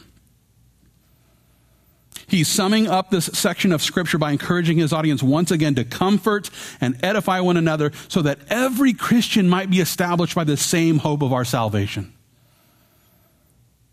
He's 2.28 2.48
summing 2.48 2.88
up 2.88 3.10
this 3.10 3.26
section 3.26 3.72
of 3.72 3.82
scripture 3.82 4.18
by 4.18 4.32
encouraging 4.32 4.78
his 4.78 4.92
audience 4.92 5.22
once 5.22 5.50
again 5.50 5.74
to 5.74 5.84
comfort 5.84 6.48
and 6.80 7.02
edify 7.02 7.40
one 7.40 7.56
another 7.56 7.92
so 8.08 8.22
that 8.22 8.38
every 8.48 8.92
Christian 8.92 9.48
might 9.48 9.70
be 9.70 9.80
established 9.80 10.34
by 10.34 10.44
the 10.44 10.56
same 10.56 10.98
hope 10.98 11.22
of 11.22 11.32
our 11.32 11.44
salvation. 11.44 12.12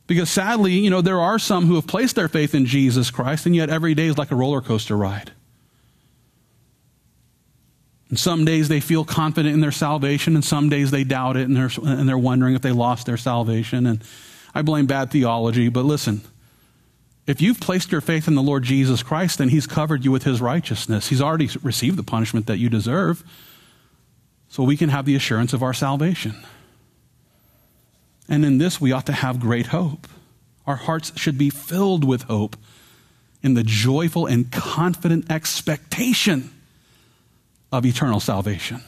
Because 0.10 0.32
sadly, 0.32 0.72
you 0.72 0.90
know, 0.90 1.02
there 1.02 1.22
are 1.22 1.38
some 1.38 1.68
who 1.68 1.76
have 1.76 1.86
placed 1.86 2.16
their 2.16 2.28
faith 2.28 2.56
in 2.56 2.66
Jesus 2.66 3.12
Christ, 3.12 3.46
and 3.46 3.56
yet 3.56 3.70
every 3.70 3.94
day 3.94 4.08
is 4.08 4.18
like 4.18 4.32
a 4.32 4.36
roller 4.36 4.60
coaster 4.60 4.98
ride. 4.98 5.34
And 8.10 8.18
some 8.18 8.44
days 8.44 8.70
they 8.70 8.80
feel 8.80 9.06
confident 9.06 9.54
in 9.54 9.62
their 9.62 9.72
salvation, 9.72 10.34
and 10.34 10.44
some 10.44 10.68
days 10.68 10.90
they 10.90 11.04
doubt 11.04 11.38
it, 11.38 11.48
and 11.48 11.56
they're, 11.56 11.70
and 11.86 12.10
they're 12.10 12.18
wondering 12.18 12.56
if 12.56 12.64
they 12.64 12.72
lost 12.72 13.06
their 13.06 13.18
salvation. 13.18 13.86
And 13.86 14.04
I 14.56 14.64
blame 14.64 14.88
bad 14.88 15.12
theology, 15.12 15.70
but 15.70 15.86
listen, 15.86 16.22
if 17.28 17.40
you've 17.40 17.60
placed 17.60 17.92
your 17.92 18.02
faith 18.02 18.28
in 18.28 18.34
the 18.34 18.42
Lord 18.42 18.64
Jesus 18.64 19.04
Christ, 19.04 19.38
then 19.38 19.50
He's 19.50 19.68
covered 19.68 20.04
you 20.04 20.12
with 20.12 20.24
His 20.24 20.42
righteousness. 20.42 21.10
He's 21.10 21.22
already 21.22 21.52
received 21.62 21.98
the 21.98 22.04
punishment 22.04 22.48
that 22.48 22.58
you 22.58 22.68
deserve, 22.68 23.24
so 24.48 24.64
we 24.64 24.76
can 24.76 24.90
have 24.90 25.06
the 25.06 25.14
assurance 25.14 25.54
of 25.54 25.62
our 25.62 25.76
salvation. 25.76 26.34
And 28.30 28.46
in 28.46 28.60
this, 28.60 28.80
we 28.80 28.92
ought 28.92 29.08
to 29.08 29.12
have 29.12 29.40
great 29.40 29.68
hope. 29.68 30.08
Our 30.68 30.76
hearts 30.76 31.12
should 31.20 31.38
be 31.38 31.50
filled 31.50 32.04
with 32.06 32.24
hope 32.24 32.56
in 33.42 33.56
the 33.56 33.64
joyful 33.64 34.28
and 34.28 34.52
confident 34.52 35.32
expectation 35.32 36.52
of 37.72 37.86
eternal 37.86 38.20
salvation. 38.20 38.82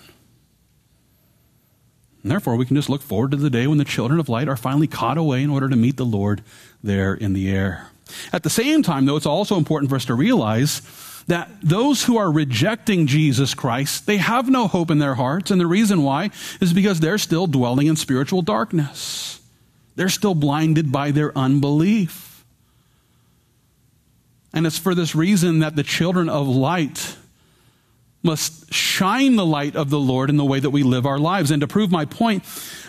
And 2.21 2.31
therefore, 2.31 2.55
we 2.55 2.67
can 2.67 2.75
just 2.75 2.89
look 2.89 3.01
forward 3.01 3.31
to 3.31 3.37
the 3.37 3.49
day 3.49 3.65
when 3.65 3.79
the 3.79 3.85
children 3.85 4.19
of 4.19 4.29
light 4.29 4.47
are 4.47 4.55
finally 4.55 4.87
caught 4.87 5.17
away 5.17 5.41
in 5.41 5.49
order 5.49 5.67
to 5.69 5.75
meet 5.75 5.97
the 5.97 6.05
Lord 6.05 6.43
there 6.83 7.15
in 7.15 7.33
the 7.33 7.49
air. 7.49 7.87
At 8.31 8.43
the 8.43 8.49
same 8.49 8.83
time, 8.83 9.05
though, 9.05 9.15
it's 9.15 9.25
also 9.25 9.57
important 9.57 9.89
for 9.89 9.95
us 9.95 10.05
to 10.05 10.13
realize 10.13 10.81
that 11.27 11.49
those 11.61 12.03
who 12.03 12.17
are 12.17 12.31
rejecting 12.31 13.07
Jesus 13.07 13.53
Christ, 13.53 14.05
they 14.05 14.17
have 14.17 14.49
no 14.49 14.67
hope 14.67 14.91
in 14.91 14.99
their 14.99 15.15
hearts. 15.15 15.51
And 15.51 15.59
the 15.59 15.67
reason 15.67 16.03
why 16.03 16.31
is 16.59 16.73
because 16.73 16.99
they're 16.99 17.17
still 17.17 17.47
dwelling 17.47 17.87
in 17.87 17.95
spiritual 17.95 18.41
darkness. 18.41 19.41
They're 19.95 20.09
still 20.09 20.35
blinded 20.35 20.91
by 20.91 21.11
their 21.11 21.37
unbelief. 21.37 22.43
And 24.53 24.65
it's 24.65 24.77
for 24.77 24.95
this 24.95 25.15
reason 25.15 25.59
that 25.59 25.75
the 25.75 25.83
children 25.83 26.27
of 26.29 26.47
light 26.47 27.15
must 28.23 28.71
shine 28.71 29.35
the 29.35 29.45
light 29.45 29.75
of 29.75 29.89
the 29.89 29.99
Lord 29.99 30.29
in 30.29 30.37
the 30.37 30.45
way 30.45 30.59
that 30.59 30.69
we 30.69 30.83
live 30.83 31.05
our 31.05 31.17
lives. 31.17 31.49
And 31.49 31.61
to 31.61 31.67
prove 31.67 31.89
my 31.89 32.05
point, 32.05 32.43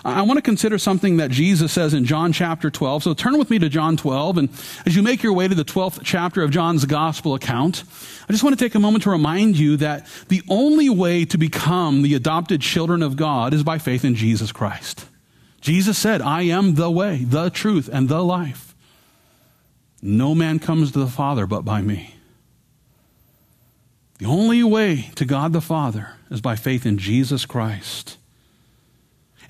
I 0.04 0.22
want 0.22 0.36
to 0.36 0.42
consider 0.42 0.76
something 0.78 1.16
that 1.16 1.30
Jesus 1.30 1.72
says 1.72 1.94
in 1.94 2.04
John 2.04 2.32
chapter 2.32 2.70
12. 2.70 3.02
So 3.02 3.14
turn 3.14 3.38
with 3.38 3.48
me 3.48 3.58
to 3.60 3.68
John 3.68 3.96
12. 3.96 4.38
And 4.38 4.48
as 4.84 4.94
you 4.94 5.02
make 5.02 5.22
your 5.22 5.32
way 5.32 5.48
to 5.48 5.54
the 5.54 5.64
12th 5.64 6.00
chapter 6.02 6.42
of 6.42 6.50
John's 6.50 6.84
gospel 6.84 7.34
account, 7.34 7.84
I 8.28 8.32
just 8.32 8.44
want 8.44 8.58
to 8.58 8.62
take 8.62 8.74
a 8.74 8.80
moment 8.80 9.04
to 9.04 9.10
remind 9.10 9.58
you 9.58 9.78
that 9.78 10.06
the 10.28 10.42
only 10.48 10.90
way 10.90 11.24
to 11.24 11.38
become 11.38 12.02
the 12.02 12.14
adopted 12.14 12.60
children 12.60 13.02
of 13.02 13.16
God 13.16 13.54
is 13.54 13.62
by 13.62 13.78
faith 13.78 14.04
in 14.04 14.14
Jesus 14.14 14.52
Christ. 14.52 15.06
Jesus 15.62 15.96
said, 15.96 16.20
I 16.20 16.42
am 16.42 16.74
the 16.74 16.90
way, 16.90 17.24
the 17.24 17.48
truth, 17.48 17.88
and 17.90 18.08
the 18.08 18.22
life. 18.22 18.74
No 20.02 20.34
man 20.34 20.58
comes 20.58 20.92
to 20.92 20.98
the 20.98 21.06
Father 21.06 21.46
but 21.46 21.64
by 21.64 21.80
me. 21.80 22.16
The 24.22 24.28
only 24.28 24.62
way 24.62 25.10
to 25.16 25.24
God 25.24 25.52
the 25.52 25.60
Father 25.60 26.10
is 26.30 26.40
by 26.40 26.54
faith 26.54 26.86
in 26.86 26.96
Jesus 26.96 27.44
Christ. 27.44 28.18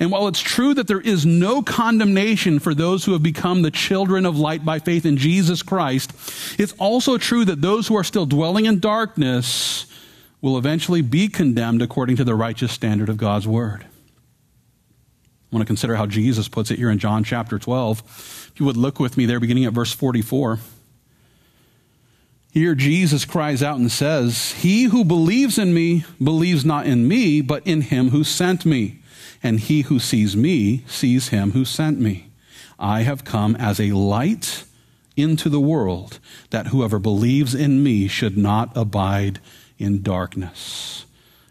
And 0.01 0.11
while 0.11 0.29
it's 0.29 0.41
true 0.41 0.73
that 0.73 0.87
there 0.87 0.99
is 0.99 1.27
no 1.27 1.61
condemnation 1.61 2.59
for 2.59 2.73
those 2.73 3.05
who 3.05 3.13
have 3.13 3.23
become 3.23 3.61
the 3.61 3.71
children 3.71 4.25
of 4.25 4.39
light 4.39 4.65
by 4.65 4.79
faith 4.79 5.05
in 5.05 5.19
Jesus 5.19 5.63
Christ, 5.63 6.15
it's 6.59 6.73
also 6.79 7.19
true 7.19 7.45
that 7.45 7.61
those 7.61 7.87
who 7.87 7.99
are 7.99 8.03
still 8.03 8.25
dwelling 8.25 8.65
in 8.65 8.81
darkness 8.81 9.85
will 10.41 10.57
eventually 10.57 11.03
be 11.03 11.29
condemned 11.29 11.83
according 11.83 12.17
to 12.17 12.25
the 12.25 12.35
righteous 12.35 12.73
standard 12.73 13.11
of 13.11 13.19
God's 13.19 13.47
word. 13.47 13.85
I 13.85 15.55
want 15.55 15.61
to 15.61 15.67
consider 15.67 15.97
how 15.97 16.07
Jesus 16.07 16.49
puts 16.49 16.71
it 16.71 16.79
here 16.79 16.91
in 16.91 16.99
John 16.99 17.25
chapter 17.25 17.59
12. 17.59 17.99
If 18.55 18.59
you 18.59 18.65
would 18.65 18.79
look 18.79 18.99
with 18.99 19.19
me 19.19 19.27
there, 19.27 19.39
beginning 19.39 19.67
at 19.67 19.75
verse 19.75 19.93
44. 19.93 20.61
Here 22.53 22.75
Jesus 22.75 23.25
cries 23.25 23.63
out 23.63 23.79
and 23.79 23.91
says, 23.91 24.53
He 24.53 24.85
who 24.85 25.07
believes 25.07 25.57
in 25.57 25.73
me 25.73 26.05
believes 26.23 26.67
not 26.67 26.85
in 26.85 27.09
me, 27.09 27.41
but 27.41 27.67
in 27.67 27.81
him 27.81 28.11
who 28.11 28.25
sent 28.25 28.67
me. 28.67 29.01
And 29.43 29.59
he 29.59 29.81
who 29.83 29.99
sees 29.99 30.37
me 30.37 30.85
sees 30.87 31.29
him 31.29 31.53
who 31.53 31.65
sent 31.65 31.99
me. 31.99 32.29
I 32.79 33.03
have 33.03 33.25
come 33.25 33.57
as 33.57 33.81
a 33.81 33.93
light 33.93 34.65
into 35.17 35.49
the 35.49 35.61
world, 35.61 36.19
that 36.51 36.67
whoever 36.67 36.99
believes 36.99 37.55
in 37.55 37.83
me 37.83 38.07
should 38.07 38.37
not 38.37 38.71
abide 38.77 39.41
in 39.79 40.03
darkness. 40.03 41.07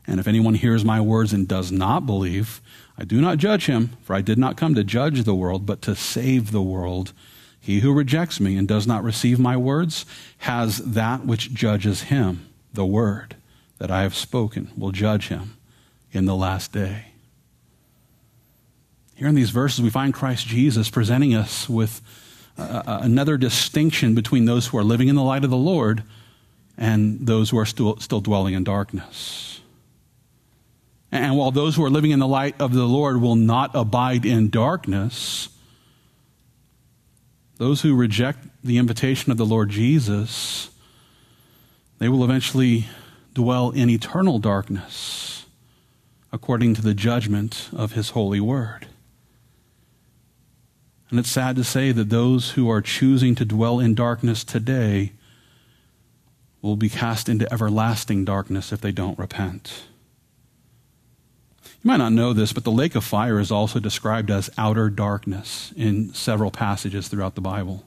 And 0.05 0.19
if 0.19 0.27
anyone 0.27 0.53
hears 0.53 0.85
my 0.85 1.01
words 1.01 1.33
and 1.33 1.47
does 1.47 1.71
not 1.71 2.05
believe, 2.05 2.61
I 2.95 3.05
do 3.05 3.21
not 3.21 3.39
judge 3.39 3.65
him, 3.65 3.97
for 4.03 4.15
I 4.15 4.21
did 4.21 4.37
not 4.37 4.55
come 4.55 4.75
to 4.75 4.83
judge 4.83 5.23
the 5.23 5.33
world, 5.33 5.65
but 5.65 5.81
to 5.83 5.95
save 5.95 6.51
the 6.51 6.61
world. 6.61 7.11
He 7.61 7.79
who 7.81 7.93
rejects 7.93 8.39
me 8.39 8.57
and 8.57 8.67
does 8.67 8.87
not 8.87 9.03
receive 9.03 9.39
my 9.39 9.55
words 9.55 10.05
has 10.39 10.79
that 10.79 11.25
which 11.25 11.53
judges 11.53 12.03
him. 12.03 12.47
The 12.73 12.85
word 12.85 13.35
that 13.77 13.91
I 13.91 14.01
have 14.01 14.15
spoken 14.15 14.71
will 14.75 14.91
judge 14.91 15.27
him 15.27 15.57
in 16.11 16.25
the 16.25 16.35
last 16.35 16.71
day. 16.71 17.05
Here 19.15 19.27
in 19.27 19.35
these 19.35 19.51
verses, 19.51 19.83
we 19.83 19.91
find 19.91 20.13
Christ 20.13 20.47
Jesus 20.47 20.89
presenting 20.89 21.35
us 21.35 21.69
with 21.69 22.01
another 22.57 23.37
distinction 23.37 24.15
between 24.15 24.45
those 24.45 24.67
who 24.67 24.77
are 24.79 24.83
living 24.83 25.07
in 25.07 25.15
the 25.15 25.23
light 25.23 25.43
of 25.43 25.51
the 25.51 25.57
Lord 25.57 26.03
and 26.77 27.27
those 27.27 27.51
who 27.51 27.59
are 27.59 27.65
still, 27.65 27.97
still 27.99 28.21
dwelling 28.21 28.55
in 28.55 28.63
darkness. 28.63 29.61
And 31.11 31.37
while 31.37 31.51
those 31.51 31.75
who 31.75 31.83
are 31.83 31.89
living 31.89 32.11
in 32.11 32.19
the 32.19 32.27
light 32.27 32.55
of 32.59 32.73
the 32.73 32.85
Lord 32.85 33.21
will 33.21 33.35
not 33.35 33.71
abide 33.75 34.25
in 34.25 34.49
darkness, 34.49 35.49
those 37.61 37.83
who 37.83 37.93
reject 37.93 38.39
the 38.63 38.79
invitation 38.79 39.31
of 39.31 39.37
the 39.37 39.45
Lord 39.45 39.69
Jesus, 39.69 40.71
they 41.99 42.09
will 42.09 42.23
eventually 42.23 42.87
dwell 43.35 43.69
in 43.69 43.87
eternal 43.87 44.39
darkness 44.39 45.45
according 46.31 46.73
to 46.73 46.81
the 46.81 46.95
judgment 46.95 47.69
of 47.71 47.91
his 47.91 48.09
holy 48.09 48.39
word. 48.39 48.87
And 51.11 51.19
it's 51.19 51.29
sad 51.29 51.55
to 51.55 51.63
say 51.63 51.91
that 51.91 52.09
those 52.09 52.53
who 52.53 52.67
are 52.67 52.81
choosing 52.81 53.35
to 53.35 53.45
dwell 53.45 53.79
in 53.79 53.93
darkness 53.93 54.43
today 54.43 55.11
will 56.63 56.75
be 56.75 56.89
cast 56.89 57.29
into 57.29 57.53
everlasting 57.53 58.25
darkness 58.25 58.71
if 58.71 58.81
they 58.81 58.91
don't 58.91 59.19
repent. 59.19 59.83
You 61.83 61.87
might 61.87 61.97
not 61.97 62.13
know 62.13 62.31
this, 62.33 62.53
but 62.53 62.63
the 62.63 62.71
lake 62.71 62.93
of 62.93 63.03
fire 63.03 63.39
is 63.39 63.51
also 63.51 63.79
described 63.79 64.29
as 64.29 64.51
outer 64.55 64.89
darkness 64.89 65.73
in 65.75 66.13
several 66.13 66.51
passages 66.51 67.07
throughout 67.07 67.33
the 67.33 67.41
Bible. 67.41 67.83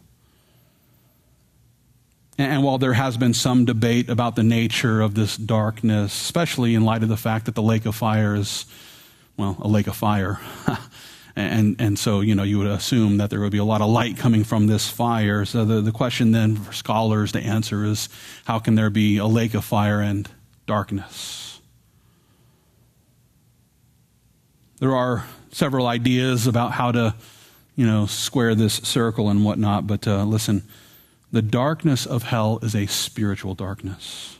And 2.36 2.64
while 2.64 2.78
there 2.78 2.94
has 2.94 3.16
been 3.16 3.34
some 3.34 3.64
debate 3.64 4.08
about 4.08 4.34
the 4.34 4.42
nature 4.42 5.00
of 5.00 5.14
this 5.14 5.36
darkness, 5.36 6.12
especially 6.12 6.74
in 6.74 6.84
light 6.84 7.04
of 7.04 7.08
the 7.08 7.16
fact 7.16 7.46
that 7.46 7.54
the 7.54 7.62
lake 7.62 7.86
of 7.86 7.94
fire 7.94 8.34
is, 8.34 8.66
well, 9.36 9.56
a 9.60 9.68
lake 9.68 9.86
of 9.86 9.94
fire, 9.94 10.40
and, 11.36 11.76
and 11.78 11.96
so, 11.96 12.20
you 12.20 12.34
know, 12.34 12.42
you 12.42 12.58
would 12.58 12.66
assume 12.66 13.18
that 13.18 13.30
there 13.30 13.38
would 13.38 13.52
be 13.52 13.58
a 13.58 13.64
lot 13.64 13.80
of 13.80 13.88
light 13.88 14.16
coming 14.16 14.42
from 14.42 14.66
this 14.66 14.88
fire. 14.88 15.44
So 15.44 15.64
the, 15.64 15.80
the 15.80 15.92
question 15.92 16.32
then 16.32 16.56
for 16.56 16.72
scholars 16.72 17.30
to 17.32 17.40
answer 17.40 17.84
is 17.84 18.08
how 18.44 18.58
can 18.58 18.74
there 18.74 18.90
be 18.90 19.18
a 19.18 19.26
lake 19.26 19.54
of 19.54 19.64
fire 19.64 20.00
and 20.00 20.28
darkness? 20.66 21.43
There 24.80 24.94
are 24.94 25.24
several 25.52 25.86
ideas 25.86 26.46
about 26.46 26.72
how 26.72 26.92
to, 26.92 27.14
you 27.76 27.86
know, 27.86 28.06
square 28.06 28.54
this 28.54 28.74
circle 28.74 29.28
and 29.28 29.44
whatnot, 29.44 29.86
but 29.86 30.06
uh, 30.06 30.24
listen, 30.24 30.64
the 31.30 31.42
darkness 31.42 32.06
of 32.06 32.24
hell 32.24 32.58
is 32.62 32.74
a 32.74 32.86
spiritual 32.86 33.54
darkness. 33.54 34.38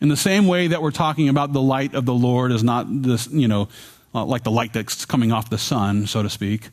In 0.00 0.08
the 0.08 0.16
same 0.16 0.46
way 0.46 0.66
that 0.66 0.82
we're 0.82 0.90
talking 0.90 1.28
about 1.28 1.52
the 1.52 1.62
light 1.62 1.94
of 1.94 2.06
the 2.06 2.14
Lord 2.14 2.52
is 2.52 2.64
not 2.64 2.86
this, 2.88 3.28
you 3.28 3.48
know, 3.48 3.68
uh, 4.14 4.24
like 4.24 4.42
the 4.42 4.50
light 4.50 4.72
that's 4.72 5.04
coming 5.04 5.30
off 5.30 5.48
the 5.48 5.58
sun, 5.58 6.06
so 6.06 6.22
to 6.22 6.30
speak. 6.30 6.70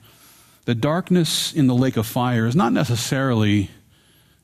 The 0.65 0.75
darkness 0.75 1.53
in 1.53 1.67
the 1.67 1.75
lake 1.75 1.97
of 1.97 2.07
fire 2.07 2.47
is 2.47 2.55
not 2.55 2.73
necessarily, 2.73 3.69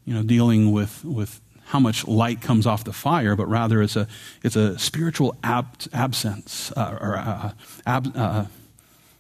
you 0.06 0.14
know, 0.14 0.24
dealing 0.24 0.72
with, 0.72 1.04
with 1.04 1.42
how 1.76 1.80
much 1.82 2.08
light 2.08 2.40
comes 2.40 2.66
off 2.66 2.86
the 2.86 2.94
fire, 2.94 3.36
but 3.36 3.48
rather 3.48 3.82
it's 3.82 3.98
a, 3.98 4.08
it's 4.44 4.56
a 4.56 4.80
spiritual 4.80 5.36
ab- 5.44 5.76
absence. 5.92 6.72
Uh, 6.72 6.98
or, 7.02 7.18
uh, 7.18 7.52
ab- 7.86 8.16
uh, 8.16 8.46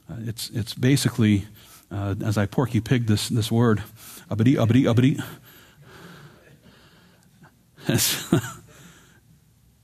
uh 0.09 0.15
it's, 0.19 0.49
it's 0.51 0.73
basically, 0.73 1.47
uh, 1.91 2.15
as 2.23 2.37
I 2.37 2.45
porky 2.45 2.79
pig 2.79 3.07
this, 3.07 3.27
this 3.27 3.51
word, 3.51 3.83
abadi, 4.31 4.55
abadi, 4.55 4.85
abadi. 4.87 5.21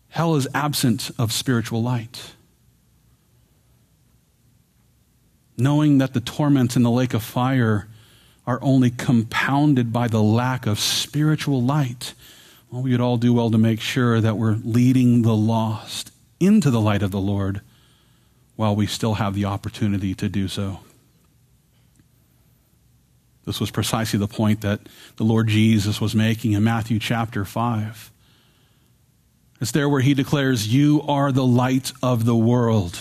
Hell 0.07 0.35
is 0.35 0.47
absent 0.53 1.11
of 1.19 1.33
spiritual 1.33 1.83
light. 1.83 2.35
Knowing 5.57 5.97
that 5.97 6.13
the 6.13 6.21
torments 6.21 6.77
in 6.77 6.83
the 6.83 6.89
lake 6.89 7.13
of 7.13 7.21
fire 7.21 7.89
are 8.47 8.59
only 8.61 8.91
compounded 8.91 9.91
by 9.91 10.07
the 10.07 10.23
lack 10.23 10.65
of 10.65 10.79
spiritual 10.79 11.61
light 11.61 12.13
well, 12.71 12.81
we 12.81 12.91
would 12.91 13.01
all 13.01 13.17
do 13.17 13.33
well 13.33 13.51
to 13.51 13.57
make 13.57 13.81
sure 13.81 14.21
that 14.21 14.37
we're 14.37 14.57
leading 14.63 15.23
the 15.23 15.35
lost 15.35 16.11
into 16.39 16.71
the 16.71 16.79
light 16.79 17.03
of 17.03 17.11
the 17.11 17.19
Lord 17.19 17.61
while 18.55 18.75
we 18.75 18.87
still 18.87 19.15
have 19.15 19.35
the 19.35 19.45
opportunity 19.45 20.15
to 20.15 20.29
do 20.29 20.47
so. 20.47 20.79
This 23.45 23.59
was 23.59 23.71
precisely 23.71 24.19
the 24.19 24.27
point 24.27 24.61
that 24.61 24.81
the 25.17 25.25
Lord 25.25 25.47
Jesus 25.47 25.99
was 25.99 26.15
making 26.15 26.53
in 26.53 26.63
Matthew 26.63 26.97
chapter 26.97 27.43
5. 27.43 28.11
It's 29.59 29.71
there 29.71 29.89
where 29.89 30.01
he 30.01 30.13
declares, 30.13 30.73
You 30.73 31.01
are 31.07 31.31
the 31.31 31.45
light 31.45 31.91
of 32.01 32.23
the 32.23 32.35
world. 32.35 32.99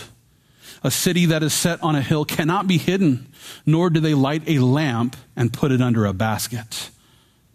A 0.83 0.91
city 0.91 1.27
that 1.27 1.43
is 1.43 1.53
set 1.53 1.81
on 1.83 1.95
a 1.95 2.03
hill 2.03 2.25
cannot 2.25 2.67
be 2.67 2.79
hidden, 2.79 3.33
nor 3.65 3.91
do 3.91 4.01
they 4.01 4.15
light 4.15 4.43
a 4.47 4.59
lamp 4.59 5.17
and 5.37 5.53
put 5.53 5.71
it 5.71 5.81
under 5.81 6.07
a 6.07 6.13
basket, 6.13 6.91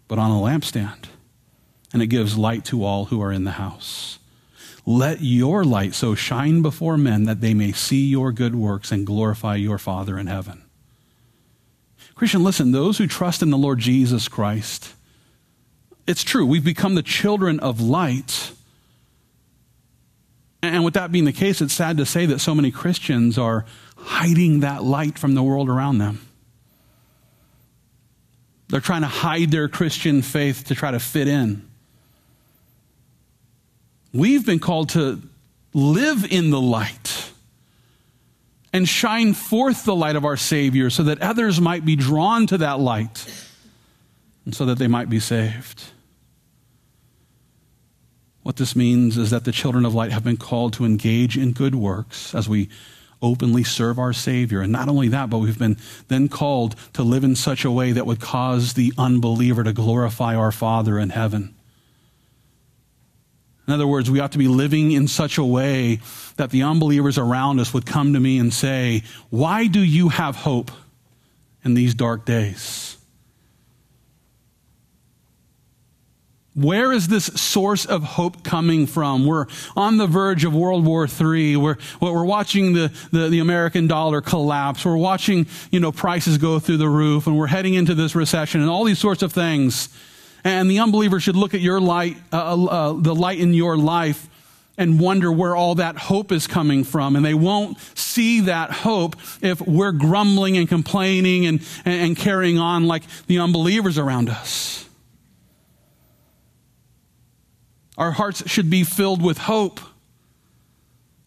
but 0.08 0.18
on 0.18 0.30
a 0.30 0.34
lampstand 0.34 1.06
and 1.96 2.02
it 2.02 2.08
gives 2.08 2.36
light 2.36 2.62
to 2.62 2.84
all 2.84 3.06
who 3.06 3.22
are 3.22 3.32
in 3.32 3.44
the 3.44 3.52
house. 3.52 4.18
Let 4.84 5.22
your 5.22 5.64
light 5.64 5.94
so 5.94 6.14
shine 6.14 6.60
before 6.60 6.98
men 6.98 7.24
that 7.24 7.40
they 7.40 7.54
may 7.54 7.72
see 7.72 8.04
your 8.04 8.32
good 8.32 8.54
works 8.54 8.92
and 8.92 9.06
glorify 9.06 9.54
your 9.54 9.78
Father 9.78 10.18
in 10.18 10.26
heaven. 10.26 10.60
Christian, 12.14 12.44
listen, 12.44 12.72
those 12.72 12.98
who 12.98 13.06
trust 13.06 13.40
in 13.40 13.48
the 13.48 13.56
Lord 13.56 13.78
Jesus 13.78 14.28
Christ, 14.28 14.92
it's 16.06 16.22
true, 16.22 16.44
we've 16.44 16.62
become 16.62 16.96
the 16.96 17.02
children 17.02 17.58
of 17.60 17.80
light. 17.80 18.50
And 20.60 20.84
with 20.84 20.92
that 20.92 21.10
being 21.10 21.24
the 21.24 21.32
case, 21.32 21.62
it's 21.62 21.72
sad 21.72 21.96
to 21.96 22.04
say 22.04 22.26
that 22.26 22.40
so 22.40 22.54
many 22.54 22.70
Christians 22.70 23.38
are 23.38 23.64
hiding 23.96 24.60
that 24.60 24.84
light 24.84 25.18
from 25.18 25.34
the 25.34 25.42
world 25.42 25.70
around 25.70 25.96
them. 25.96 26.20
They're 28.68 28.80
trying 28.80 29.00
to 29.00 29.06
hide 29.06 29.50
their 29.50 29.70
Christian 29.70 30.20
faith 30.20 30.64
to 30.64 30.74
try 30.74 30.90
to 30.90 31.00
fit 31.00 31.26
in. 31.26 31.66
We've 34.16 34.46
been 34.46 34.60
called 34.60 34.90
to 34.90 35.20
live 35.74 36.24
in 36.30 36.48
the 36.48 36.60
light 36.60 37.30
and 38.72 38.88
shine 38.88 39.34
forth 39.34 39.84
the 39.84 39.94
light 39.94 40.16
of 40.16 40.24
our 40.24 40.38
Savior 40.38 40.88
so 40.88 41.02
that 41.02 41.20
others 41.20 41.60
might 41.60 41.84
be 41.84 41.96
drawn 41.96 42.46
to 42.46 42.58
that 42.58 42.80
light 42.80 43.26
and 44.46 44.54
so 44.54 44.64
that 44.66 44.78
they 44.78 44.86
might 44.86 45.10
be 45.10 45.20
saved. 45.20 45.82
What 48.42 48.56
this 48.56 48.74
means 48.74 49.18
is 49.18 49.30
that 49.30 49.44
the 49.44 49.52
children 49.52 49.84
of 49.84 49.92
light 49.92 50.12
have 50.12 50.24
been 50.24 50.38
called 50.38 50.72
to 50.74 50.86
engage 50.86 51.36
in 51.36 51.52
good 51.52 51.74
works 51.74 52.34
as 52.34 52.48
we 52.48 52.70
openly 53.20 53.64
serve 53.64 53.98
our 53.98 54.14
Savior. 54.14 54.62
And 54.62 54.72
not 54.72 54.88
only 54.88 55.08
that, 55.08 55.28
but 55.28 55.38
we've 55.38 55.58
been 55.58 55.76
then 56.08 56.28
called 56.28 56.76
to 56.94 57.02
live 57.02 57.24
in 57.24 57.34
such 57.34 57.66
a 57.66 57.70
way 57.70 57.92
that 57.92 58.06
would 58.06 58.20
cause 58.20 58.74
the 58.74 58.94
unbeliever 58.96 59.62
to 59.62 59.74
glorify 59.74 60.34
our 60.36 60.52
Father 60.52 60.98
in 60.98 61.10
heaven. 61.10 61.55
In 63.66 63.74
other 63.74 63.86
words, 63.86 64.10
we 64.10 64.20
ought 64.20 64.32
to 64.32 64.38
be 64.38 64.48
living 64.48 64.92
in 64.92 65.08
such 65.08 65.38
a 65.38 65.44
way 65.44 66.00
that 66.36 66.50
the 66.50 66.62
unbelievers 66.62 67.18
around 67.18 67.58
us 67.58 67.74
would 67.74 67.84
come 67.84 68.12
to 68.12 68.20
me 68.20 68.38
and 68.38 68.52
say, 68.52 69.02
Why 69.30 69.66
do 69.66 69.80
you 69.80 70.08
have 70.08 70.36
hope 70.36 70.70
in 71.64 71.74
these 71.74 71.94
dark 71.94 72.24
days? 72.24 72.96
Where 76.56 76.90
is 76.90 77.08
this 77.08 77.26
source 77.26 77.84
of 77.84 78.02
hope 78.02 78.42
coming 78.42 78.86
from? 78.86 79.26
We're 79.26 79.44
on 79.76 79.98
the 79.98 80.06
verge 80.06 80.44
of 80.44 80.54
World 80.54 80.86
War 80.86 81.06
III. 81.06 81.58
We're, 81.58 81.76
we're 82.00 82.24
watching 82.24 82.72
the, 82.72 82.90
the, 83.12 83.28
the, 83.28 83.40
American 83.40 83.88
dollar 83.88 84.22
collapse. 84.22 84.82
We're 84.82 84.96
watching, 84.96 85.48
you 85.70 85.80
know, 85.80 85.92
prices 85.92 86.38
go 86.38 86.58
through 86.58 86.78
the 86.78 86.88
roof 86.88 87.26
and 87.26 87.36
we're 87.38 87.46
heading 87.46 87.74
into 87.74 87.94
this 87.94 88.14
recession 88.14 88.62
and 88.62 88.70
all 88.70 88.84
these 88.84 88.98
sorts 88.98 89.22
of 89.22 89.34
things. 89.34 89.90
And 90.46 90.70
the 90.70 90.78
unbeliever 90.78 91.18
should 91.18 91.34
look 91.34 91.54
at 91.54 91.60
your 91.60 91.80
light, 91.80 92.16
uh, 92.32 92.36
uh, 92.36 92.64
uh, 92.66 92.92
the 92.92 93.16
light 93.16 93.40
in 93.40 93.52
your 93.52 93.76
life, 93.76 94.28
and 94.78 95.00
wonder 95.00 95.32
where 95.32 95.56
all 95.56 95.74
that 95.74 95.98
hope 95.98 96.30
is 96.30 96.46
coming 96.46 96.84
from. 96.84 97.16
And 97.16 97.24
they 97.24 97.34
won't 97.34 97.80
see 97.98 98.42
that 98.42 98.70
hope 98.70 99.16
if 99.42 99.60
we're 99.60 99.90
grumbling 99.90 100.56
and 100.56 100.68
complaining 100.68 101.46
and, 101.46 101.60
and, 101.84 101.94
and 101.94 102.16
carrying 102.16 102.58
on 102.58 102.86
like 102.86 103.02
the 103.26 103.40
unbelievers 103.40 103.98
around 103.98 104.30
us. 104.30 104.88
Our 107.98 108.12
hearts 108.12 108.48
should 108.48 108.70
be 108.70 108.84
filled 108.84 109.22
with 109.22 109.38
hope. 109.38 109.80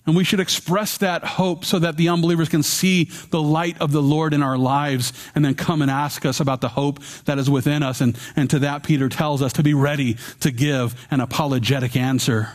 And 0.10 0.18
we 0.18 0.24
should 0.24 0.40
express 0.40 0.98
that 0.98 1.24
hope 1.24 1.64
so 1.64 1.78
that 1.78 1.96
the 1.96 2.10
unbelievers 2.10 2.50
can 2.50 2.64
see 2.64 3.12
the 3.30 3.40
light 3.40 3.80
of 3.80 3.92
the 3.92 4.02
Lord 4.02 4.34
in 4.34 4.42
our 4.42 4.58
lives 4.58 5.14
and 5.36 5.46
then 5.46 5.54
come 5.54 5.84
and 5.84 5.92
ask 5.92 6.26
us 6.26 6.40
about 6.40 6.62
the 6.62 6.70
hope 6.70 7.00
that 7.26 7.38
is 7.38 7.48
within 7.48 7.84
us. 7.84 8.02
And, 8.02 8.18
and 8.36 8.50
to 8.50 8.58
that, 8.58 8.82
Peter 8.82 9.08
tells 9.08 9.44
us 9.44 9.54
to 9.54 9.62
be 9.62 9.76
ready 9.76 10.18
to 10.40 10.50
give 10.50 10.96
an 11.12 11.22
apologetic 11.22 11.96
answer 11.96 12.54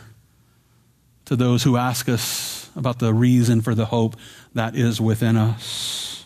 to 1.23 1.37
those 1.37 1.63
who 1.63 1.77
ask 1.77 2.09
us 2.09 2.69
about 2.75 2.99
the 2.99 3.13
reason 3.13 3.61
for 3.61 3.73
the 3.73 3.85
hope 3.85 4.17
that 4.53 4.75
is 4.75 4.99
within 4.99 5.37
us. 5.37 6.25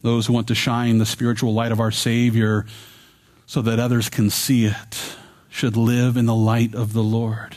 Those 0.00 0.26
who 0.26 0.32
want 0.32 0.48
to 0.48 0.54
shine 0.54 0.96
the 0.96 1.04
spiritual 1.04 1.52
light 1.52 1.70
of 1.70 1.80
our 1.80 1.90
Savior 1.90 2.64
so 3.44 3.60
that 3.60 3.78
others 3.78 4.08
can 4.08 4.30
see 4.30 4.64
it 4.64 5.16
should 5.50 5.76
live 5.76 6.16
in 6.16 6.24
the 6.24 6.34
light 6.34 6.74
of 6.74 6.94
the 6.94 7.02
Lord. 7.02 7.56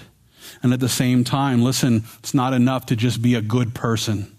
And 0.64 0.74
at 0.74 0.80
the 0.80 0.90
same 0.90 1.24
time, 1.24 1.62
listen, 1.62 2.04
it's 2.20 2.34
not 2.34 2.54
enough 2.54 2.88
to 2.88 2.96
just 2.96 3.22
be 3.22 3.36
a 3.36 3.42
good 3.42 3.74
person. 3.74 4.32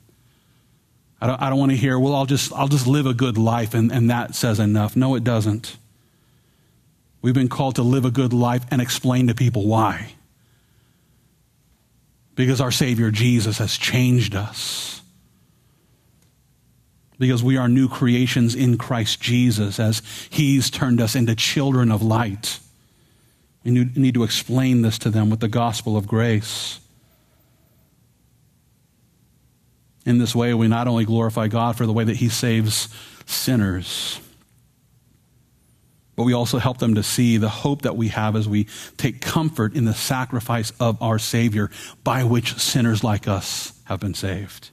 I 1.20 1.26
don't, 1.26 1.40
don't 1.40 1.58
want 1.58 1.72
to 1.72 1.76
hear, 1.76 1.98
well, 1.98 2.14
I'll 2.14 2.26
just, 2.26 2.52
I'll 2.52 2.68
just 2.68 2.86
live 2.86 3.06
a 3.06 3.14
good 3.14 3.38
life 3.38 3.74
and, 3.74 3.90
and 3.90 4.10
that 4.10 4.34
says 4.34 4.60
enough. 4.60 4.96
No, 4.96 5.14
it 5.14 5.24
doesn't. 5.24 5.76
We've 7.22 7.34
been 7.34 7.48
called 7.48 7.76
to 7.76 7.82
live 7.82 8.04
a 8.04 8.10
good 8.10 8.32
life 8.32 8.64
and 8.70 8.80
explain 8.80 9.26
to 9.26 9.34
people 9.34 9.66
why 9.66 10.12
because 12.38 12.60
our 12.60 12.70
Savior 12.70 13.10
Jesus 13.10 13.58
has 13.58 13.76
changed 13.76 14.36
us. 14.36 15.02
Because 17.18 17.42
we 17.42 17.56
are 17.56 17.66
new 17.66 17.88
creations 17.88 18.54
in 18.54 18.78
Christ 18.78 19.20
Jesus 19.20 19.80
as 19.80 20.02
He's 20.30 20.70
turned 20.70 21.00
us 21.00 21.16
into 21.16 21.34
children 21.34 21.90
of 21.90 22.00
light. 22.00 22.60
We 23.68 23.84
need 23.94 24.14
to 24.14 24.24
explain 24.24 24.80
this 24.80 24.98
to 25.00 25.10
them 25.10 25.28
with 25.28 25.40
the 25.40 25.48
gospel 25.48 25.96
of 25.96 26.06
grace. 26.06 26.80
In 30.06 30.16
this 30.16 30.34
way, 30.34 30.54
we 30.54 30.68
not 30.68 30.88
only 30.88 31.04
glorify 31.04 31.48
God 31.48 31.76
for 31.76 31.84
the 31.84 31.92
way 31.92 32.04
that 32.04 32.16
He 32.16 32.30
saves 32.30 32.88
sinners, 33.26 34.20
but 36.16 36.22
we 36.24 36.32
also 36.32 36.56
help 36.58 36.78
them 36.78 36.94
to 36.94 37.02
see 37.02 37.36
the 37.36 37.50
hope 37.50 37.82
that 37.82 37.94
we 37.94 38.08
have 38.08 38.36
as 38.36 38.48
we 38.48 38.66
take 38.96 39.20
comfort 39.20 39.74
in 39.74 39.84
the 39.84 39.94
sacrifice 39.94 40.72
of 40.80 41.00
our 41.02 41.18
Savior 41.18 41.70
by 42.02 42.24
which 42.24 42.54
sinners 42.54 43.04
like 43.04 43.28
us 43.28 43.78
have 43.84 44.00
been 44.00 44.14
saved. 44.14 44.70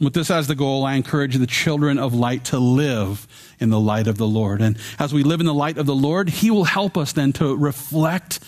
With 0.00 0.12
this 0.12 0.30
as 0.30 0.46
the 0.46 0.54
goal, 0.54 0.84
I 0.84 0.94
encourage 0.94 1.36
the 1.36 1.46
children 1.46 1.98
of 1.98 2.12
light 2.12 2.44
to 2.46 2.58
live 2.58 3.26
in 3.58 3.70
the 3.70 3.80
light 3.80 4.06
of 4.06 4.18
the 4.18 4.26
Lord. 4.26 4.60
And 4.60 4.76
as 4.98 5.14
we 5.14 5.22
live 5.22 5.40
in 5.40 5.46
the 5.46 5.54
light 5.54 5.78
of 5.78 5.86
the 5.86 5.94
Lord, 5.94 6.28
He 6.28 6.50
will 6.50 6.64
help 6.64 6.98
us 6.98 7.12
then 7.12 7.32
to 7.34 7.56
reflect 7.56 8.40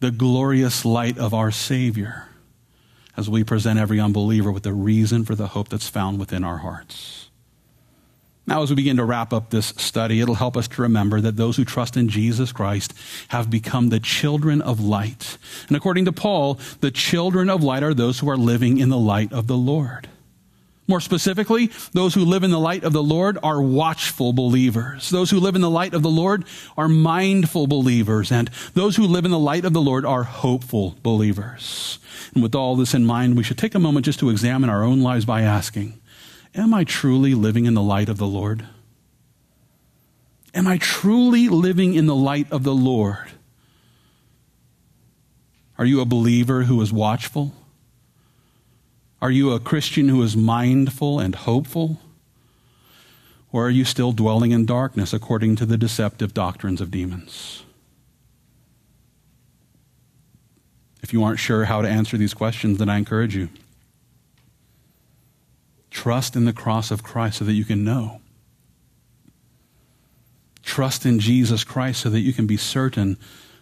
the 0.00 0.10
glorious 0.10 0.84
light 0.84 1.18
of 1.18 1.32
our 1.32 1.52
Savior 1.52 2.26
as 3.16 3.30
we 3.30 3.44
present 3.44 3.78
every 3.78 4.00
unbeliever 4.00 4.50
with 4.50 4.64
the 4.64 4.72
reason 4.72 5.24
for 5.24 5.34
the 5.34 5.48
hope 5.48 5.68
that's 5.68 5.88
found 5.88 6.18
within 6.18 6.42
our 6.42 6.58
hearts. 6.58 7.28
Now, 8.44 8.62
as 8.62 8.70
we 8.70 8.76
begin 8.76 8.96
to 8.96 9.04
wrap 9.04 9.32
up 9.32 9.50
this 9.50 9.66
study, 9.76 10.20
it'll 10.20 10.34
help 10.34 10.56
us 10.56 10.66
to 10.68 10.82
remember 10.82 11.20
that 11.20 11.36
those 11.36 11.56
who 11.56 11.64
trust 11.64 11.96
in 11.96 12.08
Jesus 12.08 12.50
Christ 12.50 12.92
have 13.28 13.50
become 13.50 13.88
the 13.88 14.00
children 14.00 14.60
of 14.60 14.80
light. 14.80 15.38
And 15.68 15.76
according 15.76 16.06
to 16.06 16.12
Paul, 16.12 16.58
the 16.80 16.90
children 16.90 17.48
of 17.48 17.62
light 17.62 17.84
are 17.84 17.94
those 17.94 18.18
who 18.18 18.28
are 18.28 18.36
living 18.36 18.78
in 18.78 18.88
the 18.88 18.98
light 18.98 19.32
of 19.32 19.46
the 19.46 19.56
Lord. 19.56 20.08
More 20.88 21.00
specifically, 21.00 21.70
those 21.92 22.14
who 22.14 22.24
live 22.24 22.42
in 22.42 22.50
the 22.50 22.58
light 22.58 22.82
of 22.82 22.92
the 22.92 23.02
Lord 23.02 23.38
are 23.42 23.62
watchful 23.62 24.32
believers. 24.32 25.10
Those 25.10 25.30
who 25.30 25.38
live 25.38 25.54
in 25.54 25.60
the 25.60 25.70
light 25.70 25.94
of 25.94 26.02
the 26.02 26.10
Lord 26.10 26.44
are 26.76 26.88
mindful 26.88 27.68
believers. 27.68 28.32
And 28.32 28.50
those 28.74 28.96
who 28.96 29.04
live 29.04 29.24
in 29.24 29.30
the 29.30 29.38
light 29.38 29.64
of 29.64 29.72
the 29.72 29.80
Lord 29.80 30.04
are 30.04 30.24
hopeful 30.24 30.96
believers. 31.02 32.00
And 32.34 32.42
with 32.42 32.54
all 32.54 32.74
this 32.74 32.94
in 32.94 33.06
mind, 33.06 33.36
we 33.36 33.44
should 33.44 33.58
take 33.58 33.76
a 33.76 33.78
moment 33.78 34.06
just 34.06 34.18
to 34.20 34.30
examine 34.30 34.70
our 34.70 34.82
own 34.82 35.02
lives 35.02 35.24
by 35.24 35.42
asking, 35.42 36.00
Am 36.54 36.74
I 36.74 36.84
truly 36.84 37.34
living 37.34 37.64
in 37.64 37.74
the 37.74 37.82
light 37.82 38.08
of 38.08 38.18
the 38.18 38.26
Lord? 38.26 38.66
Am 40.54 40.66
I 40.66 40.78
truly 40.78 41.48
living 41.48 41.94
in 41.94 42.06
the 42.06 42.14
light 42.14 42.50
of 42.50 42.64
the 42.64 42.74
Lord? 42.74 43.30
Are 45.78 45.86
you 45.86 46.00
a 46.00 46.04
believer 46.04 46.64
who 46.64 46.80
is 46.82 46.92
watchful? 46.92 47.52
Are 49.22 49.30
you 49.30 49.52
a 49.52 49.60
Christian 49.60 50.08
who 50.08 50.20
is 50.24 50.36
mindful 50.36 51.20
and 51.20 51.36
hopeful? 51.36 52.00
Or 53.52 53.66
are 53.66 53.70
you 53.70 53.84
still 53.84 54.10
dwelling 54.10 54.50
in 54.50 54.66
darkness 54.66 55.12
according 55.12 55.54
to 55.56 55.66
the 55.66 55.78
deceptive 55.78 56.34
doctrines 56.34 56.80
of 56.80 56.90
demons? 56.90 57.62
If 61.04 61.12
you 61.12 61.22
aren't 61.22 61.38
sure 61.38 61.66
how 61.66 61.82
to 61.82 61.88
answer 61.88 62.16
these 62.16 62.34
questions, 62.34 62.78
then 62.78 62.88
I 62.88 62.98
encourage 62.98 63.36
you 63.36 63.48
Trust 65.92 66.34
in 66.34 66.44
the 66.44 66.52
cross 66.52 66.90
of 66.90 67.04
Christ 67.04 67.38
so 67.38 67.44
that 67.44 67.52
you 67.52 67.64
can 67.64 67.84
know. 67.84 68.20
Trust 70.64 71.06
in 71.06 71.20
Jesus 71.20 71.62
Christ 71.62 72.00
so 72.00 72.10
that 72.10 72.20
you 72.20 72.32
can 72.32 72.48
be 72.48 72.56
certain 72.56 73.18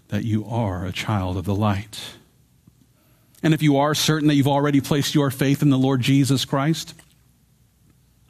that 0.09 0.25
you 0.25 0.47
are 0.47 0.87
a 0.87 0.93
child 0.93 1.37
of 1.37 1.45
the 1.45 1.55
light. 1.55 2.01
And 3.43 3.55
if 3.55 3.63
you 3.63 3.79
are 3.79 3.95
certain 3.95 4.29
that 4.29 4.35
you've 4.35 4.49
already 4.49 4.81
placed 4.81 5.15
your 5.15 5.31
faith 5.31 5.63
in 5.63 5.71
the 5.71 5.79
Lord 5.79 6.01
Jesus 6.01 6.45
Christ, 6.45 6.95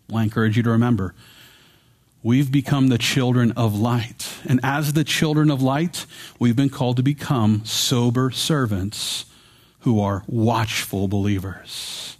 well, 0.08 0.18
I 0.18 0.24
encourage 0.24 0.56
you 0.56 0.62
to 0.64 0.70
remember 0.70 1.14
we've 2.22 2.52
become 2.52 2.88
the 2.88 2.98
children 2.98 3.52
of 3.52 3.78
light. 3.78 4.28
And 4.46 4.60
as 4.62 4.92
the 4.92 5.04
children 5.04 5.50
of 5.50 5.62
light, 5.62 6.04
we've 6.38 6.56
been 6.56 6.68
called 6.68 6.98
to 6.98 7.02
become 7.02 7.64
sober 7.64 8.30
servants 8.30 9.24
who 9.80 10.00
are 10.00 10.22
watchful 10.26 11.08
believers. 11.08 12.18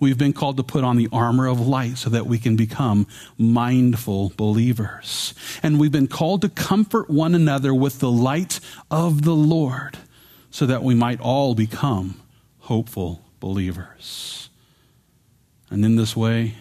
We've 0.00 0.18
been 0.18 0.32
called 0.32 0.56
to 0.58 0.62
put 0.62 0.84
on 0.84 0.96
the 0.96 1.08
armor 1.12 1.46
of 1.46 1.60
light 1.60 1.96
so 1.96 2.10
that 2.10 2.26
we 2.26 2.38
can 2.38 2.56
become 2.56 3.06
mindful 3.38 4.32
believers. 4.36 5.32
And 5.62 5.78
we've 5.78 5.92
been 5.92 6.08
called 6.08 6.42
to 6.42 6.48
comfort 6.48 7.08
one 7.08 7.34
another 7.34 7.72
with 7.72 8.00
the 8.00 8.10
light 8.10 8.60
of 8.90 9.22
the 9.22 9.34
Lord 9.34 9.96
so 10.50 10.66
that 10.66 10.82
we 10.82 10.94
might 10.94 11.20
all 11.20 11.54
become 11.54 12.20
hopeful 12.66 13.22
believers. 13.38 14.50
And 15.70 15.84
in 15.84 15.94
this 15.94 16.16
way, 16.16 16.54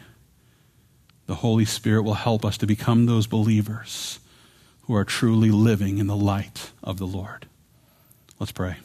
the 1.26 1.36
Holy 1.36 1.66
Spirit 1.66 2.03
will 2.03 2.14
help 2.14 2.45
us 2.45 2.58
to 2.60 2.68
become 2.68 3.08
those 3.08 3.26
believers 3.26 4.20
who 4.84 4.95
are 4.95 5.03
truly 5.03 5.49
living 5.49 5.97
in 5.97 6.06
the 6.06 6.16
light 6.16 6.72
of 6.84 6.99
the 6.99 7.08
Lord. 7.08 7.47
Let's 8.39 8.51
pray. 8.51 8.78